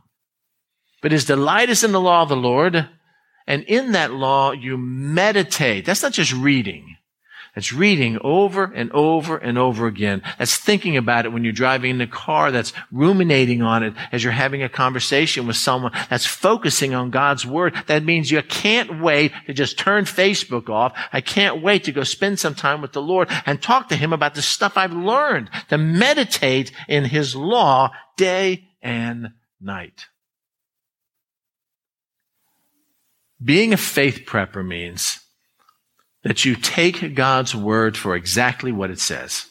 But 1.02 1.12
his 1.12 1.26
delight 1.26 1.70
is 1.70 1.84
in 1.84 1.92
the 1.92 2.02
law 2.02 2.24
of 2.24 2.30
the 2.30 2.36
Lord. 2.36 2.90
And 3.46 3.64
in 3.64 3.94
that 3.94 4.12
law, 4.12 4.52
you 4.52 4.78
meditate. 4.78 5.86
That's 5.86 6.04
not 6.04 6.12
just 6.12 6.34
reading. 6.34 6.97
That's 7.58 7.74
reading 7.74 8.20
over 8.22 8.66
and 8.66 8.92
over 8.92 9.36
and 9.36 9.58
over 9.58 9.88
again. 9.88 10.22
That's 10.38 10.56
thinking 10.56 10.96
about 10.96 11.26
it 11.26 11.30
when 11.30 11.44
you're 11.44 11.52
driving 11.52 11.90
in 11.90 11.98
the 11.98 12.06
car. 12.06 12.52
That's 12.52 12.72
ruminating 12.92 13.64
on 13.64 13.82
it 13.82 13.96
as 14.12 14.24
you're 14.24 14.32
having 14.32 14.62
a 14.62 14.70
conversation 14.70 15.48
with 15.48 15.56
someone. 15.56 15.92
That's 16.08 16.28
focusing 16.28 16.94
on 16.94 17.10
God's 17.10 17.48
word. 17.48 17.74
That 17.88 18.04
means 18.04 18.30
you 18.30 18.44
can't 18.44 19.02
wait 19.02 19.32
to 19.48 19.54
just 19.54 19.80
turn 19.80 20.04
Facebook 20.04 20.70
off. 20.70 20.96
I 21.12 21.20
can't 21.20 21.64
wait 21.64 21.86
to 21.86 21.92
go 21.92 22.04
spend 22.04 22.38
some 22.38 22.54
time 22.54 22.80
with 22.80 22.92
the 22.92 23.02
Lord 23.02 23.28
and 23.48 23.60
talk 23.60 23.90
to 23.90 23.96
Him 23.96 24.14
about 24.14 24.36
the 24.36 24.44
stuff 24.44 24.78
I've 24.78 24.94
learned, 24.94 25.50
to 25.70 25.80
meditate 25.80 26.72
in 26.88 27.06
His 27.06 27.36
law 27.36 27.90
day 28.18 28.68
and 28.84 29.30
night. 29.60 30.06
Being 33.44 33.74
a 33.74 33.78
faith 33.78 34.26
prepper 34.28 34.64
means 34.64 35.22
that 36.28 36.44
you 36.44 36.56
take 36.56 37.16
God's 37.16 37.56
word 37.56 37.96
for 37.96 38.14
exactly 38.14 38.74
what 38.74 38.92
it 38.92 39.00
says. 39.00 39.46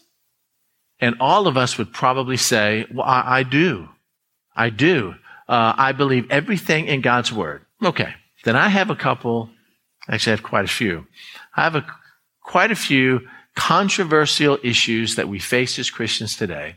And 1.00 1.16
all 1.20 1.46
of 1.46 1.56
us 1.56 1.78
would 1.78 1.90
probably 1.90 2.36
say, 2.36 2.84
well, 2.92 3.06
I, 3.06 3.38
I 3.38 3.42
do. 3.44 3.88
I 4.54 4.68
do. 4.68 5.14
Uh, 5.48 5.72
I 5.74 5.92
believe 5.92 6.30
everything 6.30 6.86
in 6.86 7.00
God's 7.00 7.32
word. 7.32 7.64
Okay. 7.82 8.14
Then 8.44 8.56
I 8.56 8.68
have 8.68 8.90
a 8.90 8.94
couple, 8.94 9.48
actually, 10.06 10.32
I 10.32 10.36
have 10.36 10.42
quite 10.42 10.66
a 10.66 10.68
few. 10.68 11.06
I 11.56 11.62
have 11.62 11.76
a, 11.76 11.86
quite 12.42 12.70
a 12.70 12.76
few 12.76 13.26
controversial 13.54 14.58
issues 14.62 15.14
that 15.14 15.30
we 15.30 15.38
face 15.38 15.78
as 15.78 15.88
Christians 15.88 16.36
today. 16.36 16.76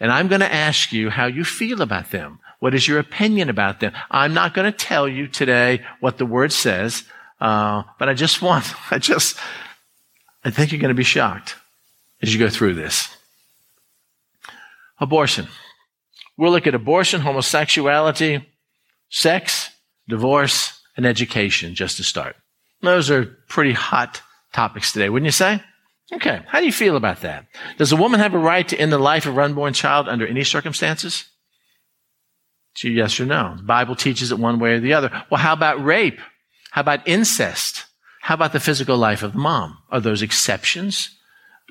And 0.00 0.10
I'm 0.10 0.26
going 0.26 0.40
to 0.40 0.52
ask 0.52 0.92
you 0.92 1.08
how 1.08 1.26
you 1.26 1.44
feel 1.44 1.82
about 1.82 2.10
them. 2.10 2.40
What 2.58 2.74
is 2.74 2.88
your 2.88 2.98
opinion 2.98 3.48
about 3.48 3.78
them? 3.78 3.92
I'm 4.10 4.34
not 4.34 4.54
going 4.54 4.70
to 4.70 4.76
tell 4.76 5.06
you 5.06 5.28
today 5.28 5.84
what 6.00 6.18
the 6.18 6.26
word 6.26 6.52
says. 6.52 7.04
Uh, 7.40 7.82
but 7.98 8.08
I 8.08 8.14
just 8.14 8.42
want, 8.42 8.64
I 8.90 8.98
just, 8.98 9.38
I 10.44 10.50
think 10.50 10.72
you're 10.72 10.80
going 10.80 10.88
to 10.88 10.94
be 10.94 11.04
shocked 11.04 11.56
as 12.22 12.32
you 12.32 12.38
go 12.38 12.48
through 12.48 12.74
this. 12.74 13.14
Abortion. 14.98 15.48
We'll 16.36 16.52
look 16.52 16.66
at 16.66 16.74
abortion, 16.74 17.20
homosexuality, 17.20 18.46
sex, 19.10 19.70
divorce, 20.08 20.80
and 20.96 21.06
education 21.06 21.74
just 21.74 21.96
to 21.98 22.04
start. 22.04 22.36
Those 22.82 23.10
are 23.10 23.24
pretty 23.48 23.72
hot 23.72 24.22
topics 24.52 24.92
today, 24.92 25.08
wouldn't 25.08 25.26
you 25.26 25.32
say? 25.32 25.62
Okay. 26.12 26.42
How 26.46 26.60
do 26.60 26.66
you 26.66 26.72
feel 26.72 26.96
about 26.96 27.22
that? 27.22 27.46
Does 27.78 27.92
a 27.92 27.96
woman 27.96 28.20
have 28.20 28.34
a 28.34 28.38
right 28.38 28.66
to 28.68 28.78
end 28.78 28.92
the 28.92 28.98
life 28.98 29.26
of 29.26 29.34
her 29.34 29.40
unborn 29.40 29.72
child 29.72 30.08
under 30.08 30.26
any 30.26 30.44
circumstances? 30.44 31.24
Yes 32.82 33.18
or 33.18 33.26
no. 33.26 33.54
The 33.56 33.62
Bible 33.62 33.96
teaches 33.96 34.30
it 34.30 34.38
one 34.38 34.58
way 34.58 34.74
or 34.74 34.80
the 34.80 34.94
other. 34.94 35.10
Well, 35.30 35.40
how 35.40 35.54
about 35.54 35.82
rape? 35.84 36.20
How 36.76 36.82
about 36.82 37.08
incest? 37.08 37.86
How 38.20 38.34
about 38.34 38.52
the 38.52 38.60
physical 38.60 38.98
life 38.98 39.22
of 39.22 39.32
the 39.32 39.38
mom? 39.38 39.78
Are 39.88 39.98
those 39.98 40.20
exceptions? 40.20 41.08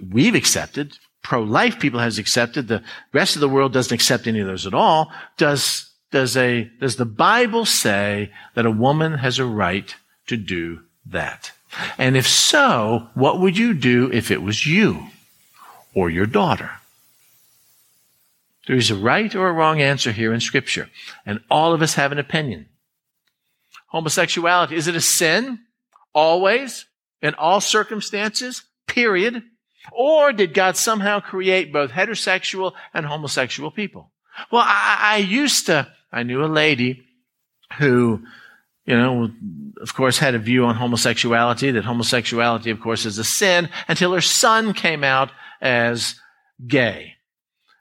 We've 0.01 0.34
accepted. 0.34 0.97
Pro-life 1.22 1.80
people 1.80 1.99
has 1.99 2.18
accepted. 2.18 2.68
The 2.68 2.82
rest 3.14 3.36
of 3.36 3.39
the 3.39 3.47
world 3.47 3.72
doesn't 3.72 3.93
accept 3.93 4.26
any 4.26 4.39
of 4.39 4.47
those 4.47 4.66
at 4.66 4.74
all. 4.74 5.12
Does, 5.38 5.91
does 6.10 6.36
a, 6.36 6.72
does 6.80 6.95
the 6.95 7.06
Bible 7.06 7.66
say 7.66 8.32
that 8.56 8.66
a 8.66 8.72
woman 8.72 9.20
has 9.20 9.38
a 9.38 9.45
right 9.45 9.93
to 10.26 10.38
do 10.38 10.80
that? 11.06 11.51
And 11.99 12.18
if 12.18 12.28
so, 12.28 13.10
what 13.14 13.39
would 13.39 13.60
you 13.60 13.76
do 13.76 14.12
if 14.12 14.32
it 14.32 14.41
was 14.41 14.66
you 14.66 15.10
or 15.93 16.10
your 16.10 16.26
daughter? 16.26 16.72
There 18.66 18.76
is 18.76 18.89
a 18.89 18.95
right 18.95 19.36
or 19.36 19.49
a 19.49 19.53
wrong 19.53 19.84
answer 19.84 20.12
here 20.12 20.34
in 20.34 20.39
scripture. 20.39 20.89
And 21.28 21.41
all 21.51 21.74
of 21.74 21.84
us 21.84 21.93
have 21.93 22.12
an 22.12 22.18
opinion. 22.18 22.70
Homosexuality, 23.88 24.76
is 24.76 24.88
it 24.88 24.96
a 24.96 25.02
sin? 25.02 25.60
Always? 26.14 26.86
In 27.22 27.34
all 27.36 27.62
circumstances? 27.62 28.64
Period? 28.88 29.44
Or 29.92 30.34
did 30.34 30.54
God 30.54 30.78
somehow 30.78 31.20
create 31.20 31.72
both 31.72 31.92
heterosexual 31.92 32.74
and 32.94 33.06
homosexual 33.06 33.72
people? 33.72 34.12
Well, 34.52 34.64
I, 34.66 34.98
I 35.00 35.18
used 35.18 35.68
to, 35.68 35.88
I 36.12 36.24
knew 36.24 36.44
a 36.44 36.48
lady 36.48 37.04
who, 37.80 38.24
you 38.86 38.98
know, 38.98 39.30
of 39.82 39.94
course 39.94 40.18
had 40.18 40.36
a 40.36 40.40
view 40.40 40.66
on 40.66 40.76
homosexuality, 40.76 41.72
that 41.72 41.86
homosexuality, 41.86 42.72
of 42.72 42.80
course, 42.80 43.06
is 43.06 43.18
a 43.18 43.24
sin, 43.24 43.70
until 43.88 44.14
her 44.14 44.22
son 44.22 44.74
came 44.74 45.04
out 45.04 45.32
as 45.62 46.20
gay. 46.66 47.14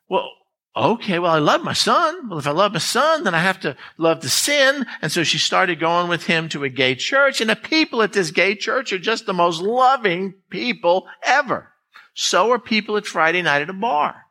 Well, 0.08 0.28
okay, 0.76 1.18
well, 1.18 1.32
I 1.32 1.38
love 1.38 1.62
my 1.62 1.72
son. 1.72 2.28
Well, 2.28 2.38
if 2.38 2.46
I 2.46 2.50
love 2.50 2.72
my 2.72 2.78
son, 2.78 3.24
then 3.24 3.34
I 3.34 3.38
have 3.38 3.60
to 3.60 3.76
love 3.96 4.20
the 4.20 4.28
sin. 4.28 4.86
And 5.02 5.12
so 5.12 5.22
she 5.22 5.38
started 5.38 5.80
going 5.80 6.08
with 6.08 6.26
him 6.26 6.48
to 6.50 6.64
a 6.64 6.68
gay 6.68 6.94
church. 6.94 7.40
And 7.40 7.50
the 7.50 7.56
people 7.56 8.02
at 8.02 8.12
this 8.12 8.30
gay 8.30 8.54
church 8.54 8.92
are 8.92 8.98
just 8.98 9.26
the 9.26 9.32
most 9.32 9.62
loving 9.62 10.34
people 10.50 11.06
ever. 11.22 11.70
So 12.14 12.50
are 12.52 12.58
people 12.58 12.96
at 12.96 13.06
Friday 13.06 13.42
night 13.42 13.62
at 13.62 13.70
a 13.70 13.74
bar. 13.74 14.26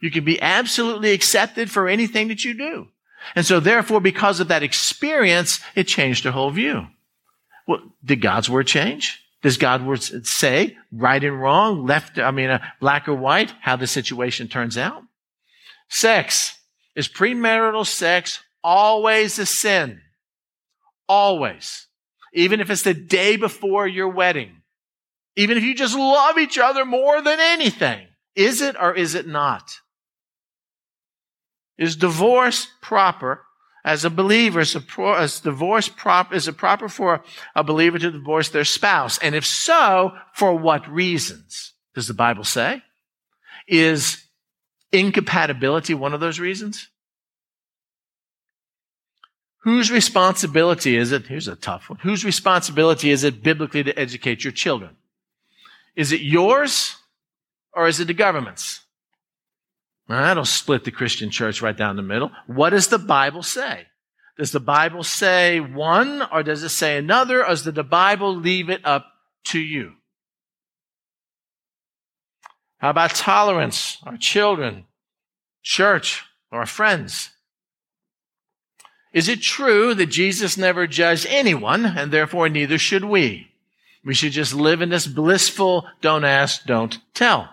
You 0.00 0.10
can 0.10 0.24
be 0.24 0.40
absolutely 0.40 1.12
accepted 1.12 1.70
for 1.70 1.88
anything 1.88 2.28
that 2.28 2.44
you 2.44 2.54
do. 2.54 2.88
And 3.34 3.44
so 3.44 3.60
therefore, 3.60 4.00
because 4.00 4.40
of 4.40 4.48
that 4.48 4.62
experience, 4.62 5.60
it 5.74 5.84
changed 5.84 6.24
her 6.24 6.30
whole 6.30 6.50
view. 6.50 6.86
Well, 7.66 7.80
did 8.04 8.20
God's 8.20 8.48
word 8.48 8.66
change? 8.66 9.22
Does 9.42 9.56
God's 9.56 9.84
word 9.84 10.26
say 10.26 10.76
right 10.90 11.22
and 11.22 11.40
wrong, 11.40 11.86
left, 11.86 12.18
I 12.18 12.30
mean, 12.30 12.50
uh, 12.50 12.64
black 12.80 13.08
or 13.08 13.14
white, 13.14 13.52
how 13.60 13.76
the 13.76 13.86
situation 13.86 14.48
turns 14.48 14.76
out? 14.76 15.02
Sex. 15.88 16.54
Is 16.94 17.08
premarital 17.08 17.86
sex 17.86 18.40
always 18.62 19.38
a 19.38 19.46
sin? 19.46 20.00
Always. 21.08 21.86
Even 22.34 22.60
if 22.60 22.70
it's 22.70 22.82
the 22.82 22.94
day 22.94 23.36
before 23.36 23.86
your 23.86 24.08
wedding. 24.08 24.62
Even 25.36 25.56
if 25.56 25.62
you 25.62 25.74
just 25.74 25.96
love 25.96 26.38
each 26.38 26.58
other 26.58 26.84
more 26.84 27.22
than 27.22 27.38
anything. 27.40 28.06
Is 28.34 28.60
it 28.60 28.76
or 28.78 28.94
is 28.94 29.14
it 29.14 29.26
not? 29.26 29.80
Is 31.78 31.96
divorce 31.96 32.68
proper 32.82 33.44
as 33.84 34.04
a 34.04 34.10
believer? 34.10 34.60
Is, 34.60 34.74
a 34.74 34.80
pro, 34.80 35.20
is 35.22 35.40
divorce 35.40 35.88
prop, 35.88 36.34
is 36.34 36.48
it 36.48 36.56
proper 36.56 36.88
for 36.88 37.22
a 37.54 37.62
believer 37.62 37.98
to 37.98 38.10
divorce 38.10 38.48
their 38.48 38.64
spouse? 38.64 39.18
And 39.18 39.34
if 39.34 39.46
so, 39.46 40.12
for 40.34 40.54
what 40.56 40.88
reasons? 40.90 41.72
Does 41.94 42.08
the 42.08 42.14
Bible 42.14 42.44
say? 42.44 42.82
Is 43.66 44.27
incompatibility 44.92 45.94
one 45.94 46.14
of 46.14 46.20
those 46.20 46.40
reasons? 46.40 46.88
Whose 49.62 49.90
responsibility 49.90 50.96
is 50.96 51.12
it? 51.12 51.26
Here's 51.26 51.48
a 51.48 51.56
tough 51.56 51.90
one. 51.90 51.98
Whose 52.02 52.24
responsibility 52.24 53.10
is 53.10 53.24
it 53.24 53.42
biblically 53.42 53.82
to 53.84 53.98
educate 53.98 54.44
your 54.44 54.52
children? 54.52 54.96
Is 55.96 56.12
it 56.12 56.20
yours 56.20 56.96
or 57.72 57.88
is 57.88 58.00
it 58.00 58.06
the 58.06 58.14
government's? 58.14 58.80
That'll 60.08 60.46
split 60.46 60.84
the 60.84 60.90
Christian 60.90 61.30
church 61.30 61.60
right 61.60 61.76
down 61.76 61.96
the 61.96 62.02
middle. 62.02 62.30
What 62.46 62.70
does 62.70 62.88
the 62.88 62.98
Bible 62.98 63.42
say? 63.42 63.88
Does 64.38 64.52
the 64.52 64.60
Bible 64.60 65.02
say 65.02 65.60
one 65.60 66.22
or 66.32 66.42
does 66.42 66.62
it 66.62 66.70
say 66.70 66.96
another 66.96 67.44
or 67.44 67.48
does 67.48 67.64
the 67.64 67.82
Bible 67.82 68.34
leave 68.34 68.70
it 68.70 68.80
up 68.84 69.06
to 69.46 69.58
you? 69.58 69.97
How 72.78 72.90
about 72.90 73.14
tolerance? 73.14 73.98
Our 74.04 74.16
children, 74.16 74.84
church, 75.62 76.24
our 76.50 76.66
friends. 76.66 77.30
Is 79.12 79.28
it 79.28 79.42
true 79.42 79.94
that 79.94 80.06
Jesus 80.06 80.56
never 80.56 80.86
judged 80.86 81.26
anyone 81.28 81.84
and 81.84 82.12
therefore 82.12 82.48
neither 82.48 82.78
should 82.78 83.04
we? 83.04 83.48
We 84.04 84.14
should 84.14 84.32
just 84.32 84.54
live 84.54 84.80
in 84.80 84.90
this 84.90 85.06
blissful 85.06 85.86
don't 86.00 86.24
ask, 86.24 86.64
don't 86.64 86.98
tell. 87.14 87.50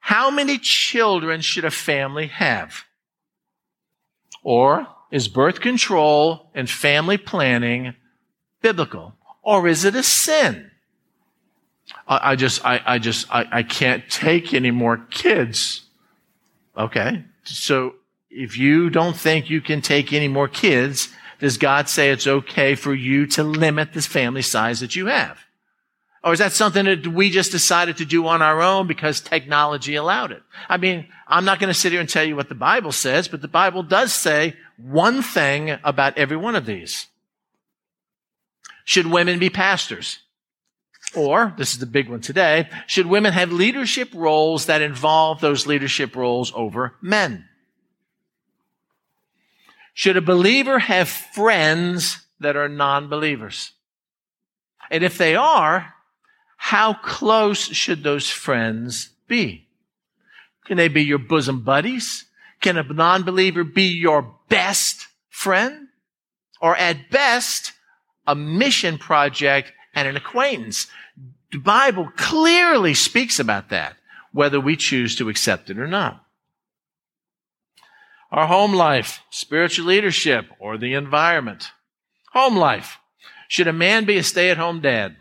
How 0.00 0.30
many 0.30 0.58
children 0.58 1.40
should 1.40 1.64
a 1.64 1.70
family 1.70 2.26
have? 2.26 2.84
Or 4.42 4.86
is 5.10 5.28
birth 5.28 5.60
control 5.60 6.50
and 6.54 6.68
family 6.68 7.16
planning 7.16 7.94
biblical? 8.60 9.14
Or 9.42 9.68
is 9.68 9.84
it 9.84 9.94
a 9.94 10.02
sin? 10.02 10.70
I, 12.06 12.32
I 12.32 12.36
just, 12.36 12.64
I, 12.64 12.80
I 12.84 12.98
just, 12.98 13.32
I, 13.32 13.46
I 13.50 13.62
can't 13.62 14.08
take 14.10 14.54
any 14.54 14.70
more 14.70 14.98
kids. 15.10 15.82
Okay. 16.76 17.24
So 17.44 17.94
if 18.30 18.58
you 18.58 18.90
don't 18.90 19.16
think 19.16 19.48
you 19.48 19.60
can 19.60 19.80
take 19.80 20.12
any 20.12 20.28
more 20.28 20.48
kids, 20.48 21.08
does 21.38 21.58
God 21.58 21.88
say 21.88 22.10
it's 22.10 22.26
okay 22.26 22.74
for 22.74 22.94
you 22.94 23.26
to 23.28 23.42
limit 23.42 23.92
the 23.92 24.02
family 24.02 24.42
size 24.42 24.80
that 24.80 24.96
you 24.96 25.06
have? 25.06 25.38
Or 26.24 26.32
is 26.32 26.40
that 26.40 26.52
something 26.52 26.86
that 26.86 27.06
we 27.06 27.30
just 27.30 27.52
decided 27.52 27.98
to 27.98 28.04
do 28.04 28.26
on 28.26 28.42
our 28.42 28.60
own 28.60 28.88
because 28.88 29.20
technology 29.20 29.94
allowed 29.94 30.32
it? 30.32 30.42
I 30.68 30.76
mean, 30.76 31.06
I'm 31.28 31.44
not 31.44 31.60
going 31.60 31.72
to 31.72 31.78
sit 31.78 31.92
here 31.92 32.00
and 32.00 32.08
tell 32.08 32.24
you 32.24 32.34
what 32.34 32.48
the 32.48 32.54
Bible 32.56 32.90
says, 32.90 33.28
but 33.28 33.42
the 33.42 33.48
Bible 33.48 33.84
does 33.84 34.12
say 34.12 34.56
one 34.76 35.22
thing 35.22 35.78
about 35.84 36.18
every 36.18 36.36
one 36.36 36.56
of 36.56 36.66
these. 36.66 37.06
Should 38.84 39.06
women 39.06 39.38
be 39.38 39.50
pastors? 39.50 40.18
Or, 41.16 41.54
this 41.56 41.72
is 41.72 41.78
the 41.78 41.86
big 41.86 42.10
one 42.10 42.20
today, 42.20 42.68
should 42.86 43.06
women 43.06 43.32
have 43.32 43.50
leadership 43.50 44.10
roles 44.14 44.66
that 44.66 44.82
involve 44.82 45.40
those 45.40 45.66
leadership 45.66 46.14
roles 46.14 46.52
over 46.54 46.94
men? 47.00 47.48
Should 49.94 50.18
a 50.18 50.20
believer 50.20 50.78
have 50.78 51.08
friends 51.08 52.26
that 52.40 52.54
are 52.54 52.68
non-believers? 52.68 53.72
And 54.90 55.02
if 55.02 55.16
they 55.16 55.34
are, 55.34 55.94
how 56.58 56.92
close 56.92 57.60
should 57.60 58.02
those 58.02 58.30
friends 58.30 59.10
be? 59.26 59.66
Can 60.66 60.76
they 60.76 60.88
be 60.88 61.02
your 61.02 61.18
bosom 61.18 61.62
buddies? 61.62 62.26
Can 62.60 62.76
a 62.76 62.82
non-believer 62.82 63.64
be 63.64 63.84
your 63.84 64.34
best 64.48 65.06
friend? 65.30 65.88
Or 66.60 66.76
at 66.76 67.10
best, 67.10 67.72
a 68.26 68.34
mission 68.34 68.98
project 68.98 69.72
and 69.94 70.06
an 70.06 70.16
acquaintance? 70.16 70.88
The 71.56 71.62
Bible 71.62 72.10
clearly 72.16 72.92
speaks 72.92 73.40
about 73.40 73.70
that, 73.70 73.96
whether 74.30 74.60
we 74.60 74.76
choose 74.76 75.16
to 75.16 75.30
accept 75.30 75.70
it 75.70 75.78
or 75.78 75.86
not. 75.86 76.22
Our 78.30 78.46
home 78.46 78.74
life, 78.74 79.22
spiritual 79.30 79.86
leadership, 79.86 80.50
or 80.58 80.76
the 80.76 80.92
environment. 80.92 81.70
Home 82.34 82.56
life. 82.56 82.98
Should 83.48 83.68
a 83.68 83.72
man 83.72 84.04
be 84.04 84.18
a 84.18 84.22
stay-at-home 84.22 84.82
dad? 84.82 85.16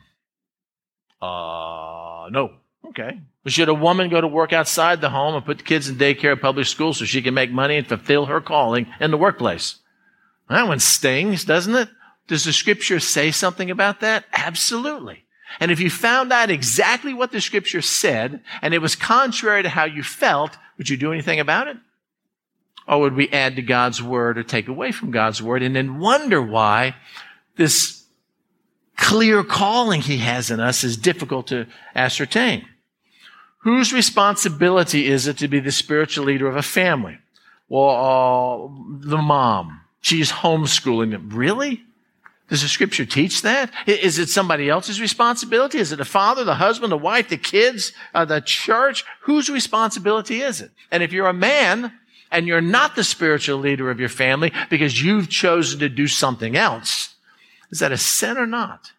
Uh, 1.22 2.28
no. 2.32 2.56
Okay. 2.90 3.22
But 3.46 3.54
should 3.54 3.70
a 3.70 3.74
woman 3.74 4.10
go 4.10 4.20
to 4.20 4.28
work 4.28 4.52
outside 4.52 5.00
the 5.00 5.12
home 5.12 5.36
and 5.36 5.46
put 5.46 5.60
the 5.60 5.64
kids 5.64 5.88
in 5.88 5.96
daycare 5.96 6.34
or 6.34 6.36
public 6.36 6.68
school 6.68 6.94
so 6.94 7.06
she 7.06 7.22
can 7.22 7.34
make 7.34 7.50
money 7.50 7.78
and 7.78 7.88
fulfill 7.88 8.26
her 8.26 8.42
calling 8.42 8.88
in 9.00 9.12
the 9.12 9.18
workplace? 9.18 9.78
That 10.50 10.68
one 10.68 10.82
stings, 10.82 11.46
doesn't 11.46 11.76
it? 11.76 11.88
Does 12.28 12.44
the 12.44 12.52
scripture 12.52 13.00
say 13.00 13.32
something 13.32 13.72
about 13.72 14.02
that? 14.02 14.26
Absolutely. 14.34 15.25
And 15.60 15.72
if 15.72 15.80
you 15.80 15.90
found 15.90 16.32
out 16.34 16.50
exactly 16.50 17.14
what 17.14 17.32
the 17.32 17.42
scripture 17.42 17.82
said 17.82 18.42
and 18.62 18.74
it 18.74 18.82
was 18.82 18.96
contrary 18.96 19.64
to 19.64 19.70
how 19.70 19.86
you 19.86 20.04
felt, 20.04 20.58
would 20.78 20.90
you 20.90 20.98
do 20.98 21.12
anything 21.12 21.40
about 21.40 21.68
it? 21.68 21.78
Or 22.88 23.02
would 23.02 23.16
we 23.16 23.30
add 23.30 23.56
to 23.56 23.62
God's 23.62 24.02
word 24.02 24.38
or 24.38 24.44
take 24.44 24.68
away 24.68 24.92
from 24.92 25.12
God's 25.12 25.42
word 25.42 25.64
and 25.64 25.76
then 25.76 26.00
wonder 26.00 26.42
why 26.42 26.96
this 27.56 28.06
clear 28.98 29.44
calling 29.44 30.02
he 30.02 30.18
has 30.18 30.52
in 30.52 30.60
us 30.60 30.84
is 30.84 30.98
difficult 30.98 31.48
to 31.48 31.68
ascertain. 31.96 32.68
Whose 33.60 33.92
responsibility 33.92 35.08
is 35.08 35.28
it 35.28 35.38
to 35.40 35.48
be 35.48 35.60
the 35.60 35.72
spiritual 35.72 36.26
leader 36.26 36.48
of 36.48 36.56
a 36.56 36.62
family? 36.62 37.18
Well, 37.68 37.90
uh, 37.90 39.08
the 39.08 39.18
mom. 39.18 39.82
She's 40.02 40.32
homeschooling 40.32 41.12
them. 41.12 41.30
Really? 41.32 41.84
Does 42.48 42.62
the 42.62 42.68
scripture 42.68 43.06
teach 43.06 43.42
that? 43.42 43.72
Is 43.88 44.20
it 44.20 44.30
somebody 44.30 44.70
else's 44.70 45.02
responsibility? 45.02 45.80
Is 45.80 45.92
it 45.92 45.96
the 45.96 46.06
father, 46.06 46.44
the 46.44 46.56
husband, 46.56 46.92
the 46.92 46.98
wife, 46.98 47.30
the 47.30 47.38
kids, 47.38 47.92
uh, 48.14 48.24
the 48.26 48.40
church? 48.40 49.04
Whose 49.22 49.50
responsibility 49.50 50.42
is 50.42 50.62
it? 50.62 50.72
And 50.92 51.02
if 51.02 51.12
you're 51.12 51.28
a 51.28 51.34
man 51.34 51.92
and 52.32 52.46
you're 52.46 52.62
not 52.62 52.96
the 52.96 53.04
spiritual 53.04 53.58
leader 53.58 53.90
of 53.90 54.00
your 54.00 54.10
family 54.10 54.52
because 54.70 55.02
you've 55.02 55.30
chosen 55.30 55.80
to 55.80 55.90
do 55.90 56.08
something 56.08 56.56
else, 56.56 57.16
is 57.72 57.80
that 57.80 57.92
a 57.92 57.98
sin 57.98 58.38
or 58.38 58.46
not? 58.46 58.92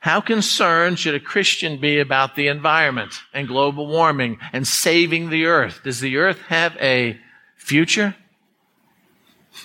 How 0.00 0.20
concerned 0.20 1.00
should 1.00 1.16
a 1.16 1.20
Christian 1.20 1.80
be 1.80 1.98
about 1.98 2.36
the 2.36 2.46
environment 2.46 3.20
and 3.34 3.48
global 3.48 3.88
warming 3.88 4.38
and 4.52 4.66
saving 4.66 5.30
the 5.30 5.46
earth? 5.46 5.80
Does 5.82 5.98
the 5.98 6.16
earth 6.18 6.40
have 6.42 6.76
a 6.76 7.18
Future? 7.56 8.14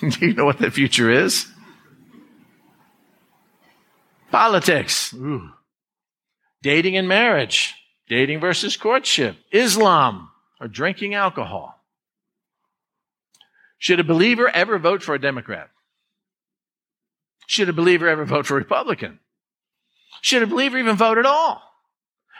Do 0.00 0.26
you 0.26 0.34
know 0.34 0.44
what 0.44 0.58
the 0.58 0.70
future 0.70 1.10
is? 1.10 1.46
Politics. 4.30 5.12
Ooh. 5.14 5.50
Dating 6.62 6.96
and 6.96 7.06
marriage. 7.06 7.74
Dating 8.08 8.40
versus 8.40 8.76
courtship. 8.76 9.36
Islam 9.52 10.30
or 10.60 10.68
drinking 10.68 11.14
alcohol. 11.14 11.80
Should 13.78 14.00
a 14.00 14.04
believer 14.04 14.48
ever 14.48 14.78
vote 14.78 15.02
for 15.02 15.14
a 15.14 15.20
Democrat? 15.20 15.70
Should 17.46 17.68
a 17.68 17.72
believer 17.72 18.08
ever 18.08 18.24
vote 18.24 18.46
for 18.46 18.54
a 18.54 18.58
Republican? 18.58 19.20
Should 20.22 20.42
a 20.42 20.46
believer 20.46 20.78
even 20.78 20.96
vote 20.96 21.18
at 21.18 21.26
all? 21.26 21.62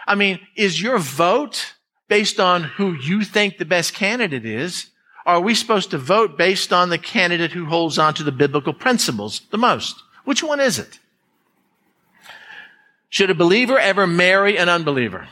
I 0.07 0.15
mean, 0.15 0.41
is 0.57 0.81
your 0.81 0.99
vote 0.99 1.75
based 2.09 2.41
on 2.41 2.63
who 2.65 2.95
you 2.95 3.25
think 3.25 3.59
the 3.59 3.65
best 3.65 3.95
candidate 3.95 4.47
is? 4.47 4.91
Are 5.27 5.41
we 5.41 5.55
supposed 5.55 5.91
to 5.91 5.99
vote 5.99 6.37
based 6.37 6.73
on 6.73 6.91
the 6.91 6.99
candidate 6.99 7.53
who 7.53 7.67
holds 7.67 7.99
on 7.99 8.15
to 8.15 8.23
the 8.23 8.33
biblical 8.33 8.75
principles 8.75 9.43
the 9.51 9.59
most? 9.59 10.03
Which 10.25 10.43
one 10.43 10.61
is 10.61 10.79
it? 10.79 10.99
Should 13.09 13.31
a 13.31 13.35
believer 13.35 13.79
ever 13.79 14.07
marry 14.07 14.59
an 14.59 14.69
unbeliever? 14.69 15.29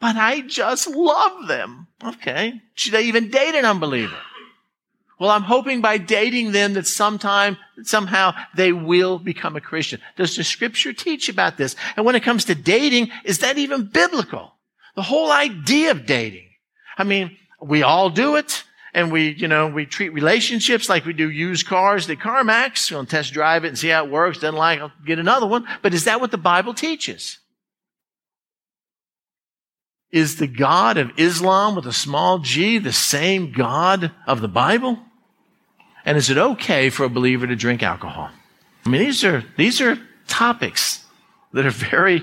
But 0.00 0.16
I 0.16 0.40
just 0.42 0.88
love 0.88 1.46
them. 1.46 1.86
Okay. 2.04 2.60
Should 2.74 2.92
they 2.92 3.04
even 3.04 3.30
date 3.30 3.54
an 3.54 3.64
unbeliever? 3.64 4.16
Well, 5.18 5.30
I'm 5.30 5.44
hoping 5.44 5.80
by 5.80 5.96
dating 5.96 6.52
them 6.52 6.74
that 6.74 6.86
sometime, 6.86 7.56
somehow 7.82 8.34
they 8.54 8.72
will 8.72 9.18
become 9.18 9.56
a 9.56 9.62
Christian. 9.62 10.00
Does 10.16 10.36
the 10.36 10.44
scripture 10.44 10.92
teach 10.92 11.30
about 11.30 11.56
this? 11.56 11.74
And 11.96 12.04
when 12.04 12.16
it 12.16 12.22
comes 12.22 12.44
to 12.46 12.54
dating, 12.54 13.10
is 13.24 13.38
that 13.38 13.56
even 13.56 13.86
biblical? 13.86 14.52
The 14.94 15.02
whole 15.02 15.32
idea 15.32 15.92
of 15.92 16.04
dating. 16.04 16.48
I 16.98 17.04
mean, 17.04 17.36
we 17.62 17.82
all 17.82 18.10
do 18.10 18.36
it. 18.36 18.64
And 18.96 19.12
we, 19.12 19.34
you 19.34 19.46
know, 19.46 19.66
we 19.66 19.84
treat 19.84 20.14
relationships 20.14 20.88
like 20.88 21.04
we 21.04 21.12
do 21.12 21.28
used 21.28 21.66
cars 21.66 22.08
at 22.08 22.16
CarMax. 22.16 22.90
We'll 22.90 23.04
test 23.04 23.34
drive 23.34 23.62
it 23.66 23.68
and 23.68 23.78
see 23.78 23.88
how 23.88 24.06
it 24.06 24.10
works. 24.10 24.38
Doesn't 24.38 24.56
like, 24.56 24.80
I'll 24.80 24.90
get 25.04 25.18
another 25.18 25.46
one. 25.46 25.68
But 25.82 25.92
is 25.92 26.04
that 26.04 26.18
what 26.18 26.30
the 26.30 26.38
Bible 26.38 26.72
teaches? 26.72 27.38
Is 30.10 30.36
the 30.36 30.46
God 30.46 30.96
of 30.96 31.10
Islam 31.18 31.76
with 31.76 31.86
a 31.86 31.92
small 31.92 32.38
g 32.38 32.78
the 32.78 32.90
same 32.90 33.52
God 33.52 34.12
of 34.26 34.40
the 34.40 34.48
Bible? 34.48 34.98
And 36.06 36.16
is 36.16 36.30
it 36.30 36.38
okay 36.38 36.88
for 36.88 37.04
a 37.04 37.10
believer 37.10 37.46
to 37.46 37.54
drink 37.54 37.82
alcohol? 37.82 38.30
I 38.86 38.88
mean, 38.88 39.02
these 39.02 39.22
are, 39.24 39.44
these 39.58 39.82
are 39.82 39.98
topics 40.26 41.04
that 41.52 41.66
are 41.66 41.70
very 41.70 42.22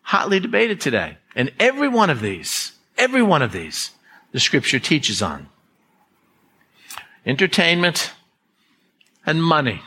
hotly 0.00 0.40
debated 0.40 0.80
today. 0.80 1.18
And 1.34 1.52
every 1.60 1.88
one 1.88 2.08
of 2.08 2.22
these, 2.22 2.72
every 2.96 3.22
one 3.22 3.42
of 3.42 3.52
these, 3.52 3.90
the 4.32 4.40
scripture 4.40 4.78
teaches 4.78 5.20
on. 5.20 5.50
Entertainment 7.28 8.12
and 9.26 9.44
money. 9.44 9.82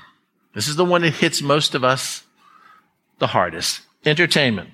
This 0.54 0.68
is 0.68 0.76
the 0.76 0.86
one 0.86 1.02
that 1.02 1.16
hits 1.16 1.42
most 1.42 1.74
of 1.74 1.84
us 1.84 2.24
the 3.18 3.28
hardest. 3.28 3.82
Entertainment. 4.06 4.70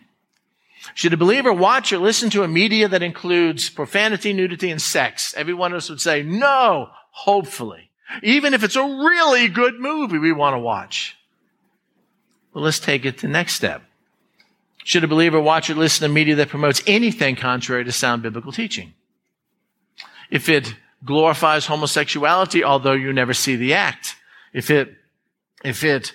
Should 0.93 1.13
a 1.13 1.17
believer 1.17 1.53
watch 1.53 1.93
or 1.93 1.97
listen 1.97 2.29
to 2.31 2.43
a 2.43 2.47
media 2.47 2.89
that 2.89 3.01
includes 3.01 3.69
profanity, 3.69 4.33
nudity, 4.33 4.69
and 4.69 4.81
sex? 4.81 5.33
Every 5.37 5.53
one 5.53 5.71
of 5.71 5.77
us 5.77 5.89
would 5.89 6.01
say, 6.01 6.23
no, 6.23 6.89
hopefully. 7.11 7.89
Even 8.21 8.53
if 8.53 8.63
it's 8.63 8.75
a 8.75 8.83
really 8.83 9.47
good 9.47 9.79
movie 9.79 10.17
we 10.17 10.33
want 10.33 10.53
to 10.53 10.59
watch. 10.59 11.17
Well, 12.53 12.65
let's 12.65 12.79
take 12.79 13.05
it 13.05 13.19
to 13.19 13.27
the 13.27 13.31
next 13.33 13.55
step. 13.55 13.81
Should 14.83 15.05
a 15.05 15.07
believer 15.07 15.39
watch 15.39 15.69
or 15.69 15.75
listen 15.75 16.07
to 16.07 16.13
media 16.13 16.35
that 16.35 16.49
promotes 16.49 16.81
anything 16.85 17.37
contrary 17.37 17.85
to 17.85 17.91
sound 17.93 18.23
biblical 18.23 18.51
teaching? 18.51 18.93
If 20.29 20.49
it 20.49 20.75
glorifies 21.05 21.65
homosexuality, 21.65 22.63
although 22.63 22.93
you 22.93 23.13
never 23.13 23.33
see 23.33 23.55
the 23.55 23.73
act, 23.73 24.15
if 24.53 24.69
it, 24.69 24.93
if 25.63 25.83
it 25.83 26.13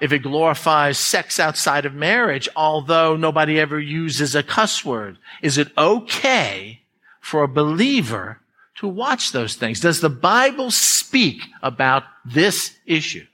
if 0.00 0.12
it 0.12 0.20
glorifies 0.20 0.98
sex 0.98 1.38
outside 1.38 1.86
of 1.86 1.94
marriage, 1.94 2.48
although 2.56 3.16
nobody 3.16 3.60
ever 3.60 3.78
uses 3.78 4.34
a 4.34 4.42
cuss 4.42 4.84
word? 4.84 5.18
Is 5.40 5.56
it 5.56 5.68
okay 5.78 6.82
for 7.20 7.42
a 7.42 7.48
believer 7.48 8.40
to 8.76 8.88
watch 8.88 9.32
those 9.32 9.54
things? 9.54 9.80
Does 9.80 10.00
the 10.00 10.10
Bible 10.10 10.70
speak 10.70 11.42
about 11.62 12.02
this 12.24 12.76
issue? 12.86 13.24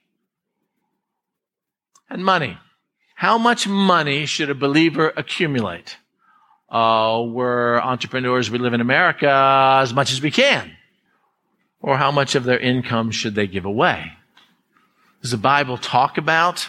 And 2.11 2.25
money. 2.25 2.59
How 3.15 3.39
much 3.39 3.67
money 3.67 4.27
should 4.27 4.51
a 4.51 4.55
believer 4.55 5.13
accumulate? 5.17 5.97
Uh, 6.69 7.25
we're 7.27 7.81
entrepreneurs, 7.81 8.51
we 8.51 8.59
live 8.59 8.75
in 8.75 8.81
America 8.81 9.79
as 9.83 9.93
much 9.93 10.13
as 10.13 10.23
we 10.23 10.31
can. 10.31 10.77
Or 11.83 11.97
how 11.97 12.11
much 12.11 12.35
of 12.35 12.45
their 12.45 12.59
income 12.59 13.11
should 13.11 13.35
they 13.35 13.47
give 13.47 13.65
away? 13.65 14.13
Does 15.23 15.31
the 15.31 15.37
Bible 15.37 15.77
talk 15.77 16.19
about 16.19 16.69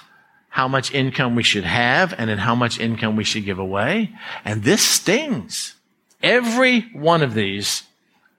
how 0.50 0.68
much 0.68 0.94
income 0.94 1.36
we 1.36 1.44
should 1.44 1.64
have 1.64 2.14
and 2.18 2.30
then 2.30 2.38
how 2.38 2.56
much 2.56 2.80
income 2.80 3.16
we 3.16 3.24
should 3.24 3.46
give 3.46 3.60
away? 3.60 4.14
And 4.44 4.64
this 4.64 4.82
stings. 4.82 5.76
Every 6.22 6.82
one 6.94 7.24
of 7.24 7.34
these, 7.34 7.84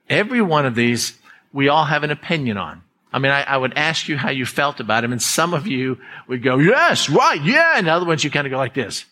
every 0.08 0.42
one 0.42 0.66
of 0.66 0.74
these, 0.74 1.18
we 1.52 1.68
all 1.68 1.84
have 1.84 2.04
an 2.04 2.10
opinion 2.10 2.56
on. 2.56 2.82
I 3.12 3.18
mean, 3.18 3.32
I, 3.32 3.42
I, 3.42 3.56
would 3.56 3.74
ask 3.76 4.08
you 4.08 4.16
how 4.16 4.30
you 4.30 4.46
felt 4.46 4.80
about 4.80 5.02
them, 5.02 5.12
and 5.12 5.20
some 5.20 5.52
of 5.52 5.66
you 5.66 5.98
would 6.28 6.42
go, 6.42 6.56
yes, 6.58 7.10
right, 7.10 7.42
yeah. 7.42 7.74
And 7.76 7.86
other 7.86 8.06
ones 8.06 8.24
you 8.24 8.30
kind 8.30 8.46
of 8.46 8.50
go 8.50 8.56
like 8.56 8.72
this. 8.72 9.04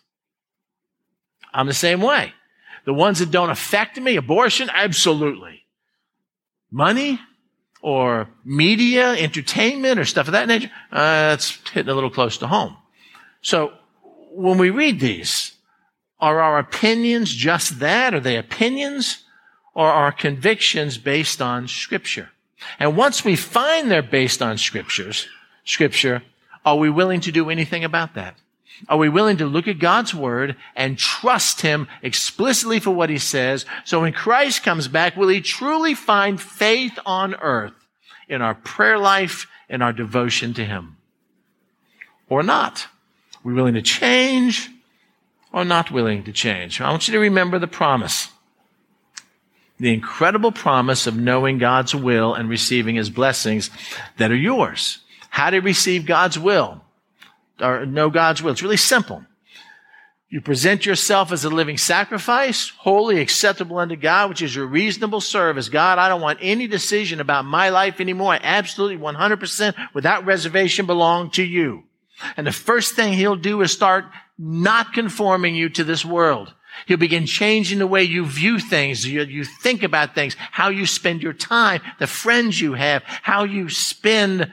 I'm 1.53 1.67
the 1.67 1.75
same 1.75 2.01
way. 2.01 2.33
The 2.87 2.95
ones 2.95 3.19
that 3.19 3.31
don't 3.31 3.51
affect 3.51 4.01
me, 4.01 4.17
abortion, 4.17 4.71
absolutely. 4.73 5.65
Money, 6.71 7.21
or 7.83 8.29
media, 8.45 9.13
entertainment, 9.13 9.99
or 9.99 10.05
stuff 10.05 10.29
of 10.29 10.33
that 10.33 10.49
nature, 10.49 10.71
uh, 10.93 11.31
that's 11.31 11.59
hitting 11.71 11.91
a 11.91 11.95
little 11.95 12.11
close 12.11 12.39
to 12.39 12.47
home. 12.47 12.77
So 13.43 13.73
when 14.33 14.59
we 14.59 14.71
read 14.71 15.01
these, 15.01 15.53
are 16.21 16.41
our 16.41 16.59
opinions 16.59 17.35
just 17.35 17.79
that? 17.79 18.15
Are 18.15 18.21
they 18.21 18.37
opinions? 18.37 19.25
Or 19.75 19.87
are 19.89 20.13
convictions 20.13 20.99
based 20.99 21.41
on 21.41 21.69
scripture? 21.69 22.31
And 22.79 22.97
once 22.97 23.25
we 23.25 23.37
find 23.37 23.91
they're 23.91 24.03
based 24.03 24.43
on 24.43 24.59
scriptures, 24.59 25.27
scripture, 25.65 26.23
are 26.65 26.77
we 26.77 26.91
willing 26.91 27.21
to 27.23 27.33
do 27.33 27.49
anything 27.49 27.85
about 27.85 28.15
that? 28.15 28.37
Are 28.89 28.99
we 28.99 29.09
willing 29.09 29.37
to 29.39 29.47
look 29.47 29.69
at 29.69 29.79
God's 29.79 30.15
word 30.15 30.57
and 30.75 30.99
trust 30.99 31.61
him 31.61 31.89
explicitly 32.03 32.81
for 32.81 32.91
what 32.91 33.11
he 33.11 33.19
says? 33.19 33.67
So 33.85 34.01
when 34.01 34.13
Christ 34.13 34.63
comes 34.63 34.89
back, 34.89 35.17
will 35.17 35.29
he 35.29 35.41
truly 35.41 35.95
find 35.95 36.41
faith 36.41 36.99
on 37.05 37.35
earth 37.37 37.75
in 38.29 38.43
our 38.43 38.55
prayer 38.55 38.99
life 38.99 39.47
and 39.69 39.83
our 39.83 39.93
devotion 39.93 40.55
to 40.55 40.65
him? 40.65 40.97
Or 42.29 42.43
not? 42.43 42.87
Are 43.35 43.49
we 43.49 43.55
willing 43.55 43.75
to 43.75 43.83
change 43.83 44.71
or 45.53 45.65
not 45.65 45.91
willing 45.91 46.25
to 46.25 46.33
change? 46.33 46.81
I 46.81 46.91
want 46.91 47.09
you 47.09 47.13
to 47.13 47.21
remember 47.21 47.59
the 47.59 47.67
promise. 47.67 48.29
The 49.79 49.93
incredible 49.93 50.53
promise 50.53 51.07
of 51.07 51.17
knowing 51.17 51.59
God's 51.59 51.95
will 51.95 52.35
and 52.35 52.49
receiving 52.49 52.97
his 52.97 53.11
blessings 53.11 53.71
that 54.19 54.31
are 54.31 54.37
yours. 54.37 54.99
How 55.31 55.51
to 55.51 55.61
receive 55.61 56.07
God's 56.07 56.39
will 56.39 56.83
or 57.61 57.87
know 57.87 58.11
God's 58.11 58.43
will. 58.43 58.53
It's 58.53 58.63
really 58.63 58.77
simple. 58.77 59.25
You 60.31 60.41
present 60.41 60.87
yourself 60.87 61.33
as 61.33 61.45
a 61.45 61.51
living 61.51 61.77
sacrifice, 61.77 62.71
holy, 62.79 63.21
acceptable 63.21 63.79
unto 63.79 63.97
God, 63.97 64.29
which 64.29 64.43
is 64.43 64.55
your 64.55 64.67
reasonable 64.67 65.21
service. 65.21 65.69
God, 65.69 65.99
I 65.99 66.09
don't 66.09 66.21
want 66.21 66.39
any 66.41 66.69
decision 66.69 67.21
about 67.21 67.45
my 67.45 67.71
life 67.71 68.01
anymore. 68.01 68.35
I 68.35 68.41
absolutely 68.41 68.99
100% 68.99 69.75
without 69.93 70.25
reservation 70.25 70.87
belong 70.87 71.33
to 71.33 71.43
you. 71.43 71.83
And 72.37 72.47
the 72.47 72.53
first 72.53 72.95
thing 72.95 73.13
he'll 73.13 73.35
do 73.35 73.61
is 73.63 73.73
start 73.73 74.05
not 74.39 74.93
conforming 74.93 75.57
you 75.57 75.69
to 75.71 75.83
this 75.83 76.05
world. 76.05 76.55
He'll 76.87 76.97
begin 76.97 77.27
changing 77.27 77.81
the 77.81 77.87
way 77.89 78.05
you 78.05 78.25
view 78.25 78.61
things, 78.61 79.05
you, 79.05 79.23
you 79.23 79.45
think 79.45 79.83
about 79.83 80.15
things, 80.15 80.37
how 80.39 80.69
you 80.69 80.87
spend 80.87 81.25
your 81.25 81.33
time, 81.33 81.81
the 81.99 82.07
friends 82.07 82.61
you 82.61 82.75
have, 82.75 83.03
how 83.05 83.43
you 83.43 83.69
spend 83.69 84.51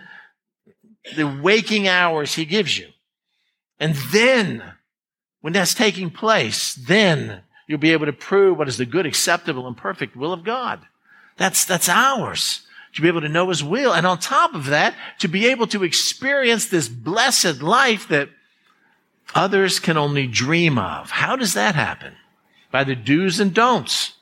the 1.15 1.27
waking 1.27 1.87
hours 1.87 2.33
he 2.33 2.45
gives 2.45 2.77
you. 2.77 2.87
And 3.79 3.95
then, 4.11 4.63
when 5.41 5.53
that's 5.53 5.73
taking 5.73 6.09
place, 6.09 6.73
then 6.73 7.41
you'll 7.67 7.77
be 7.77 7.93
able 7.93 8.05
to 8.07 8.13
prove 8.13 8.57
what 8.57 8.67
is 8.67 8.77
the 8.77 8.85
good, 8.85 9.05
acceptable, 9.05 9.67
and 9.67 9.77
perfect 9.77 10.15
will 10.15 10.33
of 10.33 10.43
God. 10.43 10.81
That's, 11.37 11.65
that's 11.65 11.89
ours. 11.89 12.61
To 12.93 13.01
be 13.01 13.07
able 13.07 13.21
to 13.21 13.29
know 13.29 13.49
His 13.49 13.63
will. 13.63 13.93
And 13.93 14.07
on 14.07 14.17
top 14.17 14.55
of 14.55 14.65
that, 14.67 14.95
to 15.19 15.27
be 15.27 15.47
able 15.47 15.67
to 15.67 15.83
experience 15.83 16.65
this 16.65 16.87
blessed 16.87 17.61
life 17.61 18.07
that 18.07 18.29
others 19.35 19.79
can 19.79 19.97
only 19.97 20.25
dream 20.25 20.79
of. 20.79 21.11
How 21.11 21.35
does 21.35 21.53
that 21.53 21.75
happen? 21.75 22.13
By 22.71 22.83
the 22.83 22.95
do's 22.95 23.39
and 23.39 23.53
don'ts. 23.53 24.13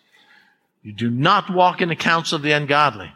You 0.83 0.91
do 0.91 1.09
not 1.09 1.49
walk 1.49 1.81
in 1.81 1.89
the 1.89 1.95
counsel 1.95 2.35
of 2.35 2.41
the 2.41 2.51
ungodly. 2.51 3.11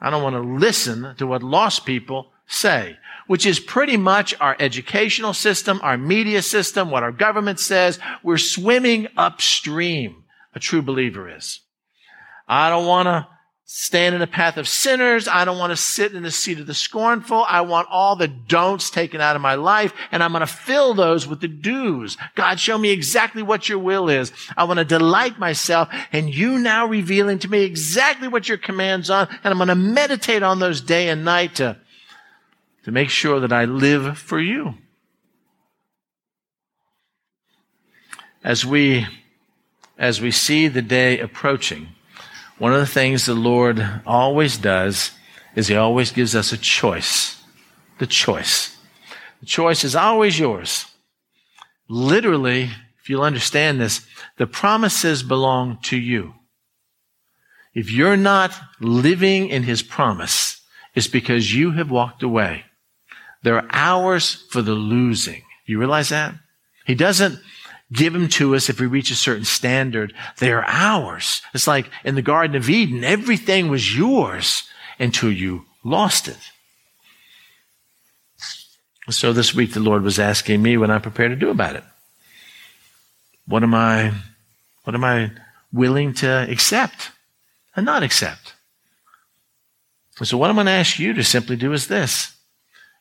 I 0.00 0.10
don't 0.10 0.22
want 0.22 0.36
to 0.36 0.40
listen 0.40 1.14
to 1.18 1.26
what 1.26 1.42
lost 1.42 1.84
people 1.84 2.30
say 2.50 2.98
which 3.30 3.46
is 3.46 3.60
pretty 3.60 3.96
much 3.96 4.34
our 4.40 4.56
educational 4.58 5.32
system, 5.32 5.78
our 5.84 5.96
media 5.96 6.42
system, 6.42 6.90
what 6.90 7.04
our 7.04 7.12
government 7.12 7.60
says. 7.60 8.00
We're 8.24 8.38
swimming 8.38 9.06
upstream. 9.16 10.24
A 10.52 10.58
true 10.58 10.82
believer 10.82 11.32
is. 11.36 11.60
I 12.48 12.70
don't 12.70 12.88
want 12.88 13.06
to 13.06 13.28
stand 13.66 14.16
in 14.16 14.20
the 14.20 14.26
path 14.26 14.56
of 14.56 14.66
sinners. 14.66 15.28
I 15.28 15.44
don't 15.44 15.58
want 15.58 15.70
to 15.70 15.76
sit 15.76 16.12
in 16.12 16.24
the 16.24 16.32
seat 16.32 16.58
of 16.58 16.66
the 16.66 16.74
scornful. 16.74 17.44
I 17.46 17.60
want 17.60 17.86
all 17.88 18.16
the 18.16 18.26
don'ts 18.26 18.90
taken 18.90 19.20
out 19.20 19.36
of 19.36 19.42
my 19.42 19.54
life, 19.54 19.92
and 20.10 20.24
I'm 20.24 20.32
going 20.32 20.40
to 20.40 20.46
fill 20.48 20.94
those 20.94 21.28
with 21.28 21.40
the 21.40 21.46
do's. 21.46 22.16
God, 22.34 22.58
show 22.58 22.76
me 22.76 22.90
exactly 22.90 23.44
what 23.44 23.68
your 23.68 23.78
will 23.78 24.08
is. 24.08 24.32
I 24.56 24.64
want 24.64 24.78
to 24.78 24.84
delight 24.84 25.38
myself 25.38 25.88
and 26.10 26.34
you 26.34 26.58
now 26.58 26.84
revealing 26.86 27.38
to 27.38 27.48
me 27.48 27.62
exactly 27.62 28.26
what 28.26 28.48
your 28.48 28.58
commands 28.58 29.08
are, 29.08 29.28
and 29.44 29.52
I'm 29.52 29.58
going 29.58 29.68
to 29.68 29.76
meditate 29.76 30.42
on 30.42 30.58
those 30.58 30.80
day 30.80 31.10
and 31.10 31.24
night 31.24 31.54
to, 31.54 31.76
to 32.84 32.90
make 32.90 33.10
sure 33.10 33.40
that 33.40 33.52
I 33.52 33.64
live 33.64 34.18
for 34.18 34.40
you. 34.40 34.74
As 38.42 38.64
we, 38.64 39.06
as 39.98 40.20
we 40.20 40.30
see 40.30 40.68
the 40.68 40.82
day 40.82 41.18
approaching, 41.18 41.88
one 42.58 42.72
of 42.72 42.80
the 42.80 42.86
things 42.86 43.26
the 43.26 43.34
Lord 43.34 44.02
always 44.06 44.56
does 44.56 45.12
is 45.54 45.68
He 45.68 45.76
always 45.76 46.10
gives 46.10 46.34
us 46.34 46.52
a 46.52 46.58
choice. 46.58 47.42
The 47.98 48.06
choice. 48.06 48.76
The 49.40 49.46
choice 49.46 49.84
is 49.84 49.96
always 49.96 50.38
yours. 50.38 50.86
Literally, 51.88 52.70
if 53.00 53.08
you'll 53.08 53.22
understand 53.22 53.80
this, 53.80 54.06
the 54.36 54.46
promises 54.46 55.22
belong 55.22 55.78
to 55.82 55.96
you. 55.96 56.34
If 57.74 57.90
you're 57.90 58.16
not 58.16 58.58
living 58.80 59.48
in 59.48 59.64
His 59.64 59.82
promise, 59.82 60.60
it's 60.94 61.08
because 61.08 61.54
you 61.54 61.72
have 61.72 61.90
walked 61.90 62.22
away. 62.22 62.64
There 63.42 63.56
are 63.56 63.68
hours 63.70 64.34
for 64.50 64.62
the 64.62 64.74
losing. 64.74 65.42
You 65.66 65.78
realize 65.78 66.10
that? 66.10 66.34
He 66.84 66.94
doesn't 66.94 67.38
give 67.92 68.12
them 68.12 68.28
to 68.28 68.54
us 68.54 68.68
if 68.68 68.80
we 68.80 68.86
reach 68.86 69.10
a 69.10 69.16
certain 69.16 69.44
standard. 69.44 70.14
They 70.38 70.52
are 70.52 70.64
ours. 70.66 71.42
It's 71.54 71.66
like 71.66 71.90
in 72.04 72.14
the 72.14 72.22
Garden 72.22 72.56
of 72.56 72.68
Eden, 72.68 73.04
everything 73.04 73.68
was 73.68 73.96
yours 73.96 74.64
until 74.98 75.32
you 75.32 75.64
lost 75.84 76.28
it. 76.28 76.38
So 79.08 79.32
this 79.32 79.54
week 79.54 79.72
the 79.72 79.80
Lord 79.80 80.02
was 80.02 80.18
asking 80.18 80.62
me 80.62 80.76
what 80.76 80.90
I'm 80.90 81.00
prepared 81.00 81.32
to 81.32 81.36
do 81.36 81.50
about 81.50 81.76
it. 81.76 81.84
What 83.46 83.62
am 83.62 83.74
I, 83.74 84.12
what 84.84 84.94
am 84.94 85.02
I 85.02 85.32
willing 85.72 86.14
to 86.14 86.46
accept 86.48 87.10
and 87.74 87.84
not 87.84 88.02
accept? 88.02 88.54
So 90.22 90.36
what 90.36 90.50
I'm 90.50 90.56
going 90.56 90.66
to 90.66 90.72
ask 90.72 90.98
you 90.98 91.14
to 91.14 91.24
simply 91.24 91.56
do 91.56 91.72
is 91.72 91.88
this. 91.88 92.36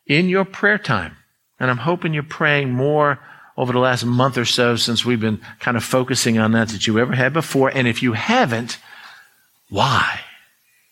In 0.10 0.28
your 0.28 0.44
prayer 0.44 0.80
time, 0.80 1.16
and 1.60 1.70
I'm 1.70 1.78
hoping 1.78 2.14
you're 2.14 2.24
praying 2.24 2.72
more 2.72 3.20
over 3.56 3.72
the 3.72 3.80
last 3.80 4.04
month 4.04 4.38
or 4.38 4.46
so 4.46 4.76
since 4.76 5.06
we've 5.06 5.20
been 5.20 5.40
kind 5.60 5.78
of 5.78 5.84
focusing 5.84 6.40
on 6.40 6.54
that 6.54 6.70
that 6.70 6.88
you 6.88 6.98
ever 6.98 7.14
had 7.14 7.32
before. 7.32 7.70
And 7.70 7.88
if 7.88 8.02
you 8.02 8.14
haven't, 8.14 8.80
why? 9.70 10.22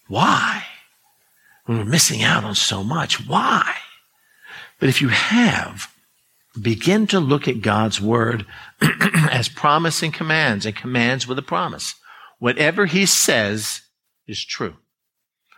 Why? 0.07 0.63
We're 1.68 1.84
missing 1.84 2.22
out 2.22 2.43
on 2.43 2.55
so 2.55 2.84
much. 2.84 3.26
Why? 3.28 3.74
But 4.80 4.89
if 4.89 5.01
you 5.01 5.07
have, 5.07 5.91
begin 6.61 7.07
to 7.07 7.20
look 7.20 7.47
at 7.47 7.61
God's 7.61 7.99
word 7.99 8.45
as 9.32 9.49
promising 9.49 10.11
commands 10.11 10.65
and 10.65 10.76
commands 10.76 11.28
with 11.28 11.39
a 11.39 11.43
promise. 11.43 11.95
Whatever 12.38 12.86
he 12.86 13.07
says 13.07 13.82
is 14.28 14.45
true. 14.45 14.76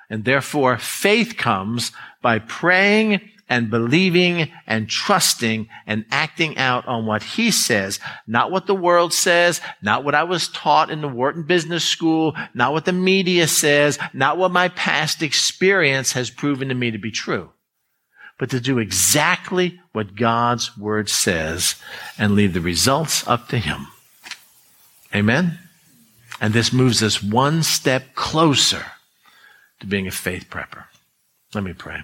And 0.09 0.23
therefore 0.23 0.77
faith 0.77 1.35
comes 1.37 1.91
by 2.21 2.39
praying 2.39 3.21
and 3.49 3.71
believing 3.71 4.51
and 4.67 4.87
trusting 4.87 5.67
and 5.87 6.05
acting 6.11 6.57
out 6.57 6.87
on 6.87 7.07
what 7.07 7.23
he 7.23 7.49
says, 7.49 7.99
not 8.27 8.51
what 8.51 8.67
the 8.67 8.75
world 8.75 9.11
says, 9.11 9.59
not 9.81 10.03
what 10.03 10.15
I 10.15 10.23
was 10.23 10.47
taught 10.49 10.91
in 10.91 11.01
the 11.01 11.07
Wharton 11.07 11.43
Business 11.43 11.83
School, 11.83 12.35
not 12.53 12.71
what 12.71 12.85
the 12.85 12.93
media 12.93 13.47
says, 13.47 13.97
not 14.13 14.37
what 14.37 14.51
my 14.51 14.69
past 14.69 15.23
experience 15.23 16.13
has 16.13 16.29
proven 16.29 16.69
to 16.69 16.75
me 16.75 16.91
to 16.91 16.99
be 16.99 17.11
true, 17.11 17.49
but 18.37 18.51
to 18.51 18.59
do 18.59 18.77
exactly 18.77 19.79
what 19.91 20.15
God's 20.15 20.77
word 20.77 21.09
says 21.09 21.75
and 22.17 22.35
leave 22.35 22.53
the 22.53 22.61
results 22.61 23.27
up 23.27 23.47
to 23.49 23.57
him. 23.57 23.87
Amen? 25.13 25.57
And 26.39 26.53
this 26.53 26.71
moves 26.71 27.01
us 27.01 27.21
one 27.21 27.63
step 27.63 28.13
closer 28.13 28.85
to 29.79 29.87
being 29.87 30.07
a 30.07 30.11
faith 30.11 30.45
prepper. 30.49 30.85
Let 31.53 31.63
me 31.63 31.73
pray. 31.73 32.01